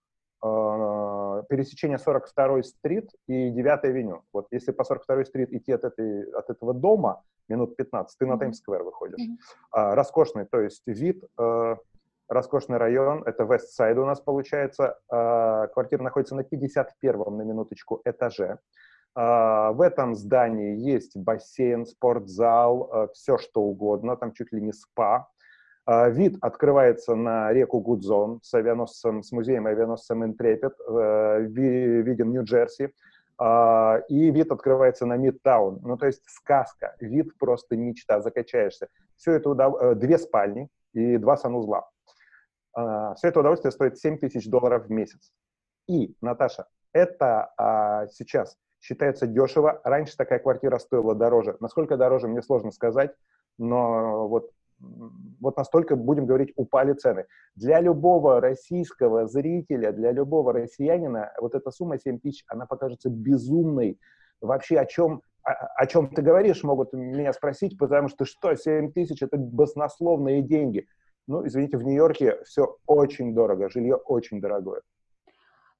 э, 0.43 1.43
пересечение 1.49 1.97
42-й 1.97 2.63
стрит 2.63 3.09
и 3.27 3.49
9 3.49 3.83
авеню. 3.83 4.23
Вот 4.31 4.47
если 4.51 4.71
по 4.71 4.83
42-й 4.83 5.25
стрит 5.25 5.51
идти 5.51 5.73
от, 5.73 5.83
этой, 5.83 6.23
от 6.31 6.49
этого 6.49 6.73
дома, 6.73 7.21
минут 7.49 7.75
15, 7.75 8.17
ты 8.17 8.25
на 8.25 8.37
Таймс-сквер 8.37 8.83
выходишь. 8.83 9.19
Mm-hmm. 9.19 9.93
роскошный, 9.93 10.45
то 10.45 10.61
есть 10.61 10.83
вид, 10.85 11.21
э, 11.37 11.75
роскошный 12.29 12.77
район, 12.77 13.23
это 13.25 13.43
Вестсайд 13.43 13.97
у 13.97 14.05
нас 14.05 14.21
получается. 14.21 14.97
Квартира 15.09 16.01
находится 16.01 16.33
на 16.33 16.41
51-м, 16.41 17.37
на 17.37 17.41
минуточку, 17.41 18.01
этаже. 18.05 18.59
Э, 19.15 19.71
в 19.71 19.81
этом 19.81 20.15
здании 20.15 20.77
есть 20.77 21.17
бассейн, 21.17 21.85
спортзал, 21.85 22.89
э, 22.91 23.07
все 23.13 23.37
что 23.37 23.61
угодно, 23.61 24.15
там 24.15 24.33
чуть 24.33 24.51
ли 24.51 24.61
не 24.61 24.73
спа. 24.73 25.27
Uh, 25.89 26.11
вид 26.11 26.37
открывается 26.41 27.15
на 27.15 27.51
реку 27.51 27.79
Гудзон 27.79 28.39
с 28.43 28.53
авианосцем, 28.53 29.23
с 29.23 29.31
музеем 29.31 29.65
авианосцем 29.65 30.23
Интрепет, 30.23 30.75
uh, 30.87 31.41
виден 31.41 32.29
Нью-Джерси. 32.31 32.93
А, 33.43 33.97
и 34.07 34.29
вид 34.29 34.51
открывается 34.51 35.07
на 35.07 35.17
Мидтаун. 35.17 35.79
Ну, 35.81 35.97
то 35.97 36.05
есть 36.05 36.21
сказка, 36.27 36.95
вид 36.99 37.35
просто 37.39 37.75
мечта, 37.75 38.21
закачаешься. 38.21 38.87
Все 39.17 39.31
это 39.31 39.49
удов... 39.49 39.81
Э, 39.81 39.95
две 39.95 40.19
спальни 40.19 40.69
и 40.93 41.17
два 41.17 41.37
санузла. 41.37 41.89
А, 42.73 43.15
Все 43.15 43.29
это 43.29 43.39
удовольствие 43.39 43.71
стоит 43.71 43.97
7 43.97 44.19
тысяч 44.19 44.47
долларов 44.47 44.85
в 44.85 44.91
месяц. 44.91 45.31
И, 45.87 46.15
Наташа, 46.21 46.67
это 46.93 47.51
а, 47.57 48.05
сейчас 48.09 48.59
считается 48.81 49.27
дешево. 49.27 49.79
Раньше 49.83 50.17
такая 50.17 50.39
квартира 50.39 50.77
стоила 50.79 51.15
дороже. 51.15 51.55
Насколько 51.59 51.97
дороже, 51.97 52.27
мне 52.27 52.41
сложно 52.41 52.71
сказать, 52.71 53.15
но 53.57 54.27
вот 54.27 54.51
вот 55.39 55.57
настолько, 55.57 55.95
будем 55.95 56.25
говорить, 56.25 56.53
упали 56.55 56.93
цены. 56.93 57.25
Для 57.55 57.79
любого 57.79 58.41
российского 58.41 59.27
зрителя, 59.27 59.91
для 59.91 60.11
любого 60.11 60.53
россиянина 60.53 61.31
вот 61.39 61.55
эта 61.55 61.71
сумма 61.71 61.99
7 61.99 62.19
тысяч, 62.19 62.43
она 62.47 62.65
покажется 62.65 63.09
безумной. 63.09 63.99
Вообще 64.39 64.79
о 64.79 64.85
чем, 64.85 65.21
о, 65.43 65.51
о 65.51 65.85
чем 65.85 66.07
ты 66.07 66.21
говоришь, 66.21 66.63
могут 66.63 66.93
меня 66.93 67.31
спросить, 67.33 67.77
потому 67.77 68.07
что 68.07 68.25
что, 68.25 68.55
7 68.55 68.91
тысяч– 68.91 69.21
это 69.21 69.37
баснословные 69.37 70.41
деньги. 70.41 70.87
Ну, 71.27 71.45
извините, 71.45 71.77
в 71.77 71.83
Нью-Йорке 71.83 72.43
все 72.43 72.77
очень 72.87 73.35
дорого, 73.35 73.69
жилье 73.69 73.95
очень 73.95 74.41
дорогое. 74.41 74.81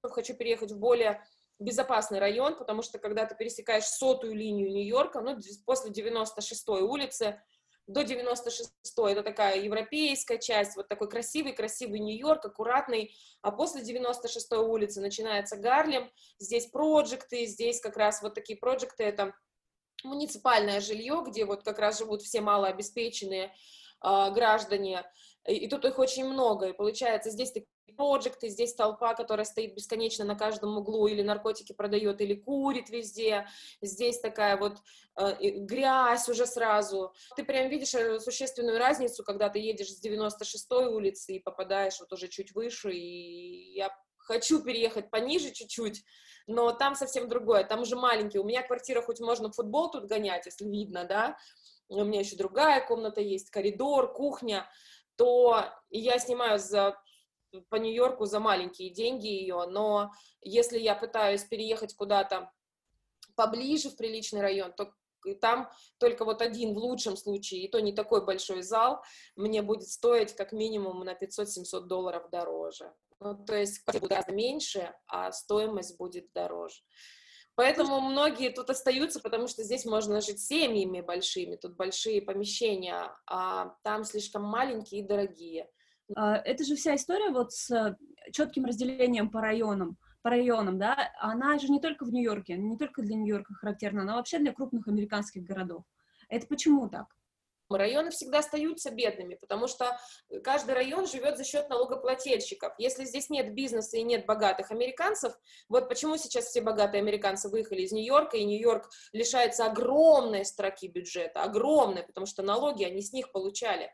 Хочу 0.03 0.35
переехать 0.35 0.71
в 0.71 0.79
более 0.79 1.19
безопасный 1.62 2.20
район, 2.20 2.57
потому 2.57 2.82
что 2.82 2.99
когда 2.99 3.26
ты 3.26 3.36
пересекаешь 3.36 3.86
сотую 3.86 4.34
линию 4.34 4.72
Нью-Йорка, 4.72 5.22
ну, 5.22 5.38
после 5.66 5.91
96-й 5.91 6.82
улицы, 6.82 7.41
до 7.88 8.03
96 8.03 8.72
это 8.97 9.24
такая 9.24 9.59
европейская 9.59 10.38
часть, 10.38 10.76
вот 10.76 10.88
такой 10.88 11.09
красивый-красивый 11.09 11.99
Нью-Йорк, 11.99 12.45
аккуратный, 12.45 13.16
а 13.41 13.51
после 13.51 13.82
96 13.82 14.51
улицы 14.53 15.01
начинается 15.01 15.57
Гарлем, 15.57 16.09
здесь 16.39 16.68
проекты, 16.68 17.45
здесь 17.45 17.80
как 17.80 17.97
раз 17.97 18.22
вот 18.22 18.34
такие 18.34 18.57
проекты, 18.57 19.03
это 19.03 19.34
муниципальное 20.03 20.80
жилье, 20.80 21.24
где 21.26 21.45
вот 21.45 21.64
как 21.64 21.80
раз 21.80 21.99
живут 21.99 22.22
все 22.22 22.41
малообеспеченные 22.41 23.45
э, 24.03 24.32
граждане, 24.32 25.03
и, 25.47 25.55
и 25.55 25.67
тут 25.67 25.85
их 25.85 25.99
очень 25.99 26.25
много, 26.25 26.67
и 26.67 26.73
получается 26.73 27.29
здесь 27.29 27.51
такие 27.51 27.67
проекты, 27.95 28.49
здесь 28.49 28.73
толпа, 28.73 29.13
которая 29.13 29.45
стоит 29.45 29.75
бесконечно 29.75 30.25
на 30.25 30.35
каждом 30.35 30.77
углу, 30.77 31.07
или 31.07 31.21
наркотики 31.21 31.73
продает, 31.73 32.21
или 32.21 32.35
курит 32.35 32.89
везде, 32.89 33.47
здесь 33.81 34.19
такая 34.19 34.57
вот 34.57 34.77
э, 35.17 35.35
грязь 35.59 36.27
уже 36.29 36.45
сразу. 36.45 37.13
Ты 37.35 37.43
прям 37.43 37.69
видишь 37.69 37.93
э, 37.93 38.19
существенную 38.19 38.79
разницу, 38.79 39.23
когда 39.23 39.49
ты 39.49 39.59
едешь 39.59 39.93
с 39.93 40.03
96-й 40.03 40.85
улицы 40.85 41.35
и 41.35 41.39
попадаешь 41.39 41.99
вот 41.99 42.11
уже 42.13 42.27
чуть 42.27 42.53
выше, 42.53 42.93
и 42.93 43.73
я 43.73 43.95
хочу 44.17 44.63
переехать 44.63 45.09
пониже 45.09 45.51
чуть-чуть, 45.51 46.03
но 46.47 46.71
там 46.71 46.95
совсем 46.95 47.27
другое, 47.27 47.63
там 47.63 47.81
уже 47.81 47.95
маленький, 47.95 48.39
у 48.39 48.43
меня 48.43 48.63
квартира, 48.63 49.01
хоть 49.01 49.19
можно 49.19 49.51
футбол 49.51 49.91
тут 49.91 50.05
гонять, 50.05 50.45
если 50.45 50.65
видно, 50.65 51.05
да, 51.05 51.37
у 51.89 52.03
меня 52.05 52.21
еще 52.21 52.37
другая 52.37 52.85
комната 52.85 53.19
есть, 53.19 53.49
коридор, 53.49 54.13
кухня, 54.13 54.69
то 55.16 55.66
я 55.89 56.20
снимаю 56.20 56.59
за 56.59 56.97
по 57.70 57.76
Нью-Йорку 57.76 58.26
за 58.26 58.39
маленькие 58.39 58.89
деньги 58.89 59.28
ее, 59.28 59.66
но 59.68 60.12
если 60.41 60.80
я 60.80 60.95
пытаюсь 60.95 61.43
переехать 61.43 61.93
куда-то 61.95 62.49
поближе 63.36 63.89
в 63.89 63.97
приличный 63.97 64.41
район, 64.41 64.74
то 64.74 64.93
там 65.39 65.70
только 65.99 66.26
вот 66.26 66.41
один 66.41 66.74
в 66.74 66.78
лучшем 66.78 67.16
случае, 67.18 67.62
и 67.62 67.68
то 67.68 67.80
не 67.80 67.93
такой 67.93 68.26
большой 68.26 68.62
зал, 68.62 69.03
мне 69.36 69.62
будет 69.62 69.89
стоить 69.89 70.34
как 70.34 70.51
минимум 70.51 71.03
на 71.03 71.14
500-700 71.14 71.82
долларов 71.82 72.30
дороже. 72.32 72.93
Ну, 73.20 73.36
то 73.45 73.55
есть 73.55 73.84
будет 73.86 74.28
меньше, 74.30 74.93
а 75.07 75.32
стоимость 75.32 75.97
будет 75.97 76.32
дороже. 76.34 76.82
Поэтому 77.55 77.99
многие 77.99 78.49
тут 78.49 78.69
остаются, 78.69 79.19
потому 79.19 79.47
что 79.47 79.63
здесь 79.63 79.85
можно 79.85 80.21
жить 80.21 80.39
семьями 80.39 81.01
большими, 81.01 81.57
тут 81.57 81.75
большие 81.75 82.21
помещения, 82.21 83.11
а 83.27 83.75
там 83.83 84.03
слишком 84.03 84.43
маленькие 84.43 85.01
и 85.01 85.07
дорогие. 85.07 85.69
А, 86.15 86.37
это 86.37 86.63
же 86.63 86.75
вся 86.75 86.95
история 86.95 87.29
вот 87.29 87.51
с 87.51 87.97
четким 88.31 88.65
разделением 88.65 89.29
по 89.29 89.41
районам, 89.41 89.97
по 90.21 90.29
районам, 90.29 90.79
да, 90.79 91.11
она 91.19 91.57
же 91.59 91.67
не 91.69 91.81
только 91.81 92.05
в 92.05 92.13
Нью-Йорке, 92.13 92.55
не 92.57 92.77
только 92.77 93.01
для 93.01 93.15
Нью-Йорка 93.15 93.53
характерна, 93.53 94.03
но 94.03 94.15
вообще 94.15 94.39
для 94.39 94.53
крупных 94.53 94.87
американских 94.87 95.43
городов. 95.43 95.83
Это 96.29 96.47
почему 96.47 96.89
так? 96.89 97.07
Районы 97.78 98.11
всегда 98.11 98.39
остаются 98.39 98.91
бедными, 98.91 99.36
потому 99.36 99.67
что 99.67 99.97
каждый 100.43 100.76
район 100.76 101.07
живет 101.07 101.38
за 101.38 101.43
счет 101.43 101.69
налогоплательщиков. 101.69 102.74
Если 102.78 103.05
здесь 103.05 103.30
нет 103.30 103.53
бизнеса 103.53 103.97
и 103.97 104.03
нет 104.03 104.26
богатых 104.26 104.72
американцев, 104.72 105.34
вот 105.69 105.89
почему 105.89 106.17
сейчас 106.17 106.45
все 106.45 106.61
богатые 106.61 107.01
американцы 107.01 107.49
выехали 107.49 107.82
из 107.82 107.91
Нью-Йорка, 107.91 108.38
и 108.38 108.43
Нью-Йорк 108.43 108.89
лишается 109.13 109.65
огромной 109.65 110.45
строки 110.45 110.88
бюджета, 110.88 111.43
огромной, 111.43 112.03
потому 112.03 112.26
что 112.26 112.43
налоги 112.43 112.84
они 112.84 113.01
с 113.01 113.13
них 113.13 113.32
получали 113.32 113.91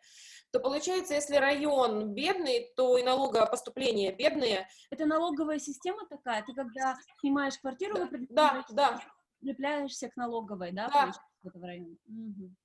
то 0.51 0.59
получается, 0.59 1.13
если 1.13 1.36
район 1.36 2.13
бедный, 2.13 2.71
то 2.75 2.97
и 2.97 3.03
налогопоступления 3.03 4.15
бедные. 4.15 4.67
Это 4.89 5.05
налоговая 5.05 5.59
система 5.59 6.07
такая? 6.07 6.43
Ты 6.43 6.53
когда 6.53 6.95
снимаешь 7.19 7.57
квартиру, 7.59 7.95
да, 7.95 8.09
да, 8.30 8.65
да. 8.69 9.01
прилепляешься 9.39 10.09
к 10.09 10.15
налоговой, 10.15 10.71
да, 10.71 10.88
да. 10.89 11.11
этого 11.43 11.67
района? 11.67 11.95
Угу. 12.07 12.55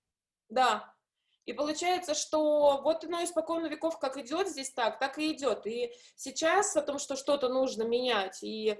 Да. 0.50 0.94
И 1.44 1.52
получается, 1.52 2.14
что 2.14 2.80
вот 2.82 3.04
оно 3.04 3.22
испокон 3.24 3.66
веков 3.66 3.98
как 3.98 4.16
идет 4.16 4.48
здесь 4.48 4.72
так, 4.72 4.98
так 4.98 5.18
и 5.18 5.32
идет. 5.32 5.66
И 5.66 5.92
сейчас 6.14 6.76
о 6.76 6.82
том, 6.82 6.98
что 6.98 7.16
что-то 7.16 7.48
нужно 7.48 7.82
менять, 7.82 8.42
и 8.42 8.78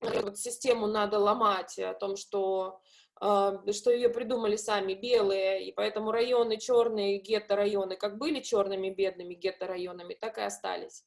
вот 0.00 0.38
систему 0.38 0.86
надо 0.86 1.18
ломать, 1.18 1.78
о 1.78 1.94
том, 1.94 2.16
что 2.16 2.80
а, 3.20 3.60
что 3.72 3.90
ее 3.90 4.08
придумали 4.08 4.56
сами 4.56 4.94
белые, 4.94 5.66
и 5.66 5.72
поэтому 5.72 6.10
районы 6.10 6.58
черные, 6.58 7.18
гетто-районы, 7.18 7.96
как 7.96 8.18
были 8.18 8.40
черными 8.40 8.90
бедными 8.90 9.34
гетто-районами, 9.34 10.14
так 10.14 10.38
и 10.38 10.42
остались. 10.42 11.04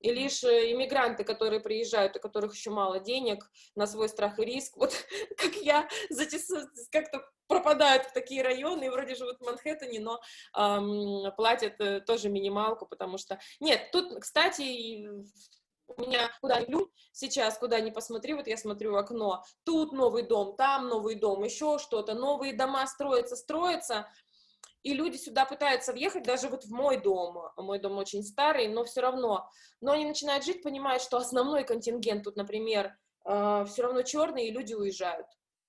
И 0.00 0.12
лишь 0.12 0.44
э, 0.44 0.72
иммигранты, 0.72 1.24
которые 1.24 1.60
приезжают, 1.60 2.16
у 2.16 2.20
которых 2.20 2.54
еще 2.54 2.70
мало 2.70 3.00
денег, 3.00 3.50
на 3.74 3.86
свой 3.86 4.10
страх 4.10 4.38
и 4.38 4.44
риск, 4.44 4.76
вот 4.76 4.92
я, 5.66 5.88
как-то 6.92 7.22
пропадают 7.48 8.06
в 8.06 8.12
такие 8.12 8.42
районы, 8.42 8.86
и 8.86 8.88
вроде 8.88 9.14
живут 9.14 9.38
в 9.38 9.44
Манхэттене, 9.44 10.00
но 10.00 10.20
эм, 10.56 11.32
платят 11.36 11.80
э, 11.80 12.00
тоже 12.00 12.28
минималку, 12.28 12.86
потому 12.86 13.18
что... 13.18 13.38
Нет, 13.60 13.90
тут, 13.92 14.20
кстати, 14.20 15.08
у 15.88 16.00
меня 16.00 16.30
куда 16.40 16.60
ни 16.60 16.76
сейчас 17.12 17.58
куда 17.58 17.80
ни 17.80 17.90
посмотри, 17.90 18.34
вот 18.34 18.46
я 18.46 18.56
смотрю 18.56 18.92
в 18.92 18.96
окно, 18.96 19.44
тут 19.64 19.92
новый 19.92 20.22
дом, 20.22 20.56
там 20.56 20.88
новый 20.88 21.14
дом, 21.14 21.44
еще 21.44 21.78
что-то, 21.78 22.14
новые 22.14 22.52
дома 22.52 22.86
строятся, 22.86 23.36
строятся, 23.36 24.08
и 24.82 24.94
люди 24.94 25.16
сюда 25.16 25.46
пытаются 25.46 25.92
въехать, 25.92 26.24
даже 26.24 26.48
вот 26.48 26.64
в 26.64 26.70
мой 26.70 27.00
дом, 27.00 27.50
мой 27.56 27.78
дом 27.78 27.98
очень 27.98 28.22
старый, 28.22 28.68
но 28.68 28.84
все 28.84 29.00
равно, 29.00 29.48
но 29.80 29.92
они 29.92 30.04
начинают 30.04 30.44
жить, 30.44 30.62
понимают, 30.62 31.02
что 31.02 31.16
основной 31.16 31.64
контингент 31.64 32.24
тут, 32.24 32.36
например, 32.36 32.96
э, 33.24 33.64
все 33.68 33.82
равно 33.82 34.02
черный, 34.02 34.46
и 34.46 34.52
люди 34.52 34.74
уезжают. 34.74 35.26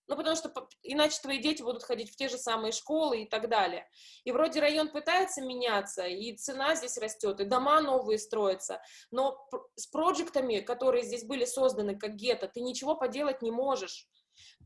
Ну, 0.07 0.15
потому 0.15 0.35
что 0.35 0.51
иначе 0.83 1.19
твои 1.21 1.39
дети 1.39 1.61
будут 1.61 1.83
ходить 1.83 2.11
в 2.11 2.15
те 2.15 2.29
же 2.29 2.37
самые 2.37 2.71
школы 2.71 3.23
и 3.23 3.25
так 3.27 3.49
далее. 3.49 3.89
И 4.23 4.31
вроде 4.31 4.59
район 4.59 4.89
пытается 4.89 5.41
меняться, 5.41 6.05
и 6.05 6.35
цена 6.35 6.75
здесь 6.75 6.97
растет, 6.97 7.39
и 7.39 7.45
дома 7.45 7.81
новые 7.81 8.17
строятся, 8.17 8.81
но 9.11 9.37
с 9.75 9.87
проектами, 9.87 10.59
которые 10.59 11.03
здесь 11.03 11.25
были 11.25 11.45
созданы 11.45 11.97
как 11.97 12.15
гетто, 12.15 12.47
ты 12.47 12.61
ничего 12.61 12.95
поделать 12.95 13.41
не 13.41 13.51
можешь. 13.51 14.07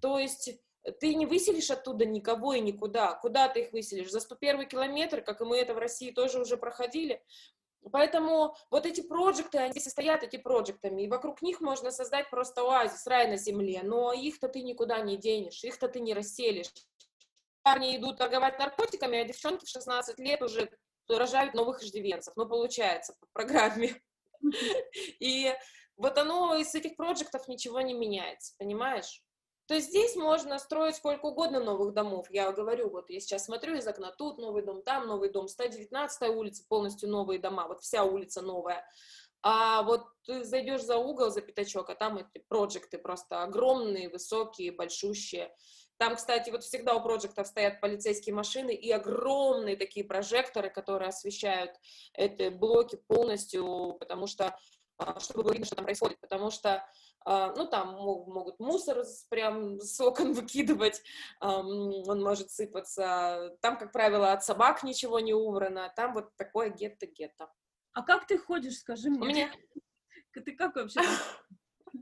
То 0.02 0.20
есть 0.20 0.52
ты 1.00 1.14
не 1.14 1.26
выселишь 1.26 1.70
оттуда 1.70 2.06
никого 2.06 2.54
и 2.54 2.60
никуда. 2.60 3.14
Куда 3.14 3.48
ты 3.48 3.62
их 3.62 3.72
выселишь? 3.72 4.12
За 4.12 4.20
101 4.20 4.68
километр, 4.68 5.22
как 5.22 5.42
и 5.42 5.46
мы 5.46 5.58
это 5.58 5.74
в 5.74 5.78
России 5.78 6.12
тоже 6.12 6.40
уже 6.40 6.58
проходили. 6.58 7.24
Поэтому 7.92 8.56
вот 8.70 8.86
эти 8.86 9.02
проекты, 9.02 9.58
они 9.58 9.80
состоят 9.80 10.24
эти 10.24 10.38
проектами, 10.38 11.04
и 11.04 11.08
вокруг 11.08 11.42
них 11.42 11.62
можно 11.62 11.92
создать 11.92 12.30
просто 12.30 12.62
оазис, 12.62 13.08
рай 13.08 13.28
на 13.28 13.38
земле, 13.38 13.82
но 13.84 14.14
их-то 14.14 14.48
ты 14.48 14.62
никуда 14.62 15.00
не 15.00 15.18
денешь, 15.18 15.64
их-то 15.64 15.88
ты 15.88 16.00
не 16.00 16.14
расселишь. 16.14 16.72
Парни 17.64 17.98
идут 17.98 18.18
торговать 18.18 18.60
наркотиками, 18.60 19.20
а 19.20 19.26
девчонки 19.26 19.66
в 19.66 19.70
16 19.70 20.20
лет 20.20 20.42
уже 20.42 20.70
рожают 21.08 21.54
новых 21.54 21.84
иждивенцев, 21.84 22.36
ну, 22.36 22.48
получается, 22.48 23.16
по 23.20 23.28
программе. 23.34 24.02
И 25.20 25.54
вот 25.98 26.18
оно 26.18 26.56
из 26.56 26.74
этих 26.74 26.96
проектов 26.96 27.48
ничего 27.48 27.82
не 27.82 27.94
меняется, 27.94 28.54
понимаешь? 28.58 29.22
То 29.72 29.80
здесь 29.80 30.18
можно 30.18 30.60
строить 30.60 30.98
сколько 30.98 31.28
угодно 31.28 31.64
новых 31.64 31.94
домов. 31.94 32.28
Я 32.30 32.52
говорю, 32.52 32.90
вот 32.90 33.10
я 33.10 33.22
сейчас 33.22 33.46
смотрю 33.46 33.78
из 33.78 33.88
окна, 33.88 34.12
тут 34.12 34.38
новый 34.38 34.66
дом, 34.66 34.82
там 34.82 35.08
новый 35.08 35.30
дом, 35.30 35.48
119 35.48 36.30
улица, 36.36 36.66
полностью 36.68 37.08
новые 37.08 37.40
дома, 37.40 37.70
вот 37.70 37.80
вся 37.80 38.04
улица 38.04 38.42
новая. 38.42 38.86
А 39.42 39.84
вот 39.84 40.04
ты 40.26 40.44
зайдешь 40.44 40.84
за 40.84 40.98
угол, 40.98 41.30
за 41.30 41.40
пятачок, 41.40 41.90
а 41.90 41.96
там 41.96 42.18
эти 42.18 42.44
проекты 42.50 42.98
просто 42.98 43.44
огромные, 43.44 44.10
высокие, 44.10 44.74
большущие. 44.74 45.56
Там, 45.96 46.18
кстати, 46.18 46.50
вот 46.50 46.66
всегда 46.66 46.94
у 46.94 47.02
проектов 47.02 47.48
стоят 47.48 47.80
полицейские 47.80 48.36
машины 48.36 48.76
и 48.76 48.92
огромные 48.92 49.78
такие 49.78 50.06
прожекторы, 50.06 50.70
которые 50.70 51.08
освещают 51.08 51.72
эти 52.12 52.50
блоки 52.50 52.98
полностью, 53.08 53.96
потому 54.02 54.28
что, 54.28 54.54
а, 54.98 55.22
чтобы 55.22 55.44
было 55.44 55.54
видно, 55.54 55.66
что 55.66 55.78
там 55.78 55.86
происходит, 55.86 56.20
потому 56.20 56.52
что 56.52 56.86
ну, 57.26 57.68
там 57.68 57.94
могут 57.94 58.60
мусор 58.60 59.04
прям 59.30 59.80
с 59.80 60.00
окон 60.00 60.34
выкидывать, 60.34 61.02
он 61.40 62.22
может 62.22 62.52
сыпаться. 62.52 63.56
Там, 63.62 63.78
как 63.78 63.92
правило, 63.92 64.32
от 64.32 64.44
собак 64.44 64.84
ничего 64.84 65.20
не 65.20 65.34
убрано, 65.34 65.92
там 65.96 66.14
вот 66.14 66.36
такое 66.38 66.70
гетто-гетто. 66.70 67.52
А 67.94 68.04
как 68.04 68.26
ты 68.26 68.38
ходишь, 68.38 68.78
скажи 68.78 69.10
мне? 69.10 69.20
У 69.20 69.26
меня... 69.26 69.52
Ты 70.34 70.54
как 70.54 70.76
вообще? 70.76 71.02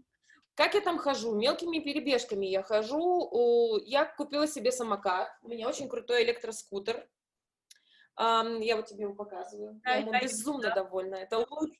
Как 0.55 0.74
я 0.74 0.82
там 0.82 0.99
хожу? 0.99 1.34
Мелкими 1.34 1.80
перебежками 1.80 2.45
я 2.45 2.61
хожу. 2.61 3.80
Я 3.86 4.05
купила 4.05 4.45
себе 4.45 4.72
самокат. 4.72 5.30
У 5.41 5.47
меня 5.47 5.70
очень 5.70 5.88
крутой 5.88 6.24
электроскутер. 6.26 7.09
Я 8.17 8.76
вот 8.76 8.86
тебе 8.88 9.03
его 9.03 9.15
показываю. 9.15 9.82
Я 9.86 9.95
ему 9.95 10.11
безумно 10.11 10.76
довольна. 10.76 11.15
Это 11.15 11.38
лучше 11.38 11.80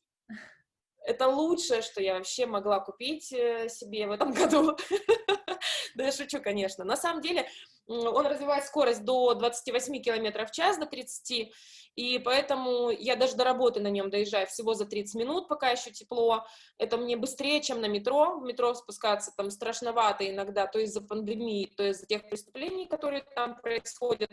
это 1.06 1.28
лучшее, 1.28 1.82
что 1.82 2.02
я 2.02 2.16
вообще 2.16 2.45
могла 2.45 2.80
купить 2.80 3.32
э, 3.34 3.70
себе 3.70 4.08
в 4.08 4.12
этом 4.12 4.32
году. 4.34 4.78
Да 5.95 6.06
я 6.06 6.12
шучу, 6.12 6.41
конечно. 6.41 6.84
На 6.84 6.95
самом 6.95 7.22
деле 7.22 7.47
он 7.88 8.26
развивает 8.28 8.66
скорость 8.66 9.04
до 9.04 9.34
28 9.34 10.02
км 10.02 10.45
в 10.45 10.52
час, 10.52 10.78
до 10.78 10.86
30, 10.86 11.52
и 11.95 12.20
поэтому 12.20 12.91
я 12.91 13.16
даже 13.16 13.36
до 13.36 13.43
работы 13.43 13.80
на 13.80 13.88
нем 13.88 14.10
доезжаю 14.10 14.45
всего 14.47 14.76
за 14.76 14.86
30 14.86 15.16
минут, 15.16 15.47
пока 15.47 15.72
еще 15.72 15.91
тепло. 15.91 16.45
Это 16.78 16.97
мне 16.97 17.18
быстрее, 17.18 17.62
чем 17.62 17.82
на 17.82 17.88
метро. 17.88 18.39
В 18.39 18.43
метро 18.43 18.74
спускаться 18.76 19.34
там 19.36 19.50
страшновато 19.50 20.30
иногда, 20.30 20.68
то 20.68 20.80
из-за 20.80 21.02
пандемии, 21.02 21.66
то 21.76 21.84
из-за 21.89 22.06
тех 22.06 22.30
преступлений, 22.30 22.86
которые 22.86 23.24
там 23.36 23.60
происходят. 23.60 24.32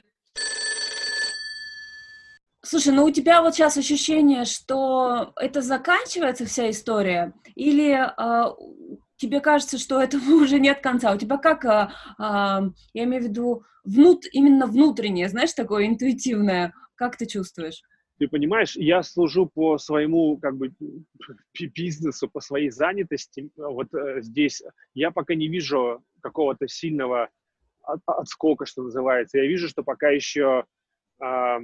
Слушай, 2.68 2.92
ну 2.92 3.04
у 3.04 3.12
тебя 3.12 3.42
вот 3.42 3.54
сейчас 3.54 3.76
ощущение, 3.76 4.44
что 4.44 5.32
это 5.36 5.62
заканчивается 5.62 6.46
вся 6.46 6.68
история, 6.68 7.32
или 7.54 7.94
э, 7.94 8.54
тебе 9.16 9.40
кажется, 9.40 9.78
что 9.78 10.02
этого 10.02 10.24
уже 10.42 10.58
нет 10.58 10.80
конца? 10.80 11.14
У 11.14 11.16
тебя 11.16 11.36
как, 11.36 11.64
э, 11.64 11.88
э, 12.18 12.70
я 12.92 13.04
имею 13.04 13.22
в 13.22 13.26
виду, 13.26 13.62
внут, 13.84 14.24
именно 14.32 14.66
внутреннее, 14.66 15.28
знаешь, 15.28 15.52
такое 15.52 15.86
интуитивное, 15.86 16.74
как 16.96 17.16
ты 17.16 17.26
чувствуешь? 17.26 17.82
Ты 18.18 18.26
понимаешь, 18.26 18.74
я 18.74 19.04
служу 19.04 19.46
по 19.46 19.78
своему 19.78 20.36
как 20.38 20.56
бы 20.56 20.72
бизнесу, 21.72 22.28
по 22.28 22.40
своей 22.40 22.70
занятости. 22.70 23.48
Вот 23.56 23.94
э, 23.94 24.22
здесь 24.22 24.60
я 24.92 25.12
пока 25.12 25.36
не 25.36 25.46
вижу 25.46 26.02
какого-то 26.20 26.66
сильного 26.66 27.28
отскока, 28.06 28.66
что 28.66 28.82
называется. 28.82 29.38
Я 29.38 29.46
вижу, 29.46 29.68
что 29.68 29.84
пока 29.84 30.08
еще 30.08 30.64
э, 31.22 31.58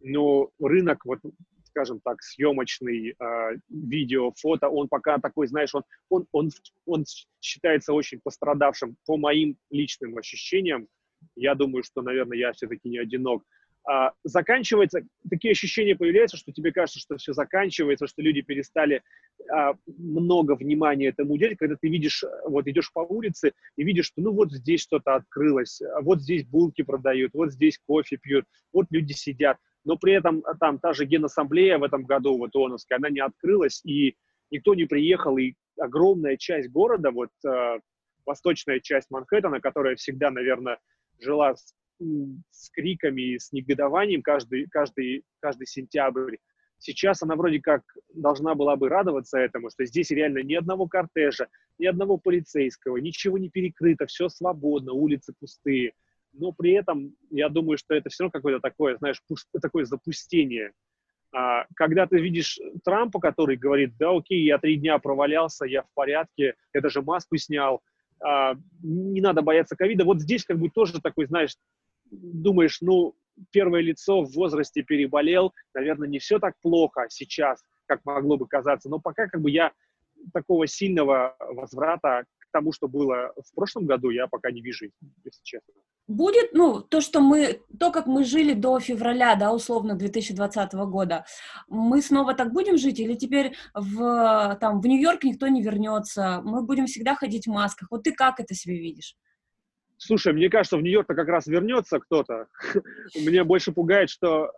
но 0.00 0.50
рынок, 0.60 1.04
вот, 1.04 1.20
скажем 1.64 2.00
так, 2.00 2.22
съемочный, 2.22 3.14
э, 3.18 3.56
видео, 3.68 4.32
фото, 4.36 4.68
он 4.68 4.88
пока 4.88 5.18
такой, 5.18 5.46
знаешь, 5.46 5.74
он, 5.74 5.84
он, 6.08 6.26
он, 6.32 6.50
он 6.86 7.04
считается 7.40 7.92
очень 7.92 8.20
пострадавшим 8.22 8.96
по 9.06 9.16
моим 9.16 9.56
личным 9.70 10.16
ощущениям. 10.18 10.88
Я 11.36 11.54
думаю, 11.54 11.82
что, 11.82 12.02
наверное, 12.02 12.38
я 12.38 12.52
все-таки 12.52 12.88
не 12.88 12.98
одинок. 12.98 13.44
А, 13.88 14.12
заканчивается, 14.24 15.00
такие 15.30 15.52
ощущения 15.52 15.96
появляются, 15.96 16.36
что 16.36 16.52
тебе 16.52 16.70
кажется, 16.72 17.00
что 17.00 17.16
все 17.16 17.32
заканчивается, 17.32 18.06
что 18.06 18.20
люди 18.20 18.42
перестали 18.42 19.02
а, 19.50 19.72
много 19.86 20.54
внимания 20.54 21.08
этому 21.08 21.34
уделять, 21.34 21.56
когда 21.56 21.76
ты 21.80 21.88
видишь, 21.88 22.22
вот 22.44 22.66
идешь 22.68 22.92
по 22.92 23.00
улице 23.00 23.52
и 23.76 23.84
видишь, 23.84 24.06
что 24.06 24.20
ну 24.20 24.32
вот 24.32 24.52
здесь 24.52 24.82
что-то 24.82 25.14
открылось, 25.14 25.80
вот 26.02 26.20
здесь 26.20 26.44
булки 26.44 26.82
продают, 26.82 27.32
вот 27.32 27.52
здесь 27.52 27.80
кофе 27.86 28.18
пьют, 28.18 28.44
вот 28.72 28.86
люди 28.90 29.12
сидят 29.12 29.56
но 29.84 29.96
при 29.96 30.14
этом 30.14 30.42
а, 30.44 30.54
там 30.54 30.78
та 30.78 30.92
же 30.92 31.04
Генассамблея 31.04 31.78
в 31.78 31.82
этом 31.82 32.04
году, 32.04 32.36
вот 32.38 32.54
ООНовская, 32.54 32.98
она 32.98 33.10
не 33.10 33.20
открылась, 33.20 33.80
и 33.84 34.16
никто 34.50 34.74
не 34.74 34.84
приехал, 34.84 35.38
и 35.38 35.54
огромная 35.78 36.36
часть 36.36 36.70
города, 36.70 37.10
вот 37.10 37.30
э, 37.46 37.78
восточная 38.26 38.80
часть 38.80 39.10
Манхэттена, 39.10 39.60
которая 39.60 39.96
всегда, 39.96 40.30
наверное, 40.30 40.78
жила 41.18 41.54
с, 41.54 41.74
с 42.50 42.70
криками, 42.70 43.38
с 43.38 43.52
негодованием 43.52 44.22
каждый, 44.22 44.66
каждый, 44.68 45.24
каждый 45.40 45.66
сентябрь, 45.66 46.36
сейчас 46.78 47.22
она 47.22 47.36
вроде 47.36 47.60
как 47.60 47.82
должна 48.14 48.54
была 48.54 48.76
бы 48.76 48.88
радоваться 48.88 49.38
этому, 49.38 49.70
что 49.70 49.84
здесь 49.84 50.10
реально 50.10 50.42
ни 50.42 50.54
одного 50.54 50.86
кортежа, 50.86 51.48
ни 51.78 51.86
одного 51.86 52.18
полицейского, 52.18 52.96
ничего 52.98 53.38
не 53.38 53.48
перекрыто, 53.48 54.06
все 54.06 54.28
свободно, 54.28 54.92
улицы 54.92 55.32
пустые 55.38 55.92
но 56.32 56.52
при 56.52 56.72
этом 56.72 57.14
я 57.30 57.48
думаю, 57.48 57.78
что 57.78 57.94
это 57.94 58.08
все 58.10 58.24
равно 58.24 58.32
какое-то 58.32 58.60
такое, 58.60 58.96
знаешь, 58.96 59.22
такое 59.60 59.84
запустение. 59.84 60.72
А, 61.32 61.64
когда 61.76 62.06
ты 62.06 62.20
видишь 62.20 62.58
Трампа, 62.84 63.20
который 63.20 63.56
говорит, 63.56 63.96
да 63.98 64.16
окей, 64.16 64.44
я 64.44 64.58
три 64.58 64.76
дня 64.76 64.98
провалялся, 64.98 65.64
я 65.64 65.82
в 65.82 65.88
порядке, 65.94 66.54
я 66.72 66.80
даже 66.80 67.02
маску 67.02 67.36
снял, 67.36 67.82
а, 68.22 68.54
не 68.82 69.20
надо 69.20 69.42
бояться 69.42 69.76
ковида. 69.76 70.04
Вот 70.04 70.20
здесь 70.20 70.44
как 70.44 70.58
бы 70.58 70.70
тоже 70.70 71.00
такой, 71.00 71.26
знаешь, 71.26 71.56
думаешь, 72.10 72.80
ну, 72.80 73.14
первое 73.50 73.80
лицо 73.80 74.22
в 74.22 74.32
возрасте 74.32 74.82
переболел, 74.82 75.52
наверное, 75.74 76.08
не 76.08 76.18
все 76.18 76.38
так 76.38 76.54
плохо 76.60 77.06
сейчас, 77.08 77.62
как 77.86 78.04
могло 78.04 78.36
бы 78.36 78.46
казаться, 78.46 78.88
но 78.88 78.98
пока 78.98 79.28
как 79.28 79.40
бы 79.40 79.50
я 79.50 79.72
такого 80.34 80.66
сильного 80.66 81.36
возврата 81.38 82.24
тому, 82.50 82.72
что 82.72 82.88
было 82.88 83.32
в 83.36 83.54
прошлом 83.54 83.86
году, 83.86 84.10
я 84.10 84.26
пока 84.26 84.50
не 84.50 84.60
вижу, 84.60 84.86
если 85.24 85.40
честно 85.42 85.74
будет, 86.10 86.52
ну, 86.52 86.80
то, 86.80 87.00
что 87.00 87.20
мы, 87.20 87.60
то, 87.78 87.90
как 87.92 88.06
мы 88.06 88.24
жили 88.24 88.52
до 88.52 88.80
февраля, 88.80 89.36
да, 89.36 89.52
условно, 89.52 89.94
2020 89.94 90.72
года, 90.74 91.24
мы 91.68 92.02
снова 92.02 92.34
так 92.34 92.52
будем 92.52 92.76
жить, 92.76 92.98
или 92.98 93.14
теперь 93.14 93.54
в, 93.74 94.58
там, 94.60 94.80
в 94.80 94.86
Нью-Йорк 94.86 95.22
никто 95.24 95.46
не 95.48 95.62
вернется, 95.62 96.42
мы 96.44 96.62
будем 96.62 96.86
всегда 96.86 97.14
ходить 97.14 97.46
в 97.46 97.50
масках? 97.50 97.88
Вот 97.90 98.02
ты 98.02 98.12
как 98.12 98.40
это 98.40 98.54
себе 98.54 98.78
видишь? 98.78 99.14
Слушай, 99.98 100.32
мне 100.32 100.50
кажется, 100.50 100.76
в 100.76 100.82
Нью-Йорк 100.82 101.06
как 101.06 101.28
раз 101.28 101.46
вернется 101.46 102.00
кто-то. 102.00 102.46
Мне 103.14 103.44
больше 103.44 103.70
пугает, 103.70 104.10
что 104.10 104.50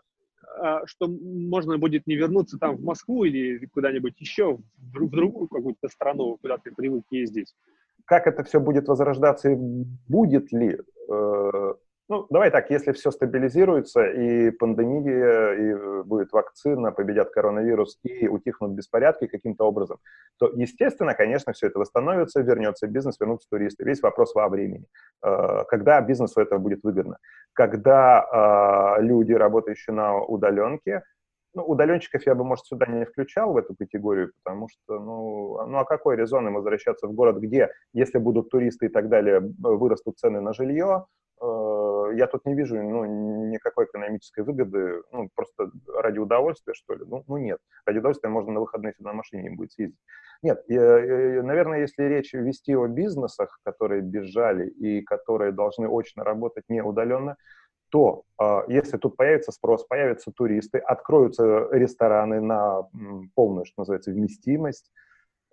а, 0.59 0.87
что 0.87 1.09
можно 1.09 1.79
будет 1.79 2.07
не 2.07 2.15
вернуться 2.15 2.59
там 2.59 2.77
в 2.77 2.83
Москву 2.83 3.25
или 3.25 3.67
куда-нибудь 3.67 4.15
еще, 4.19 4.59
в 4.77 5.11
другую 5.11 5.49
какую-то 5.49 5.89
страну, 5.89 6.39
куда 6.41 6.59
ты 6.59 6.71
привык 6.71 7.05
ездить 7.11 7.55
как 8.07 8.27
это 8.27 8.45
все 8.45 8.61
будет 8.61 8.89
возрождаться 8.89 9.51
и 9.51 9.57
будет 9.57 10.53
ли? 10.53 10.79
Э, 11.11 11.75
ну, 12.09 12.27
давай 12.29 12.51
так, 12.51 12.71
если 12.71 12.93
все 12.93 13.11
стабилизируется, 13.11 14.05
и 14.05 14.51
пандемия, 14.51 15.53
и 15.55 16.03
будет 16.03 16.33
вакцина, 16.33 16.93
победят 16.93 17.31
коронавирус, 17.31 17.99
и 18.03 18.29
утихнут 18.29 18.73
беспорядки 18.73 19.27
каким-то 19.27 19.65
образом, 19.65 19.99
то, 20.39 20.51
естественно, 20.55 21.15
конечно, 21.15 21.53
все 21.53 21.69
это 21.69 21.79
восстановится, 21.79 22.41
вернется 22.43 22.87
бизнес, 22.87 23.19
вернутся 23.19 23.49
туристы. 23.49 23.85
Весь 23.85 24.03
вопрос 24.03 24.35
во 24.35 24.49
времени. 24.49 24.85
Э, 25.25 25.65
когда 25.69 26.01
бизнесу 26.01 26.41
это 26.41 26.59
будет 26.59 26.83
выгодно? 26.83 27.17
Когда 27.55 28.99
э, 28.99 29.03
люди, 29.03 29.33
работающие 29.33 29.95
на 29.95 30.19
удаленке, 30.19 31.05
ну, 31.55 31.65
удаленщиков 31.65 32.27
я 32.27 32.35
бы, 32.35 32.45
может, 32.45 32.67
сюда 32.67 32.87
не 32.87 33.05
включал 33.05 33.53
в 33.53 33.57
эту 33.57 33.75
категорию, 33.75 34.33
потому 34.43 34.69
что, 34.69 34.99
ну, 34.99 35.67
ну 35.67 35.79
а 35.79 35.85
какой 35.85 36.17
резон 36.17 36.47
им 36.47 36.55
возвращаться 36.55 37.07
в 37.07 37.13
город, 37.13 37.39
где, 37.39 37.71
если 37.93 38.19
будут 38.19 38.51
туристы 38.51 38.87
и 38.87 38.89
так 38.89 39.09
далее, 39.09 39.41
вырастут 39.59 40.19
цены 40.19 40.41
на 40.41 40.53
жилье, 40.53 41.07
э, 41.41 42.13
я 42.15 42.27
тут 42.27 42.45
не 42.47 42.55
вижу 42.55 42.77
ну, 42.83 43.05
никакой 43.51 43.85
экономической 43.87 44.45
выгоды, 44.45 45.03
ну, 45.13 45.29
просто 45.35 45.71
ради 45.95 46.19
удовольствия, 46.19 46.75
что 46.75 46.95
ли. 46.95 47.05
Ну, 47.07 47.23
ну 47.27 47.37
нет, 47.37 47.59
ради 47.87 47.99
удовольствия 47.99 48.31
можно 48.31 48.53
на 48.53 48.61
выходные 48.61 48.95
сюда 48.95 49.11
на 49.11 49.17
машине 49.17 49.43
не 49.43 49.51
будет 49.51 49.73
съездить. 49.73 49.99
Нет, 50.43 50.61
я, 50.67 51.43
наверное, 51.43 51.81
если 51.81 52.03
речь 52.03 52.33
вести 52.33 52.75
о 52.75 52.89
бизнесах, 52.89 53.61
которые 53.63 54.03
бежали 54.03 54.69
и 54.69 55.03
которые 55.03 55.53
должны 55.53 55.87
очно 55.87 56.25
работать 56.25 56.65
не 56.69 56.83
удаленно, 56.83 57.37
то 57.93 58.25
а, 58.39 58.65
если 58.69 58.97
тут 58.97 59.17
появится 59.17 59.53
спрос, 59.53 59.85
появятся 59.85 60.33
туристы, 60.33 60.79
откроются 60.79 61.69
рестораны 61.71 62.41
на 62.41 62.89
полную, 63.35 63.67
что 63.67 63.83
называется, 63.83 64.11
вместимость, 64.11 64.91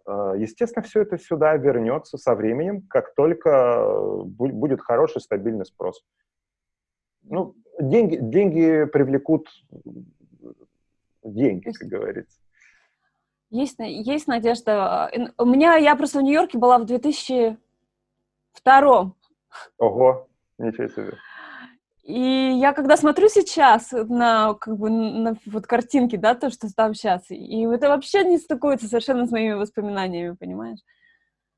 а, 0.06 0.36
естественно, 0.38 0.82
все 0.82 1.02
это 1.02 1.18
сюда 1.18 1.58
вернется 1.58 2.18
со 2.18 2.36
временем, 2.36 2.84
как 2.90 3.14
только 3.14 4.24
будет 4.24 4.80
хороший 4.80 5.20
стабильный 5.20 5.66
спрос. 5.66 6.02
Ну, 7.24 7.56
деньги, 7.78 8.16
деньги 8.16 8.86
привлекут 8.86 9.50
деньги, 11.22 11.72
как 11.72 11.90
говорится. 11.90 12.40
Есть, 13.50 13.80
есть 13.80 14.28
надежда. 14.28 15.12
У 15.38 15.46
меня, 15.46 15.76
я 15.76 15.94
просто 15.98 16.20
в 16.20 16.22
Нью-Йорке 16.22 16.58
была 16.58 16.78
в 16.78 16.86
2002 16.86 17.58
Ого, 19.78 20.28
ничего 20.58 20.88
себе. 20.88 21.14
И 22.10 22.58
я 22.60 22.74
когда 22.74 22.98
смотрю 22.98 23.30
сейчас 23.30 23.92
на, 23.92 24.56
как 24.56 24.76
бы, 24.78 24.90
на 24.90 25.36
вот 25.46 25.68
картинки, 25.68 26.16
да, 26.16 26.34
то, 26.34 26.50
что 26.50 26.68
там 26.76 26.96
сейчас, 26.96 27.30
и 27.30 27.62
это 27.68 27.88
вообще 27.88 28.24
не 28.24 28.40
стыкуется 28.40 28.88
совершенно 28.88 29.28
с 29.28 29.32
моими 29.32 29.54
воспоминаниями, 29.54 30.36
понимаешь? 30.36 30.80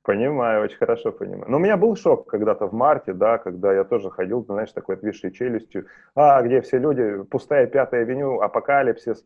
Понимаю, 0.04 0.66
очень 0.66 0.76
хорошо 0.76 1.14
понимаю. 1.14 1.46
Но 1.48 1.56
у 1.56 1.60
меня 1.62 1.78
был 1.78 1.96
шок 1.96 2.30
когда-то 2.30 2.68
в 2.68 2.74
марте, 2.74 3.14
да, 3.14 3.38
когда 3.38 3.72
я 3.74 3.86
тоже 3.86 4.10
ходил, 4.10 4.44
знаешь, 4.44 4.74
такой 4.74 4.96
отвисшей 4.96 5.32
челюстью. 5.32 5.86
А, 6.16 6.42
где 6.42 6.60
все 6.60 6.80
люди, 6.80 7.24
пустая 7.24 7.66
пятая 7.66 8.02
авеню, 8.02 8.42
апокалипсис. 8.42 9.24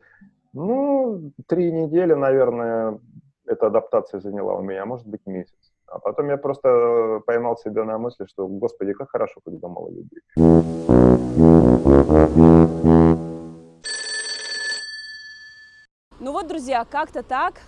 Ну, 0.54 1.32
три 1.48 1.72
недели, 1.72 2.14
наверное, 2.14 3.00
эта 3.48 3.66
адаптация 3.66 4.20
заняла 4.20 4.54
у 4.54 4.62
меня, 4.62 4.86
может 4.86 5.08
быть, 5.08 5.26
месяц. 5.26 5.65
А 5.88 6.00
потом 6.00 6.30
я 6.30 6.38
просто 6.38 7.22
поймал 7.26 7.58
себя 7.58 7.84
на 7.84 7.98
мысли, 7.98 8.26
что, 8.26 8.48
господи, 8.48 8.94
как 8.94 9.10
хорошо, 9.10 9.40
когда 9.44 9.68
мало 9.68 9.90
людей. 9.90 10.22
Ну 16.20 16.32
вот, 16.32 16.48
друзья, 16.48 16.86
как-то 16.90 17.24
так. 17.24 17.62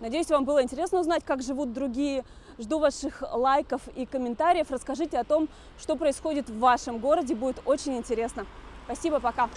Надеюсь, 0.00 0.30
вам 0.30 0.44
было 0.44 0.62
интересно 0.62 1.00
узнать, 1.00 1.24
как 1.24 1.42
живут 1.42 1.72
другие. 1.72 2.24
Жду 2.58 2.78
ваших 2.78 3.22
лайков 3.32 3.82
и 3.94 4.06
комментариев. 4.06 4.70
Расскажите 4.70 5.18
о 5.18 5.24
том, 5.24 5.48
что 5.78 5.96
происходит 5.96 6.48
в 6.48 6.58
вашем 6.58 6.98
городе. 6.98 7.34
Будет 7.34 7.62
очень 7.66 7.96
интересно. 7.96 8.46
Спасибо, 8.86 9.20
пока. 9.20 9.48